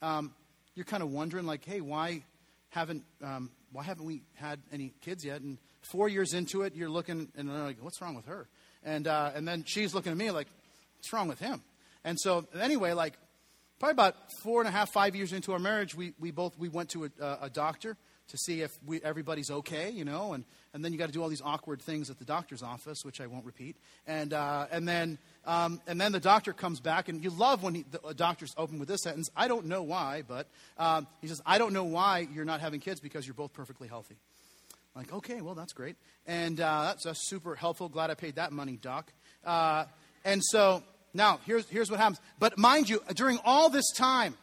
um, 0.00 0.32
you're 0.74 0.86
kind 0.86 1.02
of 1.02 1.12
wondering, 1.12 1.44
like, 1.44 1.66
hey, 1.66 1.82
why 1.82 2.22
haven't, 2.70 3.04
um, 3.22 3.50
why 3.72 3.82
haven't 3.82 4.06
we 4.06 4.22
had 4.34 4.58
any 4.72 4.94
kids 5.02 5.24
yet? 5.24 5.42
And 5.42 5.58
Four 5.90 6.08
years 6.08 6.34
into 6.34 6.62
it, 6.62 6.74
you're 6.74 6.90
looking 6.90 7.28
and 7.36 7.48
they're 7.48 7.62
like, 7.62 7.78
what's 7.80 8.00
wrong 8.00 8.14
with 8.14 8.26
her? 8.26 8.48
And, 8.82 9.06
uh, 9.06 9.32
and 9.34 9.46
then 9.46 9.64
she's 9.64 9.94
looking 9.94 10.12
at 10.12 10.18
me 10.18 10.30
like, 10.30 10.48
what's 10.96 11.12
wrong 11.12 11.28
with 11.28 11.38
him? 11.38 11.62
And 12.04 12.18
so, 12.20 12.46
anyway, 12.60 12.92
like, 12.92 13.14
probably 13.78 13.92
about 13.92 14.14
four 14.42 14.60
and 14.60 14.68
a 14.68 14.70
half, 14.70 14.92
five 14.92 15.14
years 15.14 15.32
into 15.32 15.52
our 15.52 15.58
marriage, 15.58 15.94
we, 15.94 16.12
we 16.18 16.30
both 16.30 16.58
we 16.58 16.68
went 16.68 16.90
to 16.90 17.04
a, 17.04 17.38
a 17.42 17.50
doctor 17.50 17.96
to 18.28 18.38
see 18.38 18.60
if 18.60 18.76
we, 18.84 19.00
everybody's 19.02 19.50
okay, 19.50 19.90
you 19.90 20.04
know, 20.04 20.32
and, 20.32 20.44
and 20.74 20.84
then 20.84 20.92
you 20.92 20.98
got 20.98 21.06
to 21.06 21.12
do 21.12 21.22
all 21.22 21.28
these 21.28 21.42
awkward 21.42 21.80
things 21.80 22.10
at 22.10 22.18
the 22.18 22.24
doctor's 22.24 22.62
office, 22.62 23.04
which 23.04 23.20
I 23.20 23.26
won't 23.28 23.44
repeat. 23.44 23.76
And, 24.06 24.32
uh, 24.32 24.66
and, 24.70 24.88
then, 24.88 25.18
um, 25.44 25.80
and 25.86 26.00
then 26.00 26.12
the 26.12 26.20
doctor 26.20 26.52
comes 26.52 26.80
back, 26.80 27.08
and 27.08 27.22
you 27.22 27.30
love 27.30 27.62
when 27.62 27.76
he, 27.76 27.84
the 27.88 28.14
doctor's 28.14 28.52
open 28.56 28.78
with 28.78 28.88
this 28.88 29.02
sentence 29.02 29.30
I 29.36 29.48
don't 29.48 29.66
know 29.66 29.82
why, 29.82 30.22
but 30.26 30.48
um, 30.76 31.06
he 31.20 31.28
says, 31.28 31.40
I 31.46 31.58
don't 31.58 31.72
know 31.72 31.84
why 31.84 32.26
you're 32.32 32.44
not 32.44 32.60
having 32.60 32.80
kids 32.80 33.00
because 33.00 33.26
you're 33.26 33.34
both 33.34 33.52
perfectly 33.52 33.86
healthy. 33.88 34.16
Like, 34.96 35.12
okay, 35.12 35.42
well, 35.42 35.54
that's 35.54 35.74
great. 35.74 35.96
And 36.26 36.58
uh, 36.58 36.84
that's, 36.86 37.04
that's, 37.04 37.28
super 37.28 37.54
helpful. 37.54 37.90
Glad 37.90 38.10
I 38.10 38.14
paid 38.14 38.36
that 38.36 38.50
money, 38.50 38.78
Doc. 38.80 39.12
Uh, 39.44 39.84
and 40.24 40.42
so 40.42 40.82
now 41.12 41.38
here's, 41.44 41.68
here's 41.68 41.90
what 41.90 42.00
happens. 42.00 42.18
But 42.38 42.56
mind 42.56 42.88
you, 42.88 43.02
during 43.14 43.38
all 43.44 43.68
this 43.68 43.84
time, 43.94 44.34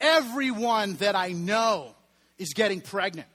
everyone 0.00 0.94
that 0.94 1.14
I 1.14 1.32
know 1.32 1.94
is 2.38 2.54
getting 2.54 2.80
pregnant. 2.80 3.28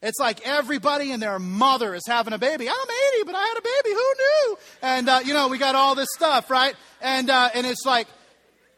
It's 0.00 0.18
like 0.18 0.46
everybody 0.46 1.12
and 1.12 1.20
their 1.20 1.38
mother 1.38 1.94
is 1.94 2.04
having 2.06 2.32
a 2.32 2.38
baby. 2.38 2.66
I'm 2.68 2.76
80, 3.16 3.24
but 3.26 3.34
I 3.34 3.42
had 3.42 3.58
a 3.58 3.62
baby. 3.62 3.94
Who 3.94 4.14
knew? 4.16 4.58
And, 4.80 5.08
uh, 5.08 5.20
you 5.24 5.34
know, 5.34 5.48
we 5.48 5.58
got 5.58 5.74
all 5.74 5.94
this 5.94 6.08
stuff, 6.14 6.50
right? 6.50 6.74
And, 7.02 7.28
uh, 7.28 7.50
and 7.52 7.66
it's 7.66 7.84
like, 7.84 8.06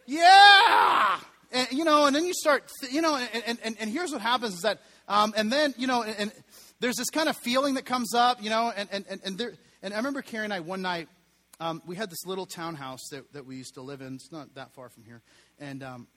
yeah. 0.07 1.21
And, 1.53 1.69
you 1.71 1.85
know, 1.85 2.07
and 2.07 2.17
then 2.17 2.25
you 2.25 2.35
start, 2.35 2.69
you 2.91 3.01
know, 3.01 3.17
and, 3.17 3.59
and, 3.63 3.77
and 3.79 3.91
here's 3.91 4.11
what 4.11 4.23
happens 4.23 4.55
is 4.55 4.63
that, 4.63 4.81
um, 5.09 5.35
and 5.37 5.53
then, 5.53 5.75
you 5.77 5.89
know, 5.89 6.05
and 6.05 6.33
there's 6.81 6.97
this 6.97 7.11
kind 7.11 7.29
of 7.29 7.37
feeling 7.37 7.75
that 7.75 7.85
comes 7.85 8.15
up, 8.15 8.43
you 8.43 8.51
know, 8.51 8.73
and, 8.75 8.89
and, 8.91 9.05
and, 9.09 9.21
and, 9.25 9.39
there, 9.39 9.53
and 9.83 9.95
I 9.95 9.99
remember 9.99 10.23
Carrie 10.23 10.45
and 10.45 10.53
I 10.53 10.61
one 10.61 10.83
night, 10.83 11.09
um, 11.61 11.83
we 11.87 11.95
had 11.95 12.11
this 12.11 12.25
little 12.27 12.47
townhouse 12.47 13.01
that, 13.11 13.31
that 13.35 13.45
we 13.47 13.57
used 13.57 13.75
to 13.75 13.83
live 13.83 14.01
in. 14.01 14.15
It's 14.15 14.33
not 14.33 14.55
that 14.55 14.73
far 14.75 14.89
from 14.89 15.05
here. 15.05 15.21
And 15.59 15.83
um, 15.83 16.09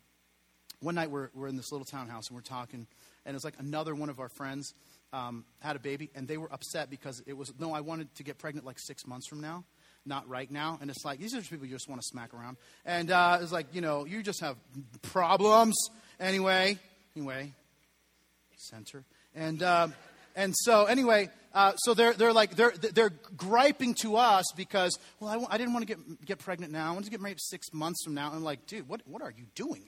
one 0.79 0.95
night 0.95 1.11
we're, 1.11 1.29
we're 1.33 1.47
in 1.47 1.57
this 1.57 1.71
little 1.71 1.85
townhouse 1.85 2.29
and 2.29 2.35
we're 2.35 2.41
talking, 2.41 2.87
and 3.25 3.35
it's 3.35 3.43
like 3.43 3.55
another 3.59 3.93
one 3.93 4.09
of 4.09 4.19
our 4.19 4.29
friends 4.29 4.73
um, 5.11 5.43
had 5.59 5.75
a 5.75 5.79
baby, 5.79 6.09
and 6.15 6.27
they 6.27 6.37
were 6.37 6.51
upset 6.51 6.89
because 6.89 7.21
it 7.27 7.33
was, 7.33 7.53
no, 7.59 7.73
I 7.73 7.81
wanted 7.81 8.15
to 8.15 8.23
get 8.23 8.37
pregnant 8.37 8.65
like 8.65 8.79
six 8.79 9.05
months 9.05 9.27
from 9.27 9.41
now 9.41 9.65
not 10.05 10.27
right 10.27 10.51
now. 10.51 10.77
And 10.81 10.89
it's 10.89 11.05
like, 11.05 11.19
these 11.19 11.33
are 11.33 11.37
just 11.37 11.49
people 11.49 11.65
you 11.65 11.73
just 11.73 11.87
want 11.87 12.01
to 12.01 12.07
smack 12.07 12.33
around. 12.33 12.57
And 12.85 13.09
uh, 13.09 13.39
it's 13.41 13.51
like, 13.51 13.67
you 13.73 13.81
know, 13.81 14.05
you 14.05 14.21
just 14.21 14.41
have 14.41 14.57
problems. 15.01 15.75
Anyway, 16.19 16.77
anyway, 17.15 17.53
center. 18.57 19.05
And, 19.33 19.63
uh, 19.63 19.87
and 20.35 20.53
so, 20.55 20.85
anyway, 20.85 21.29
uh, 21.53 21.73
so 21.77 21.93
they're, 21.93 22.13
they're 22.13 22.33
like, 22.33 22.55
they're, 22.55 22.71
they're 22.71 23.13
griping 23.37 23.93
to 24.01 24.15
us 24.17 24.45
because, 24.55 24.97
well, 25.19 25.29
I 25.29 25.33
w- 25.33 25.47
I 25.51 25.57
didn't 25.57 25.73
want 25.73 25.87
to 25.87 25.95
get, 25.95 26.25
get 26.25 26.39
pregnant 26.39 26.71
now. 26.71 26.89
I 26.89 26.91
want 26.93 27.05
to 27.05 27.11
get 27.11 27.21
married 27.21 27.39
six 27.39 27.71
months 27.73 28.03
from 28.03 28.15
now. 28.15 28.27
And 28.27 28.37
I'm 28.37 28.43
like, 28.43 28.65
dude, 28.65 28.87
what, 28.87 29.01
what 29.05 29.21
are 29.21 29.31
you 29.31 29.45
doing? 29.53 29.83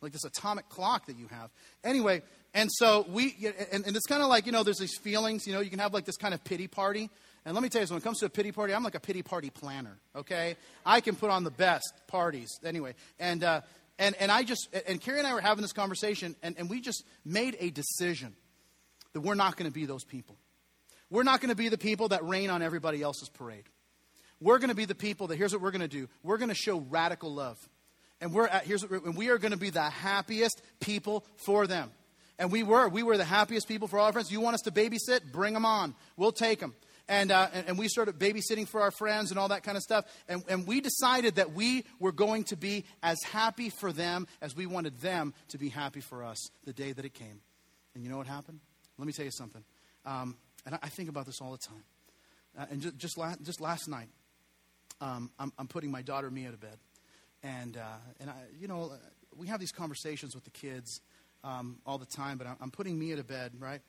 Like 0.00 0.12
this 0.12 0.24
atomic 0.24 0.68
clock 0.70 1.06
that 1.06 1.18
you 1.18 1.28
have. 1.28 1.50
Anyway, 1.84 2.22
and 2.54 2.70
so 2.72 3.04
we, 3.10 3.36
and, 3.70 3.86
and 3.86 3.96
it's 3.96 4.06
kind 4.06 4.22
of 4.22 4.28
like, 4.28 4.46
you 4.46 4.52
know, 4.52 4.62
there's 4.62 4.78
these 4.78 4.96
feelings, 4.96 5.46
you 5.46 5.52
know, 5.52 5.60
you 5.60 5.68
can 5.68 5.78
have 5.78 5.92
like 5.92 6.06
this 6.06 6.16
kind 6.16 6.32
of 6.32 6.42
pity 6.42 6.66
party. 6.66 7.10
And 7.44 7.54
let 7.54 7.62
me 7.62 7.68
tell 7.68 7.82
you, 7.82 7.88
when 7.88 7.98
it 7.98 8.04
comes 8.04 8.20
to 8.20 8.26
a 8.26 8.30
pity 8.30 8.52
party, 8.52 8.74
I'm 8.74 8.82
like 8.82 8.94
a 8.94 9.00
pity 9.00 9.22
party 9.22 9.50
planner, 9.50 9.98
okay? 10.16 10.56
I 10.84 11.00
can 11.00 11.16
put 11.16 11.30
on 11.30 11.44
the 11.44 11.50
best 11.50 11.92
parties. 12.06 12.48
Anyway, 12.64 12.94
and, 13.18 13.44
uh, 13.44 13.60
and, 13.98 14.14
and 14.16 14.32
I 14.32 14.42
just, 14.42 14.68
and 14.86 15.00
Carrie 15.00 15.18
and 15.18 15.26
I 15.26 15.34
were 15.34 15.40
having 15.40 15.62
this 15.62 15.72
conversation, 15.72 16.34
and, 16.42 16.54
and 16.58 16.70
we 16.70 16.80
just 16.80 17.04
made 17.24 17.56
a 17.60 17.70
decision 17.70 18.34
that 19.12 19.20
we're 19.20 19.34
not 19.34 19.56
going 19.56 19.70
to 19.70 19.74
be 19.74 19.86
those 19.86 20.04
people. 20.04 20.36
We're 21.10 21.24
not 21.24 21.40
going 21.40 21.50
to 21.50 21.56
be 21.56 21.68
the 21.68 21.78
people 21.78 22.08
that 22.08 22.24
rain 22.24 22.50
on 22.50 22.62
everybody 22.62 23.02
else's 23.02 23.28
parade. 23.28 23.64
We're 24.40 24.58
going 24.58 24.70
to 24.70 24.76
be 24.76 24.84
the 24.84 24.94
people 24.94 25.26
that, 25.28 25.36
here's 25.36 25.52
what 25.52 25.60
we're 25.60 25.72
going 25.72 25.80
to 25.82 25.88
do 25.88 26.08
we're 26.22 26.38
going 26.38 26.48
to 26.48 26.54
show 26.54 26.78
radical 26.78 27.32
love. 27.32 27.58
And, 28.20 28.32
we're 28.34 28.46
at, 28.46 28.64
here's 28.64 28.82
what 28.82 29.04
and 29.04 29.16
we 29.16 29.30
are 29.30 29.38
going 29.38 29.52
to 29.52 29.58
be 29.58 29.70
the 29.70 29.82
happiest 29.82 30.62
people 30.78 31.24
for 31.36 31.66
them. 31.66 31.90
And 32.38 32.50
we 32.50 32.62
were. 32.62 32.88
We 32.88 33.02
were 33.02 33.16
the 33.16 33.24
happiest 33.24 33.68
people 33.68 33.88
for 33.88 33.98
all 33.98 34.06
our 34.06 34.12
friends. 34.12 34.30
You 34.30 34.40
want 34.40 34.54
us 34.54 34.62
to 34.62 34.70
babysit? 34.70 35.32
Bring 35.32 35.54
them 35.54 35.66
on. 35.66 35.94
We'll 36.16 36.32
take 36.32 36.60
them. 36.60 36.74
And, 37.08 37.32
uh, 37.32 37.48
and, 37.52 37.68
and, 37.70 37.78
we 37.78 37.88
started 37.88 38.20
babysitting 38.20 38.68
for 38.68 38.80
our 38.80 38.92
friends 38.92 39.30
and 39.30 39.38
all 39.38 39.48
that 39.48 39.64
kind 39.64 39.76
of 39.76 39.82
stuff. 39.82 40.04
And, 40.28 40.44
and 40.48 40.66
we 40.66 40.80
decided 40.80 41.34
that 41.36 41.52
we 41.52 41.84
were 41.98 42.12
going 42.12 42.44
to 42.44 42.56
be 42.56 42.84
as 43.02 43.18
happy 43.24 43.68
for 43.68 43.92
them 43.92 44.28
as 44.40 44.54
we 44.54 44.66
wanted 44.66 45.00
them 45.00 45.34
to 45.48 45.58
be 45.58 45.70
happy 45.70 46.00
for 46.00 46.22
us 46.22 46.50
the 46.64 46.72
day 46.72 46.92
that 46.92 47.04
it 47.04 47.12
came. 47.12 47.40
And 47.94 48.04
you 48.04 48.10
know 48.10 48.16
what 48.16 48.28
happened? 48.28 48.60
Let 49.00 49.06
me 49.06 49.14
tell 49.14 49.24
you 49.24 49.30
something. 49.30 49.64
Um, 50.04 50.36
and 50.66 50.78
I, 50.82 50.88
think 50.90 51.08
about 51.08 51.24
this 51.24 51.40
all 51.40 51.52
the 51.52 51.58
time. 51.58 51.82
Uh, 52.58 52.66
and 52.70 52.82
just, 52.82 52.98
just, 52.98 53.18
la- 53.18 53.34
just 53.42 53.58
last 53.58 53.88
night, 53.88 54.08
um, 55.00 55.30
I'm, 55.38 55.52
I'm, 55.58 55.68
putting 55.68 55.90
my 55.90 56.02
daughter 56.02 56.30
Mia 56.30 56.50
to 56.50 56.58
bed. 56.58 56.76
And, 57.42 57.78
uh, 57.78 57.96
and 58.20 58.28
I, 58.28 58.34
you 58.60 58.68
know, 58.68 58.92
we 59.34 59.46
have 59.46 59.58
these 59.58 59.72
conversations 59.72 60.34
with 60.34 60.44
the 60.44 60.50
kids 60.50 61.00
um, 61.42 61.78
all 61.86 61.96
the 61.96 62.04
time, 62.04 62.36
but 62.36 62.46
I'm, 62.60 62.70
putting 62.70 62.98
Mia 62.98 63.16
to 63.16 63.24
bed, 63.24 63.52
right? 63.58 63.80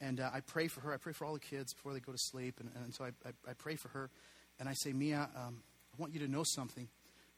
And 0.00 0.18
uh, 0.18 0.30
I 0.34 0.40
pray 0.40 0.66
for 0.66 0.80
her. 0.80 0.92
I 0.92 0.96
pray 0.96 1.12
for 1.12 1.24
all 1.24 1.34
the 1.34 1.38
kids 1.38 1.72
before 1.72 1.92
they 1.92 2.00
go 2.00 2.10
to 2.10 2.18
sleep. 2.18 2.56
And, 2.58 2.70
and 2.82 2.92
so 2.92 3.04
I, 3.04 3.08
I, 3.24 3.50
I, 3.50 3.52
pray 3.52 3.76
for 3.76 3.88
her. 3.90 4.10
And 4.58 4.68
I 4.68 4.72
say, 4.72 4.92
Mia, 4.92 5.28
um, 5.36 5.62
I 5.94 6.00
want 6.00 6.12
you 6.14 6.20
to 6.20 6.28
know 6.28 6.42
something 6.42 6.88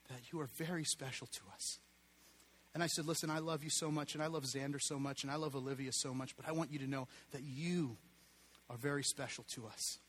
that 0.09 0.31
you 0.31 0.39
are 0.39 0.49
very 0.57 0.85
special 0.85 1.27
to 1.27 1.41
us. 1.53 1.77
And 2.73 2.81
I 2.81 2.87
said, 2.87 3.05
Listen, 3.05 3.29
I 3.29 3.39
love 3.39 3.63
you 3.63 3.69
so 3.69 3.91
much, 3.91 4.13
and 4.13 4.23
I 4.23 4.27
love 4.27 4.43
Xander 4.43 4.79
so 4.79 4.97
much, 4.97 5.23
and 5.23 5.31
I 5.31 5.35
love 5.35 5.55
Olivia 5.55 5.91
so 5.91 6.13
much, 6.13 6.35
but 6.35 6.47
I 6.47 6.51
want 6.51 6.71
you 6.71 6.79
to 6.79 6.87
know 6.87 7.07
that 7.31 7.43
you 7.43 7.97
are 8.69 8.77
very 8.77 9.03
special 9.03 9.45
to 9.55 9.67
us. 9.67 9.99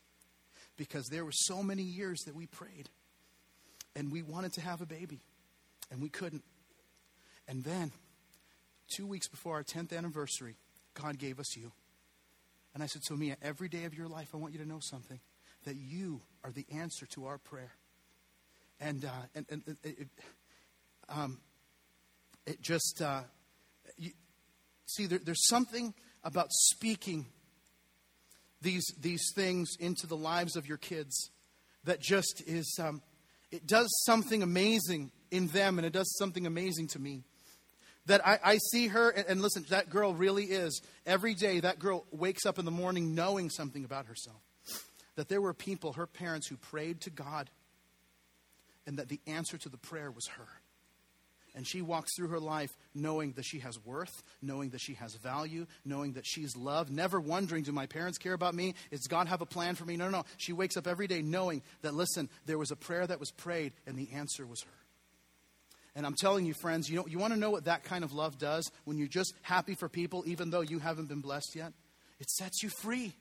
Because 0.77 1.07
there 1.09 1.25
were 1.25 1.33
so 1.33 1.63
many 1.63 1.83
years 1.83 2.21
that 2.25 2.35
we 2.35 2.47
prayed, 2.47 2.89
and 3.95 4.11
we 4.11 4.23
wanted 4.23 4.53
to 4.55 4.61
have 4.61 4.81
a 4.81 4.87
baby, 4.87 5.21
and 5.91 6.01
we 6.01 6.09
couldn't. 6.09 6.45
And 7.49 7.65
then, 7.65 7.93
two 8.95 9.07
weeks 9.07 9.29
before 9.29 9.57
our 9.57 9.65
10th 9.65 9.97
anniversary, 9.97 10.57
God 10.95 11.19
gave 11.19 11.41
us 11.41 11.57
you. 11.57 11.73
And 12.75 12.83
I 12.83 12.87
said, 12.87 13.03
So, 13.05 13.17
Mia, 13.17 13.37
every 13.43 13.69
day 13.69 13.85
of 13.85 13.95
your 13.95 14.09
life, 14.09 14.31
I 14.33 14.37
want 14.39 14.53
you 14.53 14.61
to 14.61 14.69
know 14.69 14.81
something 14.81 15.21
that 15.65 15.77
you 15.77 16.23
are 16.45 16.51
the 16.51 16.67
answer 16.73 17.07
to 17.07 17.27
our 17.27 17.39
prayer. 17.39 17.73
And, 18.81 19.05
uh, 19.05 19.11
and, 19.35 19.47
and 19.51 19.63
it, 19.85 19.99
it, 19.99 20.09
um, 21.09 21.39
it 22.47 22.61
just, 22.61 23.01
uh, 23.03 23.22
you, 23.97 24.11
see, 24.86 25.07
there, 25.07 25.18
there's 25.18 25.47
something 25.49 25.95
about 26.24 26.49
speaking 26.51 27.26
these, 28.61 28.86
these 29.01 29.32
things 29.34 29.76
into 29.78 30.07
the 30.07 30.16
lives 30.16 30.57
of 30.57 30.66
your 30.66 30.78
kids 30.78 31.30
that 31.84 32.01
just 32.01 32.43
is, 32.47 32.78
um, 32.80 33.03
it 33.51 33.66
does 33.66 33.88
something 34.07 34.43
amazing 34.43 35.11
in 35.30 35.49
them 35.49 35.78
and 35.78 35.86
it 35.86 35.93
does 35.93 36.16
something 36.16 36.47
amazing 36.47 36.88
to 36.88 36.99
me. 36.99 37.24
That 38.07 38.26
I, 38.26 38.38
I 38.43 38.59
see 38.70 38.88
her, 38.88 39.11
and, 39.11 39.26
and 39.28 39.40
listen, 39.40 39.64
that 39.70 39.88
girl 39.88 40.12
really 40.12 40.45
is, 40.45 40.82
every 41.07 41.34
day, 41.34 41.61
that 41.61 41.78
girl 41.78 42.05
wakes 42.11 42.47
up 42.47 42.59
in 42.59 42.64
the 42.64 42.72
morning 42.72 43.14
knowing 43.14 43.49
something 43.49 43.84
about 43.84 44.07
herself. 44.07 44.40
That 45.14 45.28
there 45.28 45.40
were 45.40 45.55
people, 45.55 45.93
her 45.93 46.09
parents, 46.09 46.49
who 46.49 46.57
prayed 46.57 47.01
to 47.03 47.11
God, 47.11 47.49
and 48.86 48.99
that 48.99 49.09
the 49.09 49.20
answer 49.28 49.57
to 49.57 49.68
the 49.68 49.76
prayer 49.76 50.11
was 50.11 50.26
her. 50.36 50.49
And 51.55 51.67
she 51.67 51.83
walks 51.83 52.17
through 52.17 52.29
her 52.29 52.41
life 52.41 52.71
knowing 52.95 53.33
that 53.33 53.45
she 53.45 53.59
has 53.59 53.79
worth, 53.85 54.23
knowing 54.41 54.71
that 54.71 54.81
she 54.81 54.95
has 54.95 55.15
value, 55.17 55.67
knowing 55.85 56.15
that 56.15 56.27
she's 56.27 56.57
loved, 56.57 56.91
never 56.91 57.21
wondering, 57.21 57.63
do 57.63 57.73
my 57.73 57.87
parents 57.87 58.17
care 58.17 58.33
about 58.33 58.55
me? 58.55 58.75
Does 58.91 59.07
God 59.07 59.29
have 59.29 59.43
a 59.43 59.47
plan 59.47 59.75
for 59.75 59.85
me? 59.85 59.97
No, 59.97 60.07
no, 60.07 60.19
no. 60.19 60.25
She 60.39 60.55
wakes 60.55 60.79
up 60.79 60.87
every 60.87 61.07
day 61.07 61.21
knowing 61.21 61.63
that, 61.83 61.93
listen, 61.95 62.31
there 62.47 62.59
was 62.59 62.71
a 62.71 62.77
prayer 62.77 63.07
that 63.07 63.21
was 63.21 63.31
prayed, 63.31 63.73
and 63.87 63.97
the 63.97 64.09
answer 64.15 64.47
was 64.47 64.63
her. 64.63 64.71
And 65.95 66.07
I'm 66.07 66.15
telling 66.15 66.47
you, 66.47 66.55
friends, 66.55 66.89
you, 66.89 66.97
know, 66.97 67.07
you 67.07 67.19
want 67.19 67.35
to 67.35 67.39
know 67.39 67.51
what 67.51 67.65
that 67.65 67.85
kind 67.85 68.03
of 68.03 68.15
love 68.15 68.39
does 68.39 68.71
when 68.85 68.97
you're 68.97 69.09
just 69.09 69.35
happy 69.43 69.75
for 69.75 69.91
people, 69.91 70.25
even 70.27 70.49
though 70.49 70.63
you 70.63 70.79
haven't 70.79 71.09
been 71.09 71.21
blessed 71.21 71.55
yet? 71.55 71.73
It 72.19 72.31
sets 72.31 72.63
you 72.63 72.71
free. 72.81 73.13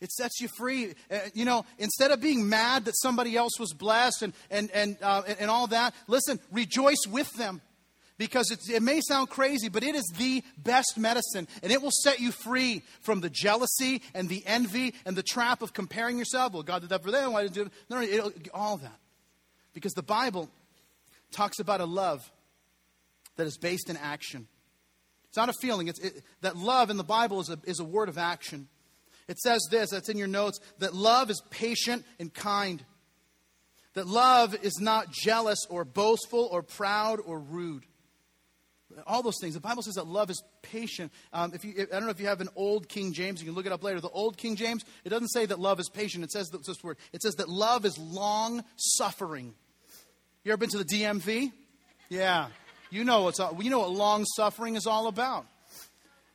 It 0.00 0.12
sets 0.12 0.40
you 0.40 0.48
free. 0.56 0.94
Uh, 1.10 1.18
you 1.32 1.44
know, 1.44 1.64
instead 1.78 2.10
of 2.10 2.20
being 2.20 2.48
mad 2.48 2.84
that 2.84 2.96
somebody 2.96 3.36
else 3.36 3.58
was 3.58 3.72
blessed 3.72 4.22
and, 4.22 4.32
and, 4.50 4.70
and, 4.72 4.96
uh, 5.02 5.22
and 5.38 5.50
all 5.50 5.66
that, 5.68 5.94
listen, 6.06 6.38
rejoice 6.52 7.06
with 7.08 7.32
them. 7.34 7.60
Because 8.18 8.50
it 8.50 8.82
may 8.82 9.02
sound 9.02 9.28
crazy, 9.28 9.68
but 9.68 9.82
it 9.82 9.94
is 9.94 10.10
the 10.16 10.42
best 10.56 10.96
medicine. 10.96 11.46
And 11.62 11.70
it 11.70 11.82
will 11.82 11.90
set 11.92 12.18
you 12.18 12.32
free 12.32 12.82
from 13.02 13.20
the 13.20 13.28
jealousy 13.28 14.00
and 14.14 14.26
the 14.26 14.42
envy 14.46 14.94
and 15.04 15.14
the 15.14 15.22
trap 15.22 15.60
of 15.60 15.74
comparing 15.74 16.16
yourself. 16.16 16.54
Well, 16.54 16.62
God 16.62 16.80
did 16.80 16.88
that 16.90 17.02
for 17.02 17.10
them. 17.10 17.34
Why 17.34 17.42
didn't 17.42 17.54
do 17.54 17.62
it? 17.62 17.72
No, 17.90 18.00
no, 18.00 18.32
all 18.54 18.78
that. 18.78 18.98
Because 19.74 19.92
the 19.92 20.02
Bible 20.02 20.48
talks 21.30 21.58
about 21.58 21.82
a 21.82 21.84
love 21.84 22.30
that 23.36 23.46
is 23.46 23.58
based 23.58 23.90
in 23.90 23.98
action. 23.98 24.48
It's 25.28 25.36
not 25.36 25.50
a 25.50 25.54
feeling. 25.60 25.88
It's, 25.88 26.00
it, 26.00 26.22
that 26.40 26.56
love 26.56 26.88
in 26.88 26.96
the 26.96 27.04
Bible 27.04 27.40
is 27.40 27.50
a, 27.50 27.58
is 27.64 27.80
a 27.80 27.84
word 27.84 28.08
of 28.08 28.16
action. 28.16 28.68
It 29.28 29.38
says 29.38 29.66
this, 29.70 29.90
that's 29.90 30.08
in 30.08 30.18
your 30.18 30.28
notes, 30.28 30.60
that 30.78 30.94
love 30.94 31.30
is 31.30 31.42
patient 31.50 32.04
and 32.18 32.32
kind. 32.32 32.84
That 33.94 34.06
love 34.06 34.54
is 34.62 34.78
not 34.80 35.10
jealous 35.10 35.66
or 35.68 35.84
boastful 35.84 36.48
or 36.52 36.62
proud 36.62 37.18
or 37.24 37.40
rude. 37.40 37.84
All 39.06 39.22
those 39.22 39.38
things. 39.40 39.54
The 39.54 39.60
Bible 39.60 39.82
says 39.82 39.94
that 39.94 40.06
love 40.06 40.30
is 40.30 40.42
patient. 40.62 41.12
Um, 41.32 41.52
if 41.54 41.64
you, 41.64 41.74
I 41.76 41.84
don't 41.86 42.04
know 42.04 42.10
if 42.10 42.20
you 42.20 42.26
have 42.26 42.40
an 42.40 42.48
old 42.56 42.88
King 42.88 43.12
James, 43.12 43.40
you 43.40 43.46
can 43.46 43.54
look 43.54 43.66
it 43.66 43.72
up 43.72 43.82
later. 43.82 44.00
The 44.00 44.08
old 44.08 44.36
King 44.36 44.54
James, 44.54 44.84
it 45.04 45.08
doesn't 45.08 45.28
say 45.28 45.44
that 45.46 45.58
love 45.58 45.80
is 45.80 45.88
patient. 45.88 46.24
It 46.24 46.30
says 46.30 46.50
this 46.50 46.82
word. 46.82 46.96
It 47.12 47.20
says 47.22 47.34
that 47.34 47.48
love 47.48 47.84
is 47.84 47.98
long 47.98 48.64
suffering. 48.76 49.54
You 50.44 50.52
ever 50.52 50.58
been 50.58 50.70
to 50.70 50.78
the 50.78 50.84
DMV? 50.84 51.52
Yeah. 52.08 52.48
You 52.90 53.04
know 53.04 53.22
what's 53.24 53.40
you 53.58 53.70
know 53.70 53.80
what 53.80 53.90
long 53.90 54.24
suffering 54.36 54.76
is 54.76 54.86
all 54.86 55.08
about. 55.08 55.46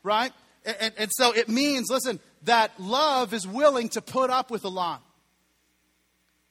Right? 0.04 0.34
And, 0.66 0.78
and, 0.80 0.94
and 0.98 1.12
so 1.14 1.32
it 1.32 1.48
means, 1.48 1.90
listen, 1.90 2.20
that 2.44 2.72
love 2.80 3.34
is 3.34 3.48
willing 3.48 3.90
to 3.90 4.02
put 4.02 4.30
up 4.30 4.52
with 4.52 4.64
a 4.64 4.70
lot. 4.70 5.04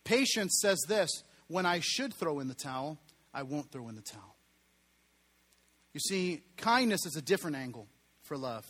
Patience 0.05 0.59
says 0.61 0.79
this 0.89 1.11
when 1.49 1.67
I 1.67 1.81
should 1.81 2.15
throw 2.15 2.41
in 2.41 2.49
the 2.49 2.55
towel, 2.55 2.99
I 3.35 3.43
won't 3.43 3.71
throw 3.71 3.89
in 3.89 3.97
the 3.97 4.03
towel. 4.03 4.37
You 5.93 6.01
see, 6.01 6.43
kindness 6.57 7.05
is 7.07 7.17
a 7.17 7.23
different 7.23 7.57
angle 7.57 7.89
for 8.23 8.37
love. 8.37 8.65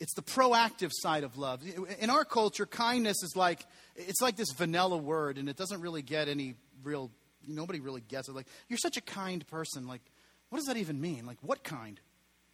It's 0.00 0.14
the 0.14 0.22
proactive 0.22 0.90
side 0.92 1.24
of 1.24 1.38
love. 1.38 1.62
In 2.00 2.10
our 2.10 2.24
culture, 2.24 2.66
kindness 2.66 3.22
is 3.22 3.34
like 3.34 3.64
it's 3.96 4.20
like 4.20 4.36
this 4.36 4.52
vanilla 4.52 4.96
word 4.96 5.38
and 5.38 5.48
it 5.48 5.56
doesn't 5.56 5.80
really 5.80 6.02
get 6.02 6.28
any 6.28 6.54
real 6.84 7.10
nobody 7.46 7.80
really 7.80 8.00
gets 8.00 8.28
it. 8.28 8.34
Like, 8.34 8.46
you're 8.68 8.78
such 8.78 8.96
a 8.96 9.00
kind 9.00 9.46
person. 9.48 9.86
Like, 9.86 10.02
what 10.50 10.58
does 10.58 10.66
that 10.66 10.76
even 10.76 11.00
mean? 11.00 11.26
Like, 11.26 11.38
what 11.42 11.64
kind? 11.64 12.00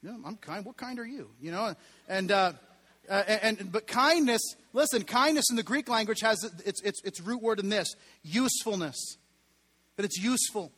Yeah, 0.02 0.16
I'm 0.24 0.36
kind. 0.36 0.64
What 0.64 0.76
kind 0.76 0.98
are 0.98 1.06
you? 1.06 1.30
You 1.40 1.50
know, 1.52 1.74
and 2.08 2.30
uh, 2.30 2.52
uh, 3.08 3.22
and 3.42 3.70
but 3.70 3.86
kindness. 3.86 4.40
Listen, 4.72 5.04
kindness 5.04 5.46
in 5.50 5.56
the 5.56 5.62
Greek 5.62 5.88
language 5.88 6.20
has 6.20 6.42
its 6.64 6.82
its 6.82 7.02
its 7.04 7.20
root 7.20 7.42
word 7.42 7.60
in 7.60 7.68
this 7.68 7.94
usefulness. 8.22 9.16
That 9.96 10.04
it's 10.04 10.18
useful. 10.18 10.72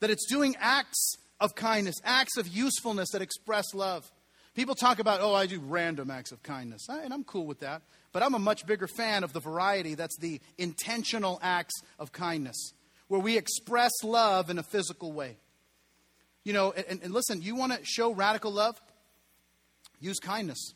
That 0.00 0.10
it's 0.10 0.26
doing 0.26 0.54
acts 0.60 1.16
of 1.40 1.54
kindness, 1.54 1.96
acts 2.04 2.36
of 2.36 2.46
usefulness 2.48 3.10
that 3.10 3.22
express 3.22 3.74
love. 3.74 4.10
People 4.54 4.74
talk 4.74 4.98
about, 4.98 5.20
oh, 5.20 5.34
I 5.34 5.46
do 5.46 5.60
random 5.60 6.10
acts 6.10 6.32
of 6.32 6.42
kindness, 6.42 6.88
and 6.88 7.12
I'm 7.12 7.24
cool 7.24 7.46
with 7.46 7.60
that. 7.60 7.82
But 8.12 8.22
I'm 8.22 8.34
a 8.34 8.40
much 8.40 8.66
bigger 8.66 8.88
fan 8.88 9.22
of 9.22 9.32
the 9.32 9.40
variety 9.40 9.94
that's 9.94 10.16
the 10.18 10.40
intentional 10.56 11.38
acts 11.42 11.74
of 11.98 12.10
kindness 12.12 12.72
where 13.08 13.20
we 13.20 13.36
express 13.36 13.92
love 14.02 14.50
in 14.50 14.58
a 14.58 14.62
physical 14.62 15.12
way. 15.12 15.36
You 16.44 16.52
know, 16.52 16.72
and, 16.72 17.02
and 17.02 17.12
listen, 17.12 17.42
you 17.42 17.54
want 17.54 17.72
to 17.72 17.80
show 17.84 18.12
radical 18.12 18.52
love? 18.52 18.80
Use 20.00 20.18
kindness. 20.18 20.74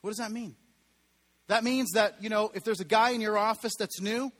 What 0.00 0.10
does 0.10 0.18
that 0.18 0.32
mean? 0.32 0.56
That 1.48 1.64
means 1.64 1.92
that, 1.92 2.22
you 2.22 2.28
know, 2.28 2.50
if 2.54 2.64
there's 2.64 2.80
a 2.80 2.84
guy 2.84 3.10
in 3.10 3.20
your 3.20 3.36
office 3.36 3.72
that's 3.78 4.00
new, 4.00 4.30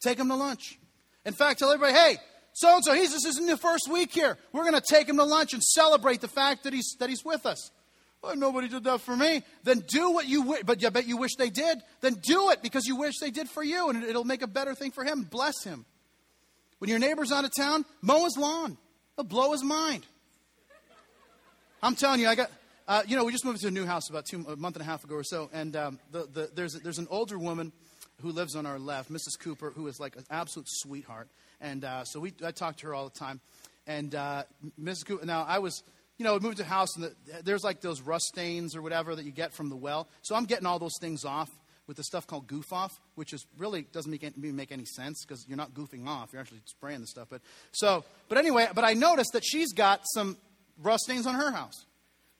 take 0.00 0.18
him 0.18 0.28
to 0.28 0.34
lunch. 0.34 0.78
In 1.24 1.32
fact, 1.32 1.58
tell 1.58 1.70
everybody, 1.70 1.98
hey, 1.98 2.16
so 2.52 2.74
and 2.74 2.84
so, 2.84 2.92
he's 2.94 3.12
this 3.12 3.24
isn't 3.24 3.46
the 3.46 3.56
first 3.56 3.88
week 3.90 4.12
here. 4.12 4.36
We're 4.52 4.62
going 4.62 4.74
to 4.74 4.80
take 4.80 5.08
him 5.08 5.16
to 5.16 5.24
lunch 5.24 5.52
and 5.54 5.62
celebrate 5.62 6.20
the 6.20 6.28
fact 6.28 6.64
that 6.64 6.72
he's 6.72 6.96
that 6.98 7.08
he's 7.08 7.24
with 7.24 7.46
us. 7.46 7.70
Well, 8.22 8.34
nobody 8.34 8.68
did 8.68 8.84
that 8.84 9.00
for 9.00 9.16
me. 9.16 9.42
Then 9.62 9.84
do 9.86 10.10
what 10.10 10.26
you 10.26 10.42
wish, 10.42 10.62
but 10.64 10.84
I 10.84 10.88
bet 10.88 11.06
you 11.06 11.16
wish 11.16 11.36
they 11.36 11.50
did. 11.50 11.78
Then 12.00 12.14
do 12.14 12.50
it 12.50 12.62
because 12.62 12.84
you 12.86 12.96
wish 12.96 13.14
they 13.20 13.30
did 13.30 13.48
for 13.48 13.62
you, 13.62 13.90
and 13.90 14.02
it'll 14.02 14.24
make 14.24 14.42
a 14.42 14.48
better 14.48 14.74
thing 14.74 14.90
for 14.90 15.04
him. 15.04 15.22
Bless 15.22 15.62
him. 15.62 15.84
When 16.78 16.90
your 16.90 16.98
neighbor's 16.98 17.30
out 17.30 17.44
of 17.44 17.52
town, 17.56 17.84
mow 18.02 18.24
his 18.24 18.36
lawn. 18.36 18.76
It'll 19.16 19.28
blow 19.28 19.52
his 19.52 19.62
mind. 19.62 20.04
I'm 21.80 21.94
telling 21.94 22.20
you, 22.20 22.26
I 22.26 22.34
got, 22.34 22.50
uh, 22.88 23.02
you 23.06 23.16
know, 23.16 23.24
we 23.24 23.32
just 23.32 23.44
moved 23.44 23.60
to 23.60 23.68
a 23.68 23.70
new 23.70 23.84
house 23.84 24.08
about 24.08 24.24
two, 24.24 24.44
a 24.48 24.56
month 24.56 24.74
and 24.74 24.82
a 24.82 24.84
half 24.84 25.04
ago 25.04 25.14
or 25.14 25.22
so, 25.22 25.50
and 25.52 25.76
um, 25.76 25.98
the, 26.10 26.26
the, 26.32 26.50
there's, 26.54 26.72
there's 26.72 26.98
an 26.98 27.06
older 27.10 27.38
woman 27.38 27.70
who 28.22 28.32
lives 28.32 28.56
on 28.56 28.64
our 28.64 28.78
left, 28.78 29.12
Mrs. 29.12 29.38
Cooper, 29.38 29.70
who 29.70 29.86
is 29.88 30.00
like 30.00 30.16
an 30.16 30.24
absolute 30.30 30.66
sweetheart. 30.68 31.28
And 31.60 31.84
uh, 31.84 32.04
so 32.04 32.18
we, 32.18 32.32
I 32.44 32.50
talk 32.50 32.78
to 32.78 32.86
her 32.86 32.94
all 32.94 33.08
the 33.08 33.18
time. 33.18 33.40
And 33.86 34.14
uh, 34.14 34.44
Mrs. 34.80 35.04
Cooper, 35.06 35.26
now 35.26 35.44
I 35.46 35.58
was, 35.58 35.82
you 36.16 36.24
know, 36.24 36.32
we 36.32 36.40
moved 36.40 36.56
to 36.56 36.62
a 36.62 36.66
house, 36.66 36.96
and 36.96 37.04
the, 37.04 37.14
there's 37.42 37.62
like 37.62 37.82
those 37.82 38.00
rust 38.00 38.24
stains 38.24 38.74
or 38.74 38.80
whatever 38.80 39.14
that 39.14 39.24
you 39.24 39.32
get 39.32 39.52
from 39.52 39.68
the 39.68 39.76
well. 39.76 40.08
So 40.22 40.34
I'm 40.34 40.46
getting 40.46 40.66
all 40.66 40.78
those 40.78 40.96
things 40.98 41.26
off 41.26 41.50
with 41.86 41.98
the 41.98 42.04
stuff 42.04 42.26
called 42.26 42.46
goof 42.46 42.72
off, 42.72 42.98
which 43.16 43.34
is 43.34 43.44
really 43.58 43.82
doesn't 43.82 44.10
make 44.10 44.24
any, 44.24 44.50
make 44.50 44.72
any 44.72 44.84
sense 44.84 45.24
because 45.26 45.46
you're 45.46 45.56
not 45.56 45.74
goofing 45.74 46.06
off; 46.06 46.30
you're 46.32 46.40
actually 46.40 46.60
spraying 46.64 47.00
the 47.00 47.06
stuff. 47.06 47.28
But 47.30 47.40
so, 47.72 48.04
but 48.28 48.38
anyway, 48.38 48.68
but 48.74 48.84
I 48.84 48.94
noticed 48.94 49.32
that 49.34 49.44
she's 49.44 49.72
got 49.72 50.00
some 50.14 50.36
rust 50.82 51.04
stains 51.04 51.26
on 51.26 51.34
her 51.34 51.50
house. 51.50 51.86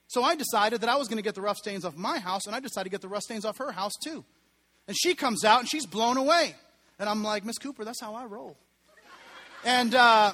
So 0.09 0.23
I 0.23 0.35
decided 0.35 0.81
that 0.81 0.89
I 0.89 0.95
was 0.95 1.07
going 1.07 1.17
to 1.17 1.23
get 1.23 1.35
the 1.35 1.41
rust 1.41 1.59
stains 1.59 1.85
off 1.85 1.95
my 1.95 2.17
house, 2.17 2.47
and 2.47 2.55
I 2.55 2.59
decided 2.59 2.85
to 2.85 2.89
get 2.89 3.01
the 3.01 3.07
rust 3.07 3.25
stains 3.25 3.45
off 3.45 3.59
her 3.59 3.71
house 3.71 3.93
too. 4.03 4.25
And 4.87 4.97
she 4.99 5.13
comes 5.13 5.45
out 5.45 5.59
and 5.59 5.69
she's 5.69 5.85
blown 5.85 6.17
away, 6.17 6.55
and 6.97 7.07
I'm 7.07 7.23
like, 7.23 7.45
Miss 7.45 7.59
Cooper, 7.59 7.85
that's 7.85 8.01
how 8.01 8.15
I 8.15 8.25
roll. 8.25 8.57
And 9.63 9.93
uh, 9.93 10.31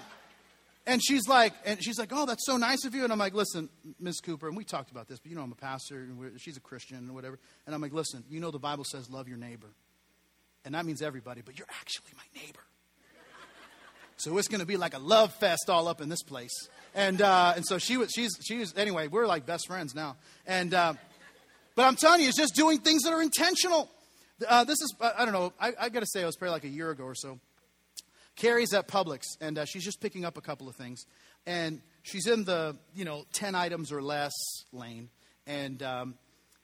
and 0.88 1.02
she's 1.04 1.28
like, 1.28 1.52
and 1.66 1.84
she's 1.84 2.00
like, 2.00 2.12
oh, 2.14 2.26
that's 2.26 2.46
so 2.46 2.56
nice 2.56 2.86
of 2.86 2.96
you. 2.96 3.04
And 3.04 3.12
I'm 3.12 3.20
like, 3.20 3.34
listen, 3.34 3.68
Miss 4.00 4.22
Cooper, 4.22 4.48
and 4.48 4.56
we 4.56 4.64
talked 4.64 4.92
about 4.92 5.10
this, 5.10 5.20
but 5.20 5.30
you 5.30 5.36
know 5.36 5.44
I'm 5.44 5.52
a 5.52 5.56
pastor, 5.56 5.96
and 5.98 6.40
she's 6.40 6.56
a 6.56 6.62
Christian 6.62 6.96
and 6.96 7.14
whatever. 7.14 7.38
And 7.66 7.76
I'm 7.76 7.82
like, 7.82 7.94
listen, 7.94 8.24
you 8.30 8.40
know 8.40 8.52
the 8.52 8.60
Bible 8.60 8.86
says 8.86 9.10
love 9.10 9.28
your 9.28 9.38
neighbor, 9.38 9.68
and 10.64 10.74
that 10.74 10.86
means 10.86 11.02
everybody, 11.02 11.42
but 11.46 11.60
you're 11.60 11.68
actually 11.82 12.12
my 12.16 12.42
neighbor. 12.42 12.62
So 14.16 14.38
it's 14.38 14.48
going 14.48 14.62
to 14.62 14.66
be 14.66 14.78
like 14.78 14.94
a 14.94 15.00
love 15.00 15.34
fest 15.34 15.70
all 15.70 15.90
up 15.90 16.00
in 16.00 16.08
this 16.08 16.24
place. 16.24 16.70
And 16.96 17.22
uh, 17.22 17.54
and 17.56 17.66
so 17.66 17.78
she 17.78 17.98
was, 17.98 18.12
she's 18.12 18.32
she's 18.42 18.76
anyway. 18.76 19.08
We're 19.08 19.28
like 19.28 19.46
best 19.46 19.68
friends 19.68 19.94
now. 19.94 20.16
And 20.48 20.74
uh, 20.74 20.94
but 21.76 21.86
I'm 21.86 21.98
telling 21.98 22.22
you, 22.22 22.30
it's 22.30 22.38
just 22.38 22.56
doing 22.56 22.80
things 22.80 23.04
that 23.04 23.12
are 23.12 23.22
intentional. 23.22 23.92
Uh, 24.48 24.64
this 24.64 24.82
is 24.82 24.96
I 25.02 25.26
don't 25.26 25.34
know. 25.34 25.54
I, 25.60 25.74
I 25.80 25.90
got 25.90 26.00
to 26.00 26.08
say, 26.08 26.22
it 26.22 26.26
was 26.26 26.38
probably 26.38 26.54
like 26.54 26.64
a 26.64 26.70
year 26.70 26.90
ago 26.90 27.04
or 27.04 27.16
so. 27.16 27.40
Carrie's 28.36 28.74
at 28.74 28.88
Publix, 28.88 29.24
and 29.40 29.58
uh, 29.58 29.66
she's 29.66 29.84
just 29.84 30.02
picking 30.02 30.26
up 30.26 30.38
a 30.38 30.42
couple 30.42 30.68
of 30.68 30.76
things. 30.76 31.06
And 31.46 31.82
she's 32.04 32.28
in 32.28 32.44
the, 32.44 32.76
you 32.94 33.06
know, 33.06 33.26
10 33.34 33.56
items 33.56 33.92
or 33.92 34.02
less 34.02 34.34
lane. 34.74 35.10
And, 35.48 35.82
um, 35.82 36.16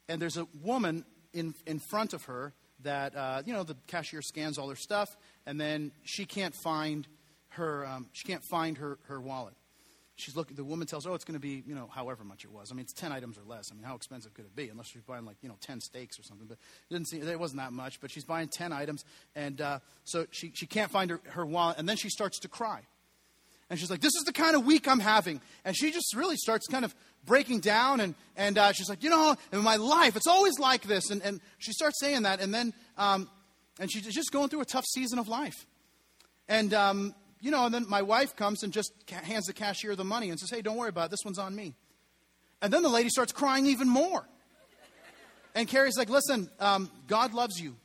and 0.09 0.21
there's 0.21 0.38
a 0.38 0.47
woman 0.61 1.05
in, 1.34 1.53
in 1.65 1.79
front 1.79 2.13
of 2.13 2.25
her 2.25 2.53
that, 2.84 3.15
uh, 3.15 3.43
you 3.45 3.53
know, 3.53 3.63
the 3.63 3.77
cashier 3.88 4.21
scans 4.21 4.57
all 4.57 4.69
her 4.69 4.75
stuff, 4.75 5.07
and 5.45 5.61
then 5.61 5.91
she 6.03 6.25
can't 6.25 6.55
find 6.63 7.07
her, 7.49 7.86
um, 7.86 8.07
she 8.11 8.27
can't 8.27 8.43
find 8.49 8.77
her, 8.77 8.97
her 9.07 9.21
wallet. 9.21 9.53
She's 10.22 10.36
looking. 10.36 10.55
The 10.55 10.63
woman 10.63 10.88
tells, 10.88 11.05
"Oh, 11.05 11.13
it's 11.13 11.26
going 11.26 11.39
to 11.39 11.39
be 11.39 11.63
you 11.65 11.76
know 11.76 11.89
however 11.93 12.24
much 12.24 12.43
it 12.43 12.51
was. 12.51 12.72
I 12.72 12.76
mean, 12.76 12.84
it's 12.84 12.93
ten 12.93 13.11
items 13.11 13.38
or 13.38 13.43
less. 13.45 13.65
I 13.72 13.76
mean, 13.76 13.84
how 13.84 13.95
expensive 13.95 14.34
could 14.34 14.45
it 14.45 14.55
be? 14.55 14.69
Unless 14.69 14.88
she's 14.88 15.01
buying 15.01 15.26
like 15.26 15.38
you 15.41 15.49
know 15.49 15.57
ten 15.61 15.82
steaks 15.82 16.19
or 16.19 16.24
something. 16.24 16.47
But 16.47 16.57
it 16.89 16.93
didn't 16.93 17.07
seem 17.07 17.28
it 17.28 17.39
wasn't 17.39 17.61
that 17.61 17.74
much. 17.74 17.99
But 17.99 18.11
she's 18.11 18.26
buying 18.26 18.47
ten 18.47 18.72
items, 18.72 19.03
and 19.36 19.59
uh, 19.59 19.80
so 20.03 20.28
she 20.32 20.51
she 20.53 20.65
can't 20.65 20.91
find 20.91 21.09
her, 21.09 21.19
her 21.30 21.45
wallet, 21.45 21.78
and 21.78 21.89
then 21.89 21.97
she 21.97 22.09
starts 22.09 22.39
to 22.39 22.47
cry, 22.47 22.82
and 23.69 23.80
she's 23.80 23.89
like, 23.89 24.01
"This 24.01 24.15
is 24.15 24.24
the 24.26 24.34
kind 24.34 24.55
of 24.55 24.65
week 24.65 24.88
I'm 24.88 24.99
having," 24.99 25.41
and 25.65 25.76
she 25.76 25.91
just 25.91 26.15
really 26.15 26.38
starts 26.38 26.67
kind 26.67 26.86
of 26.86 26.95
breaking 27.26 27.59
down, 27.59 27.99
and 27.99 28.15
and 28.36 28.57
uh, 28.57 28.72
she's 28.74 28.89
like, 28.89 29.03
"You 29.03 29.09
know, 29.09 29.36
in 29.51 29.59
my 29.59 29.78
life, 29.78 30.15
it's 30.15 30.28
always 30.28 30.59
like 30.59 30.84
this," 30.84 31.09
and 31.09 31.22
and 31.22 31.41
she 31.57 31.72
starts 31.72 31.99
saying 31.99 32.24
that, 32.24 32.39
and 32.39 32.53
then 32.53 32.74
um, 32.97 33.30
and 33.80 33.91
she's 33.91 34.03
just 34.03 34.32
going 34.32 34.49
through 34.49 34.61
a 34.61 34.65
tough 34.65 34.86
season 34.86 35.19
of 35.19 35.28
life, 35.28 35.65
and 36.47 36.74
um, 36.74 37.15
you 37.41 37.51
know, 37.51 37.65
and 37.65 37.73
then 37.73 37.85
my 37.89 38.03
wife 38.03 38.35
comes 38.35 38.63
and 38.63 38.71
just 38.71 38.93
hands 39.09 39.47
the 39.47 39.53
cashier 39.53 39.95
the 39.95 40.03
money 40.03 40.29
and 40.29 40.39
says, 40.39 40.51
hey, 40.51 40.61
don't 40.61 40.77
worry 40.77 40.89
about 40.89 41.05
it. 41.05 41.11
This 41.11 41.25
one's 41.25 41.39
on 41.39 41.55
me. 41.55 41.75
And 42.61 42.71
then 42.71 42.83
the 42.83 42.89
lady 42.89 43.09
starts 43.09 43.33
crying 43.33 43.65
even 43.65 43.89
more. 43.89 44.23
And 45.55 45.67
Carrie's 45.67 45.97
like, 45.97 46.09
listen, 46.09 46.49
um, 46.59 46.89
God 47.07 47.33
loves 47.33 47.59
you. 47.59 47.75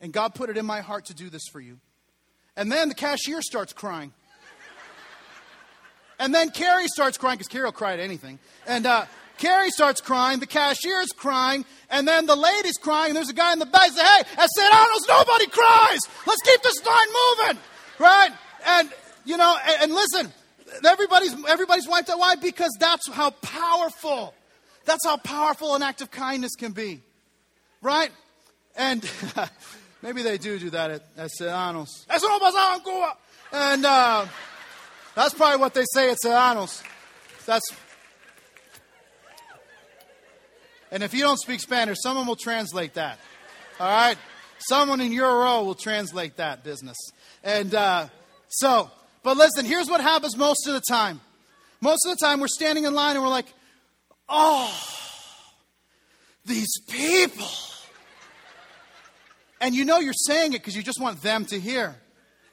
And 0.00 0.12
God 0.12 0.34
put 0.34 0.50
it 0.50 0.58
in 0.58 0.66
my 0.66 0.80
heart 0.80 1.06
to 1.06 1.14
do 1.14 1.30
this 1.30 1.44
for 1.50 1.60
you. 1.60 1.78
And 2.56 2.70
then 2.70 2.88
the 2.88 2.94
cashier 2.94 3.40
starts 3.40 3.72
crying. 3.72 4.12
And 6.18 6.34
then 6.34 6.50
Carrie 6.50 6.88
starts 6.88 7.18
crying 7.18 7.36
because 7.36 7.48
Carrie 7.48 7.66
will 7.66 7.72
cry 7.72 7.92
at 7.92 8.00
anything. 8.00 8.38
And 8.66 8.86
uh, 8.86 9.04
Carrie 9.38 9.70
starts 9.70 10.00
crying. 10.00 10.40
The 10.40 10.46
cashier's 10.46 11.12
crying. 11.16 11.64
And 11.90 12.08
then 12.08 12.26
the 12.26 12.36
lady's 12.36 12.78
crying. 12.78 13.10
And 13.10 13.16
there's 13.16 13.28
a 13.28 13.34
guy 13.34 13.52
in 13.52 13.58
the 13.58 13.66
back 13.66 13.88
and 13.88 13.96
say, 13.96 14.02
hey, 14.02 14.20
at 14.38 14.48
St. 14.56 14.74
Arnold's, 14.74 15.08
nobody 15.08 15.46
cries. 15.46 16.00
Let's 16.26 16.42
keep 16.42 16.62
this 16.62 16.84
line 16.84 17.08
moving. 17.38 17.62
Right? 17.98 18.30
And, 18.66 18.90
you 19.24 19.36
know, 19.36 19.56
and, 19.66 19.82
and 19.84 19.94
listen, 19.94 20.32
everybody's, 20.84 21.34
everybody's 21.46 21.88
wiped 21.88 22.10
out. 22.10 22.18
Why? 22.18 22.34
Because 22.34 22.76
that's 22.78 23.08
how 23.10 23.30
powerful, 23.30 24.34
that's 24.84 25.06
how 25.06 25.16
powerful 25.16 25.74
an 25.74 25.82
act 25.82 26.02
of 26.02 26.10
kindness 26.10 26.52
can 26.56 26.72
be. 26.72 27.00
Right? 27.80 28.10
And 28.76 29.08
maybe 30.02 30.22
they 30.22 30.38
do 30.38 30.58
do 30.58 30.70
that 30.70 30.90
at, 30.90 31.02
at 31.16 31.30
Cuba. 32.84 33.12
And 33.52 33.86
uh, 33.86 34.26
that's 35.14 35.34
probably 35.34 35.60
what 35.60 35.74
they 35.74 35.84
say 35.92 36.10
at 36.10 36.18
Sedano's. 36.24 36.82
That's. 37.46 37.64
And 40.90 41.02
if 41.02 41.14
you 41.14 41.20
don't 41.20 41.38
speak 41.38 41.60
Spanish, 41.60 41.98
someone 42.00 42.26
will 42.26 42.36
translate 42.36 42.94
that. 42.94 43.18
All 43.78 43.88
right? 43.88 44.16
Someone 44.58 45.00
in 45.00 45.12
your 45.12 45.40
row 45.40 45.64
will 45.64 45.74
translate 45.74 46.36
that 46.36 46.64
business. 46.64 46.96
And 47.44 47.74
uh, 47.74 48.08
so, 48.56 48.90
but 49.22 49.36
listen, 49.36 49.66
here's 49.66 49.86
what 49.86 50.00
happens 50.00 50.34
most 50.34 50.66
of 50.66 50.72
the 50.72 50.80
time. 50.80 51.20
Most 51.82 52.06
of 52.06 52.16
the 52.16 52.24
time, 52.24 52.40
we're 52.40 52.48
standing 52.48 52.84
in 52.84 52.94
line 52.94 53.14
and 53.14 53.22
we're 53.22 53.30
like, 53.30 53.52
oh, 54.30 54.74
these 56.46 56.80
people. 56.88 57.46
And 59.60 59.74
you 59.74 59.84
know 59.84 59.98
you're 59.98 60.14
saying 60.14 60.54
it 60.54 60.60
because 60.60 60.74
you 60.74 60.82
just 60.82 60.98
want 60.98 61.20
them 61.20 61.44
to 61.46 61.60
hear. 61.60 61.96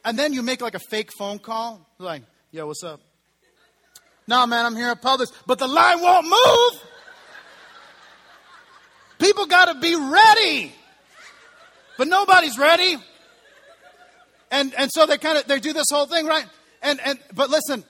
And 0.04 0.20
then 0.20 0.34
you 0.34 0.42
make 0.42 0.60
like 0.60 0.76
a 0.76 0.80
fake 0.90 1.10
phone 1.18 1.40
call, 1.40 1.88
like, 2.00 2.24
yo, 2.52 2.68
what's 2.68 2.84
up? 2.84 3.00
No, 4.28 4.46
man, 4.46 4.66
I'm 4.66 4.76
here 4.76 4.90
at 4.90 5.02
Publix, 5.02 5.32
but 5.46 5.58
the 5.58 5.68
line 5.68 6.02
won't 6.02 6.26
move. 6.26 6.84
People 9.20 9.46
got 9.46 9.72
to 9.72 9.80
be 9.80 9.96
ready. 9.96 10.74
But 11.98 12.10
nobody's 12.10 12.58
ready. 12.58 12.98
And, 14.54 14.72
and 14.76 14.92
so 14.94 15.08
they 15.08 15.18
kind 15.18 15.40
of, 15.40 15.48
they 15.48 15.60
do 15.60 15.74
this 15.74 15.88
whole 15.92 16.06
thing, 16.06 16.28
right? 16.28 16.46
And, 16.84 17.00
and, 17.04 17.20
but 17.34 17.50
listen, 17.50 17.84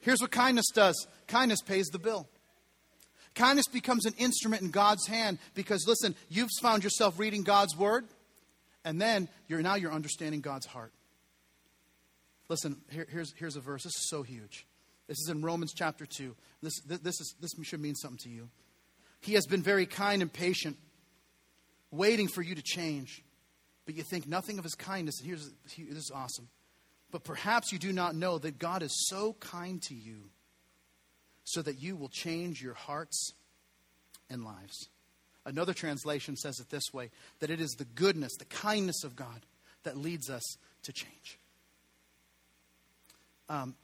here's 0.00 0.20
what 0.20 0.32
kindness 0.32 0.66
does. 0.74 1.06
Kindness 1.28 1.62
pays 1.62 1.86
the 1.86 2.00
bill. 2.00 2.26
Kindness 3.36 3.68
becomes 3.68 4.04
an 4.04 4.12
instrument 4.18 4.62
in 4.62 4.72
God's 4.72 5.06
hand 5.06 5.38
because 5.54 5.86
listen, 5.86 6.16
you've 6.28 6.50
found 6.60 6.82
yourself 6.82 7.20
reading 7.20 7.44
God's 7.44 7.76
word, 7.76 8.04
and 8.84 9.00
then 9.00 9.28
you're 9.46 9.62
now 9.62 9.76
you're 9.76 9.92
understanding 9.92 10.40
God's 10.40 10.66
heart. 10.66 10.92
Listen, 12.48 12.78
here, 12.90 13.06
here's, 13.08 13.32
here's 13.36 13.54
a 13.54 13.60
verse. 13.60 13.84
This 13.84 13.94
is 13.94 14.08
so 14.08 14.24
huge. 14.24 14.66
This 15.06 15.18
is 15.20 15.28
in 15.28 15.40
Romans 15.40 15.72
chapter 15.72 16.04
2. 16.04 16.34
This, 16.62 16.80
this, 16.80 17.20
is, 17.20 17.34
this 17.40 17.52
should 17.62 17.80
mean 17.80 17.94
something 17.94 18.18
to 18.24 18.28
you. 18.28 18.48
He 19.20 19.34
has 19.34 19.46
been 19.46 19.62
very 19.62 19.86
kind 19.86 20.20
and 20.20 20.32
patient, 20.32 20.78
waiting 21.92 22.26
for 22.26 22.42
you 22.42 22.56
to 22.56 22.62
change. 22.62 23.22
But 23.86 23.94
you 23.94 24.02
think 24.02 24.26
nothing 24.26 24.58
of 24.58 24.64
his 24.64 24.74
kindness. 24.74 25.20
And 25.20 25.28
here's 25.28 25.50
this 25.64 26.04
is 26.04 26.10
awesome. 26.14 26.48
But 27.10 27.24
perhaps 27.24 27.72
you 27.72 27.78
do 27.78 27.92
not 27.92 28.14
know 28.14 28.38
that 28.38 28.58
God 28.58 28.82
is 28.82 29.06
so 29.08 29.34
kind 29.40 29.80
to 29.82 29.94
you 29.94 30.30
so 31.44 31.62
that 31.62 31.80
you 31.80 31.96
will 31.96 32.08
change 32.08 32.60
your 32.60 32.74
hearts 32.74 33.32
and 34.28 34.44
lives. 34.44 34.88
Another 35.44 35.72
translation 35.72 36.36
says 36.36 36.58
it 36.58 36.68
this 36.70 36.92
way 36.92 37.10
that 37.38 37.50
it 37.50 37.60
is 37.60 37.70
the 37.78 37.84
goodness, 37.84 38.32
the 38.36 38.44
kindness 38.46 39.04
of 39.04 39.14
God 39.14 39.46
that 39.84 39.96
leads 39.96 40.28
us 40.28 40.42
to 40.82 40.92
change. 40.92 41.38
Um, 43.48 43.76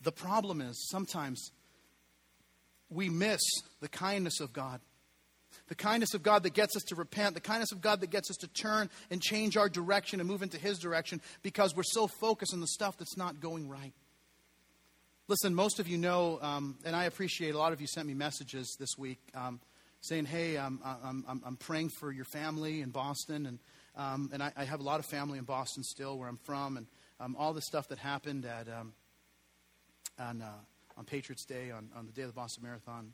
the 0.00 0.12
problem 0.12 0.60
is 0.60 0.88
sometimes 0.88 1.50
we 2.88 3.08
miss 3.08 3.40
the 3.80 3.88
kindness 3.88 4.38
of 4.38 4.52
God. 4.52 4.80
The 5.68 5.74
kindness 5.74 6.14
of 6.14 6.22
God 6.22 6.42
that 6.42 6.54
gets 6.54 6.76
us 6.76 6.82
to 6.84 6.94
repent, 6.94 7.34
the 7.34 7.40
kindness 7.40 7.72
of 7.72 7.80
God 7.80 8.00
that 8.00 8.10
gets 8.10 8.30
us 8.30 8.36
to 8.38 8.48
turn 8.48 8.90
and 9.10 9.22
change 9.22 9.56
our 9.56 9.68
direction 9.68 10.20
and 10.20 10.28
move 10.28 10.42
into 10.42 10.58
His 10.58 10.78
direction 10.78 11.20
because 11.42 11.76
we're 11.76 11.82
so 11.84 12.06
focused 12.06 12.54
on 12.54 12.60
the 12.60 12.66
stuff 12.66 12.96
that's 12.98 13.16
not 13.16 13.40
going 13.40 13.68
right. 13.68 13.92
Listen, 15.28 15.54
most 15.54 15.78
of 15.78 15.86
you 15.86 15.98
know, 15.98 16.38
um, 16.40 16.78
and 16.86 16.96
I 16.96 17.04
appreciate 17.04 17.54
a 17.54 17.58
lot 17.58 17.74
of 17.74 17.82
you 17.82 17.86
sent 17.86 18.08
me 18.08 18.14
messages 18.14 18.74
this 18.80 18.96
week 18.96 19.18
um, 19.34 19.60
saying, 20.00 20.24
hey, 20.24 20.56
I'm, 20.56 20.80
I'm, 20.82 21.42
I'm, 21.44 21.56
praying 21.56 21.90
for 21.90 22.10
your 22.10 22.24
family 22.24 22.80
in 22.80 22.88
Boston. 22.88 23.44
And, 23.44 23.58
um, 23.94 24.30
and 24.32 24.42
I, 24.42 24.52
I, 24.56 24.64
have 24.64 24.80
a 24.80 24.82
lot 24.82 25.00
of 25.00 25.06
family 25.06 25.38
in 25.38 25.44
Boston 25.44 25.82
still, 25.82 26.16
where 26.16 26.28
I'm 26.28 26.38
from. 26.44 26.78
And 26.78 26.86
um, 27.20 27.36
all 27.38 27.52
the 27.52 27.60
stuff 27.60 27.88
that 27.88 27.98
happened 27.98 28.46
at, 28.46 28.68
um, 28.68 28.94
on, 30.18 30.40
uh, 30.40 30.50
on 30.96 31.04
Patriots 31.04 31.44
Day, 31.44 31.72
on, 31.72 31.90
on 31.94 32.06
the 32.06 32.12
day 32.12 32.22
of 32.22 32.28
the 32.28 32.34
Boston 32.34 32.62
Marathon. 32.62 33.12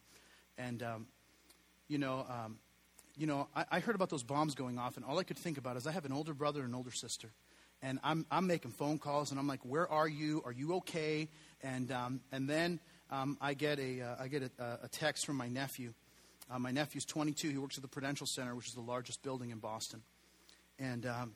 And, 0.57 0.83
um, 0.85 1.07
you 1.89 1.99
know, 1.99 2.27
you 3.17 3.27
know 3.27 3.49
I, 3.55 3.65
I 3.73 3.81
heard 3.81 3.95
about 3.95 4.11
those 4.11 4.23
bombs 4.23 4.55
going 4.55 4.79
off, 4.79 4.97
and 4.97 5.05
all 5.05 5.19
I 5.19 5.25
could 5.25 5.39
think 5.39 5.59
about 5.59 5.77
is 5.77 5.87
I 5.87 5.93
have 5.93 6.05
an 6.05 6.13
older 6.13 6.35
brother 6.35 6.61
and 6.61 6.71
an 6.71 6.75
older 6.75 6.93
sister 6.93 7.31
and 7.85 7.99
I'm, 8.03 8.25
I'm 8.31 8.47
making 8.47 8.71
phone 8.71 8.99
calls, 8.99 9.31
and 9.31 9.39
I'm 9.39 9.47
like, 9.47 9.61
"Where 9.63 9.87
are 9.91 10.09
you? 10.09 10.43
Are 10.47 10.53
you 10.53 10.75
okay?" 10.77 11.29
And 11.63 11.93
um, 11.93 12.21
and 12.33 12.49
then 12.49 12.81
um, 13.11 13.37
I 13.43 13.53
get 13.53 13.79
a 13.79 14.01
uh, 14.01 14.17
I 14.21 14.29
get 14.29 14.43
a, 14.59 14.79
a, 14.83 14.89
text 14.89 15.27
from 15.27 15.37
my 15.37 15.49
nephew. 15.49 15.93
Uh, 16.51 16.59
my 16.59 16.71
nephew's 16.71 17.05
22. 17.05 17.51
He 17.51 17.59
works 17.59 17.77
at 17.77 17.83
the 17.83 17.89
Prudential 17.89 18.27
Center, 18.27 18.55
which 18.55 18.69
is 18.69 18.75
the 18.75 18.81
largest 18.81 19.23
building 19.23 19.51
in 19.51 19.59
Boston. 19.59 20.03
And 20.79 21.05
um, 21.05 21.35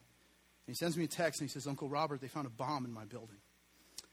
he 0.66 0.74
sends 0.74 0.96
me 0.96 1.05
a 1.05 1.09
text, 1.09 1.40
and 1.40 1.49
he 1.49 1.53
says, 1.53 1.66
"Uncle 1.66 1.88
Robert, 1.88 2.22
they 2.22 2.28
found 2.28 2.46
a 2.46 2.51
bomb 2.51 2.86
in 2.86 2.92
my 2.92 3.05
building." 3.05 3.38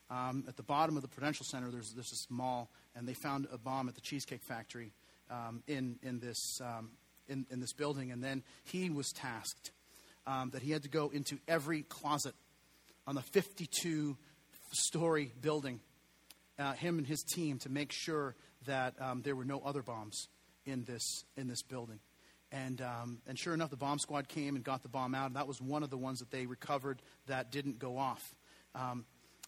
Um, 0.09 0.43
at 0.47 0.57
the 0.57 0.63
bottom 0.63 0.97
of 0.97 1.03
the 1.03 1.07
Prudential 1.07 1.45
Center, 1.45 1.71
there's 1.71 1.93
there's 1.93 2.09
this 2.09 2.27
mall, 2.29 2.69
and 2.97 3.07
they 3.07 3.13
found 3.13 3.47
a 3.49 3.57
bomb 3.57 3.87
at 3.87 3.95
the 3.95 4.01
Cheesecake 4.01 4.43
Factory 4.43 4.91
um, 5.29 5.63
in 5.67 5.97
in 6.03 6.19
this 6.19 6.59
um, 6.61 6.91
in, 7.27 7.45
in 7.49 7.59
this 7.59 7.73
building. 7.73 8.11
And 8.11 8.23
then 8.23 8.43
he 8.63 8.89
was 8.89 9.11
tasked 9.11 9.71
um, 10.27 10.51
that 10.51 10.61
he 10.61 10.71
had 10.71 10.83
to 10.83 10.89
go 10.89 11.09
into 11.09 11.37
every 11.47 11.83
closet 11.83 12.33
on 13.07 13.15
the 13.15 13.21
52 13.21 14.17
story 14.71 15.31
building, 15.41 15.79
uh, 16.57 16.73
him 16.73 16.97
and 16.97 17.07
his 17.07 17.21
team, 17.21 17.59
to 17.59 17.69
make 17.69 17.91
sure 17.91 18.35
that 18.65 18.95
um, 18.99 19.21
there 19.21 19.35
were 19.35 19.45
no 19.45 19.61
other 19.63 19.83
bombs 19.83 20.27
in 20.65 20.83
this, 20.85 21.23
in 21.37 21.47
this 21.47 21.61
building. 21.61 21.99
And, 22.51 22.81
um, 22.81 23.21
and 23.27 23.37
sure 23.37 23.53
enough, 23.53 23.69
the 23.69 23.77
bomb 23.77 23.99
squad 23.99 24.27
came 24.27 24.55
and 24.55 24.63
got 24.63 24.81
the 24.81 24.89
bomb 24.89 25.13
out, 25.13 25.27
and 25.27 25.35
that 25.35 25.47
was 25.47 25.61
one 25.61 25.83
of 25.83 25.89
the 25.89 25.97
ones 25.97 26.19
that 26.19 26.31
they 26.31 26.45
recovered 26.45 27.01
that 27.27 27.51
didn't 27.51 27.79
go 27.79 27.97
off. 27.97 28.23
Um, 28.73 29.05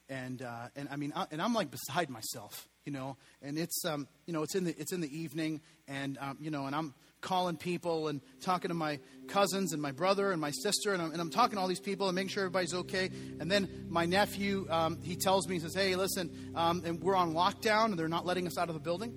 and, 0.10 0.42
uh, 0.42 0.68
and 0.76 0.90
I 0.92 0.96
mean, 0.96 1.14
I, 1.16 1.26
and 1.32 1.42
I'm 1.42 1.54
like 1.54 1.72
beside 1.72 2.10
myself, 2.10 2.68
you 2.88 2.92
know, 2.92 3.18
and 3.44 3.60
it's, 3.60 3.86
um, 3.86 4.08
you 4.26 4.34
know, 4.34 4.42
it's 4.42 4.56
in 4.56 4.64
the, 4.64 4.76
it's 4.80 4.94
in 4.94 5.02
the 5.02 5.16
evening, 5.16 5.62
and, 5.88 6.18
um, 6.20 6.38
you 6.42 6.50
know, 6.50 6.66
and 6.66 6.76
I'm, 6.76 6.94
calling 7.20 7.58
people 7.58 8.08
and 8.08 8.22
talking 8.42 8.70
to 8.70 8.76
my 8.76 9.00
cousins 9.28 9.74
and 9.74 9.82
my 9.82 9.92
brother 9.92 10.32
and 10.32 10.40
my 10.40 10.52
sister, 10.52 10.94
and 10.94 11.02
I'm, 11.02 11.12
and 11.12 11.20
I'm 11.20 11.30
talking 11.30 11.56
to 11.56 11.62
all 11.62 11.68
these 11.68 11.80
people 11.80 12.08
and 12.08 12.16
making 12.16 12.30
sure 12.30 12.44
everybody's 12.44 12.74
okay. 12.74 13.10
And 13.40 13.52
then 13.52 13.88
my 13.90 14.06
nephew, 14.06 14.68
um, 14.70 15.02
he 15.02 15.16
tells 15.16 15.48
me, 15.48 15.56
he 15.56 15.60
says, 15.60 15.74
"Hey, 15.74 15.96
listen, 15.96 16.54
um, 16.56 16.84
and 16.86 17.02
we're 17.02 17.16
on 17.16 17.34
lockdown, 17.34 17.86
and 17.86 18.00
they're 18.00 18.08
not 18.08 18.26
letting 18.26 18.48
us 18.48 18.58
out 18.58 18.70
of 18.70 18.76
the 18.76 18.80
building." 18.80 19.14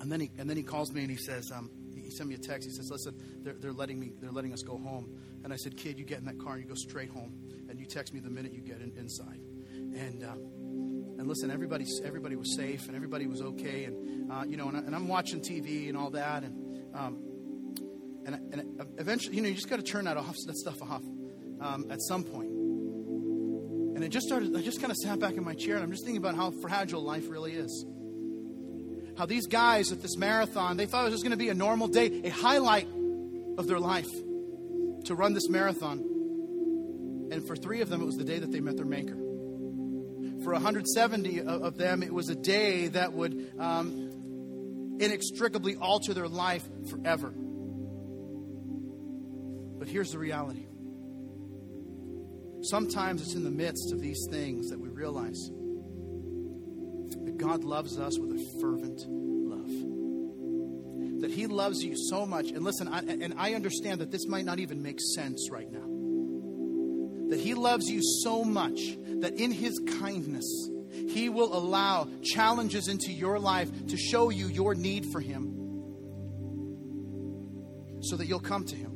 And 0.00 0.10
then 0.10 0.20
he 0.20 0.30
and 0.38 0.48
then 0.48 0.56
he 0.56 0.62
calls 0.62 0.92
me 0.92 1.02
and 1.02 1.10
he 1.10 1.18
says, 1.18 1.50
um, 1.50 1.70
he 1.94 2.10
sent 2.10 2.28
me 2.28 2.34
a 2.34 2.38
text. 2.38 2.68
He 2.68 2.74
says, 2.74 2.88
"Listen, 2.90 3.14
they're, 3.42 3.54
they're 3.54 3.72
letting 3.72 3.98
me, 4.00 4.12
they're 4.20 4.32
letting 4.32 4.52
us 4.52 4.62
go 4.62 4.78
home." 4.78 5.10
And 5.44 5.52
I 5.52 5.56
said, 5.56 5.76
"Kid, 5.76 5.98
you 5.98 6.04
get 6.04 6.18
in 6.18 6.24
that 6.26 6.38
car 6.38 6.54
and 6.54 6.62
you 6.62 6.68
go 6.68 6.74
straight 6.74 7.10
home, 7.10 7.34
and 7.68 7.78
you 7.78 7.86
text 7.86 8.14
me 8.14 8.20
the 8.20 8.30
minute 8.30 8.52
you 8.52 8.62
get 8.62 8.80
in, 8.80 8.92
inside." 8.96 9.40
And 9.70 10.24
uh, 10.24 10.34
and 11.20 11.28
listen, 11.28 11.50
everybody, 11.50 11.84
everybody 12.02 12.34
was 12.34 12.56
safe 12.56 12.86
and 12.86 12.96
everybody 12.96 13.26
was 13.26 13.42
okay. 13.42 13.84
And, 13.84 14.32
uh, 14.32 14.42
you 14.48 14.56
know, 14.56 14.68
and, 14.70 14.94
I, 14.94 14.96
am 14.96 15.06
watching 15.06 15.42
TV 15.42 15.90
and 15.90 15.96
all 15.98 16.08
that. 16.12 16.44
And, 16.44 16.94
um, 16.94 17.18
and, 18.24 18.54
and 18.54 18.86
eventually, 18.96 19.36
you 19.36 19.42
know, 19.42 19.48
you 19.48 19.54
just 19.54 19.68
got 19.68 19.76
to 19.76 19.82
turn 19.82 20.06
that 20.06 20.16
off, 20.16 20.34
that 20.46 20.56
stuff 20.56 20.80
off 20.80 21.02
um, 21.60 21.90
at 21.90 22.00
some 22.00 22.24
point. 22.24 22.48
And 22.48 24.02
it 24.02 24.08
just 24.08 24.28
started, 24.28 24.56
I 24.56 24.62
just 24.62 24.80
kind 24.80 24.90
of 24.90 24.96
sat 24.96 25.20
back 25.20 25.34
in 25.34 25.44
my 25.44 25.52
chair 25.52 25.74
and 25.74 25.84
I'm 25.84 25.90
just 25.90 26.06
thinking 26.06 26.22
about 26.22 26.36
how 26.36 26.52
fragile 26.62 27.02
life 27.02 27.28
really 27.28 27.52
is. 27.52 27.84
How 29.18 29.26
these 29.26 29.46
guys 29.46 29.92
at 29.92 30.00
this 30.00 30.16
marathon, 30.16 30.78
they 30.78 30.86
thought 30.86 31.06
it 31.06 31.12
was 31.12 31.22
going 31.22 31.32
to 31.32 31.36
be 31.36 31.50
a 31.50 31.54
normal 31.54 31.88
day, 31.88 32.22
a 32.24 32.30
highlight 32.30 32.88
of 33.58 33.66
their 33.66 33.78
life 33.78 34.08
to 35.04 35.14
run 35.14 35.34
this 35.34 35.50
marathon. 35.50 35.98
And 37.30 37.46
for 37.46 37.56
three 37.56 37.82
of 37.82 37.90
them, 37.90 38.00
it 38.00 38.06
was 38.06 38.16
the 38.16 38.24
day 38.24 38.38
that 38.38 38.50
they 38.50 38.60
met 38.60 38.78
their 38.78 38.86
Maker. 38.86 39.29
For 40.42 40.52
170 40.52 41.42
of 41.42 41.76
them, 41.76 42.02
it 42.02 42.12
was 42.12 42.28
a 42.30 42.34
day 42.34 42.88
that 42.88 43.12
would 43.12 43.52
um, 43.58 44.96
inextricably 44.98 45.76
alter 45.76 46.14
their 46.14 46.28
life 46.28 46.66
forever. 46.88 47.32
But 49.78 49.88
here's 49.88 50.12
the 50.12 50.18
reality 50.18 50.66
sometimes 52.62 53.22
it's 53.22 53.34
in 53.34 53.44
the 53.44 53.50
midst 53.50 53.90
of 53.92 54.00
these 54.00 54.26
things 54.30 54.68
that 54.68 54.78
we 54.78 54.88
realize 54.88 55.50
that 57.24 57.38
God 57.38 57.64
loves 57.64 57.98
us 57.98 58.18
with 58.18 58.32
a 58.32 58.60
fervent 58.60 59.00
love. 59.08 59.70
That 61.22 61.30
He 61.30 61.46
loves 61.46 61.82
you 61.82 61.96
so 61.96 62.26
much. 62.26 62.50
And 62.50 62.62
listen, 62.62 62.88
I, 62.88 62.98
and 62.98 63.34
I 63.36 63.54
understand 63.54 64.02
that 64.02 64.10
this 64.10 64.26
might 64.26 64.44
not 64.44 64.58
even 64.58 64.82
make 64.82 65.00
sense 65.00 65.48
right 65.50 65.70
now. 65.70 65.86
That 67.30 67.40
He 67.40 67.54
loves 67.54 67.88
you 67.88 68.00
so 68.22 68.44
much 68.44 68.80
that 69.20 69.34
in 69.34 69.50
His 69.50 69.80
kindness, 70.00 70.68
He 71.08 71.28
will 71.28 71.56
allow 71.56 72.08
challenges 72.22 72.88
into 72.88 73.12
your 73.12 73.38
life 73.38 73.70
to 73.88 73.96
show 73.96 74.30
you 74.30 74.48
your 74.48 74.74
need 74.74 75.06
for 75.12 75.20
Him 75.20 75.56
so 78.02 78.16
that 78.16 78.26
you'll 78.26 78.40
come 78.40 78.64
to 78.64 78.76
Him 78.76 78.90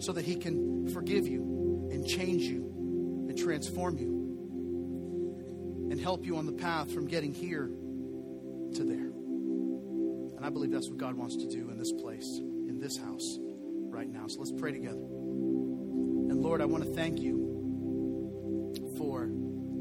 so 0.00 0.12
that 0.12 0.24
He 0.24 0.36
can 0.36 0.88
forgive 0.92 1.26
you 1.26 1.88
and 1.90 2.06
change 2.06 2.42
you 2.42 3.26
and 3.28 3.38
transform 3.38 3.96
you 3.96 5.88
and 5.90 6.00
help 6.00 6.24
you 6.24 6.36
on 6.36 6.46
the 6.46 6.52
path 6.52 6.92
from 6.92 7.06
getting 7.06 7.32
here 7.32 7.70
to 8.74 8.84
there. 8.84 9.12
And 10.36 10.44
I 10.44 10.50
believe 10.50 10.70
that's 10.70 10.88
what 10.88 10.98
God 10.98 11.14
wants 11.14 11.36
to 11.36 11.46
do 11.46 11.70
in 11.70 11.78
this 11.78 11.92
place, 11.92 12.38
in 12.38 12.78
this 12.80 12.98
house 12.98 13.38
right 13.88 14.08
now. 14.08 14.26
So 14.26 14.40
let's 14.40 14.52
pray 14.52 14.72
together. 14.72 14.96
And 14.96 16.42
Lord, 16.42 16.60
I 16.60 16.64
want 16.66 16.84
to 16.84 16.90
thank 16.90 17.20
you 17.20 17.43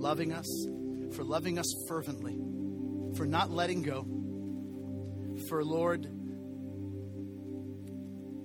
loving 0.04 0.34
us, 0.34 0.68
for 1.16 1.24
loving 1.24 1.58
us 1.58 1.74
fervently, 1.88 2.38
for 3.16 3.26
not 3.26 3.50
letting 3.50 3.82
go, 3.82 4.06
for 5.48 5.64
Lord, 5.64 6.06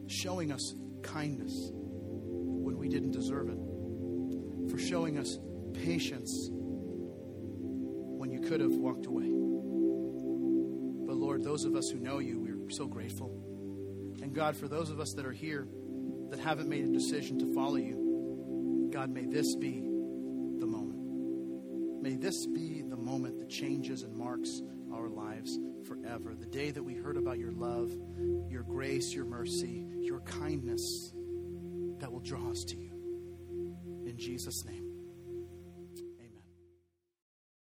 showing 0.07 0.53
us 0.53 0.75
kindness 1.03 1.53
when 1.73 2.79
we 2.79 2.89
didn't 2.89 3.11
deserve 3.11 3.49
it, 3.49 3.59
for 4.71 4.79
showing 4.79 5.19
us 5.19 5.37
patience 5.75 6.49
when 6.53 8.31
you 8.31 8.41
could 8.41 8.61
have 8.61 8.77
walked 8.77 9.07
away. 9.07 9.29
But 11.07 11.17
Lord, 11.17 11.43
those 11.43 11.65
of 11.65 11.75
us 11.75 11.91
who 11.91 11.99
know 11.99 12.21
you, 12.21 12.39
we're 12.39 12.71
so 12.71 12.87
grateful. 12.87 13.35
And 14.23 14.33
God, 14.33 14.57
for 14.57 14.69
those 14.69 14.91
of 14.91 15.01
us 15.01 15.13
that 15.15 15.27
are 15.27 15.33
here 15.33 15.67
that 16.31 16.39
haven't 16.39 16.69
made 16.69 16.85
a 16.85 16.93
decision 16.93 17.41
to 17.41 17.53
follow 17.53 17.77
you, 17.77 18.91
God, 18.93 19.11
may 19.11 19.27
this 19.27 19.57
be. 19.57 19.88
May 22.01 22.15
this 22.15 22.47
be 22.47 22.83
the 22.83 22.97
moment 22.97 23.39
that 23.39 23.49
changes 23.49 24.03
and 24.03 24.15
marks 24.15 24.63
our 24.93 25.09
lives 25.09 25.59
forever. 25.85 26.35
The 26.35 26.47
day 26.47 26.71
that 26.71 26.83
we 26.83 26.95
heard 26.95 27.17
about 27.17 27.39
your 27.39 27.53
love, 27.53 27.93
your 28.49 28.63
grace, 28.63 29.13
your 29.13 29.25
mercy, 29.25 29.87
your 30.01 30.21
kindness 30.21 31.13
that 31.99 32.13
will 32.13 32.21
draw 32.21 32.51
us 32.51 32.65
to 32.65 32.77
you. 32.77 32.93
In 34.07 34.17
Jesus' 34.17 34.65
name. 34.65 34.88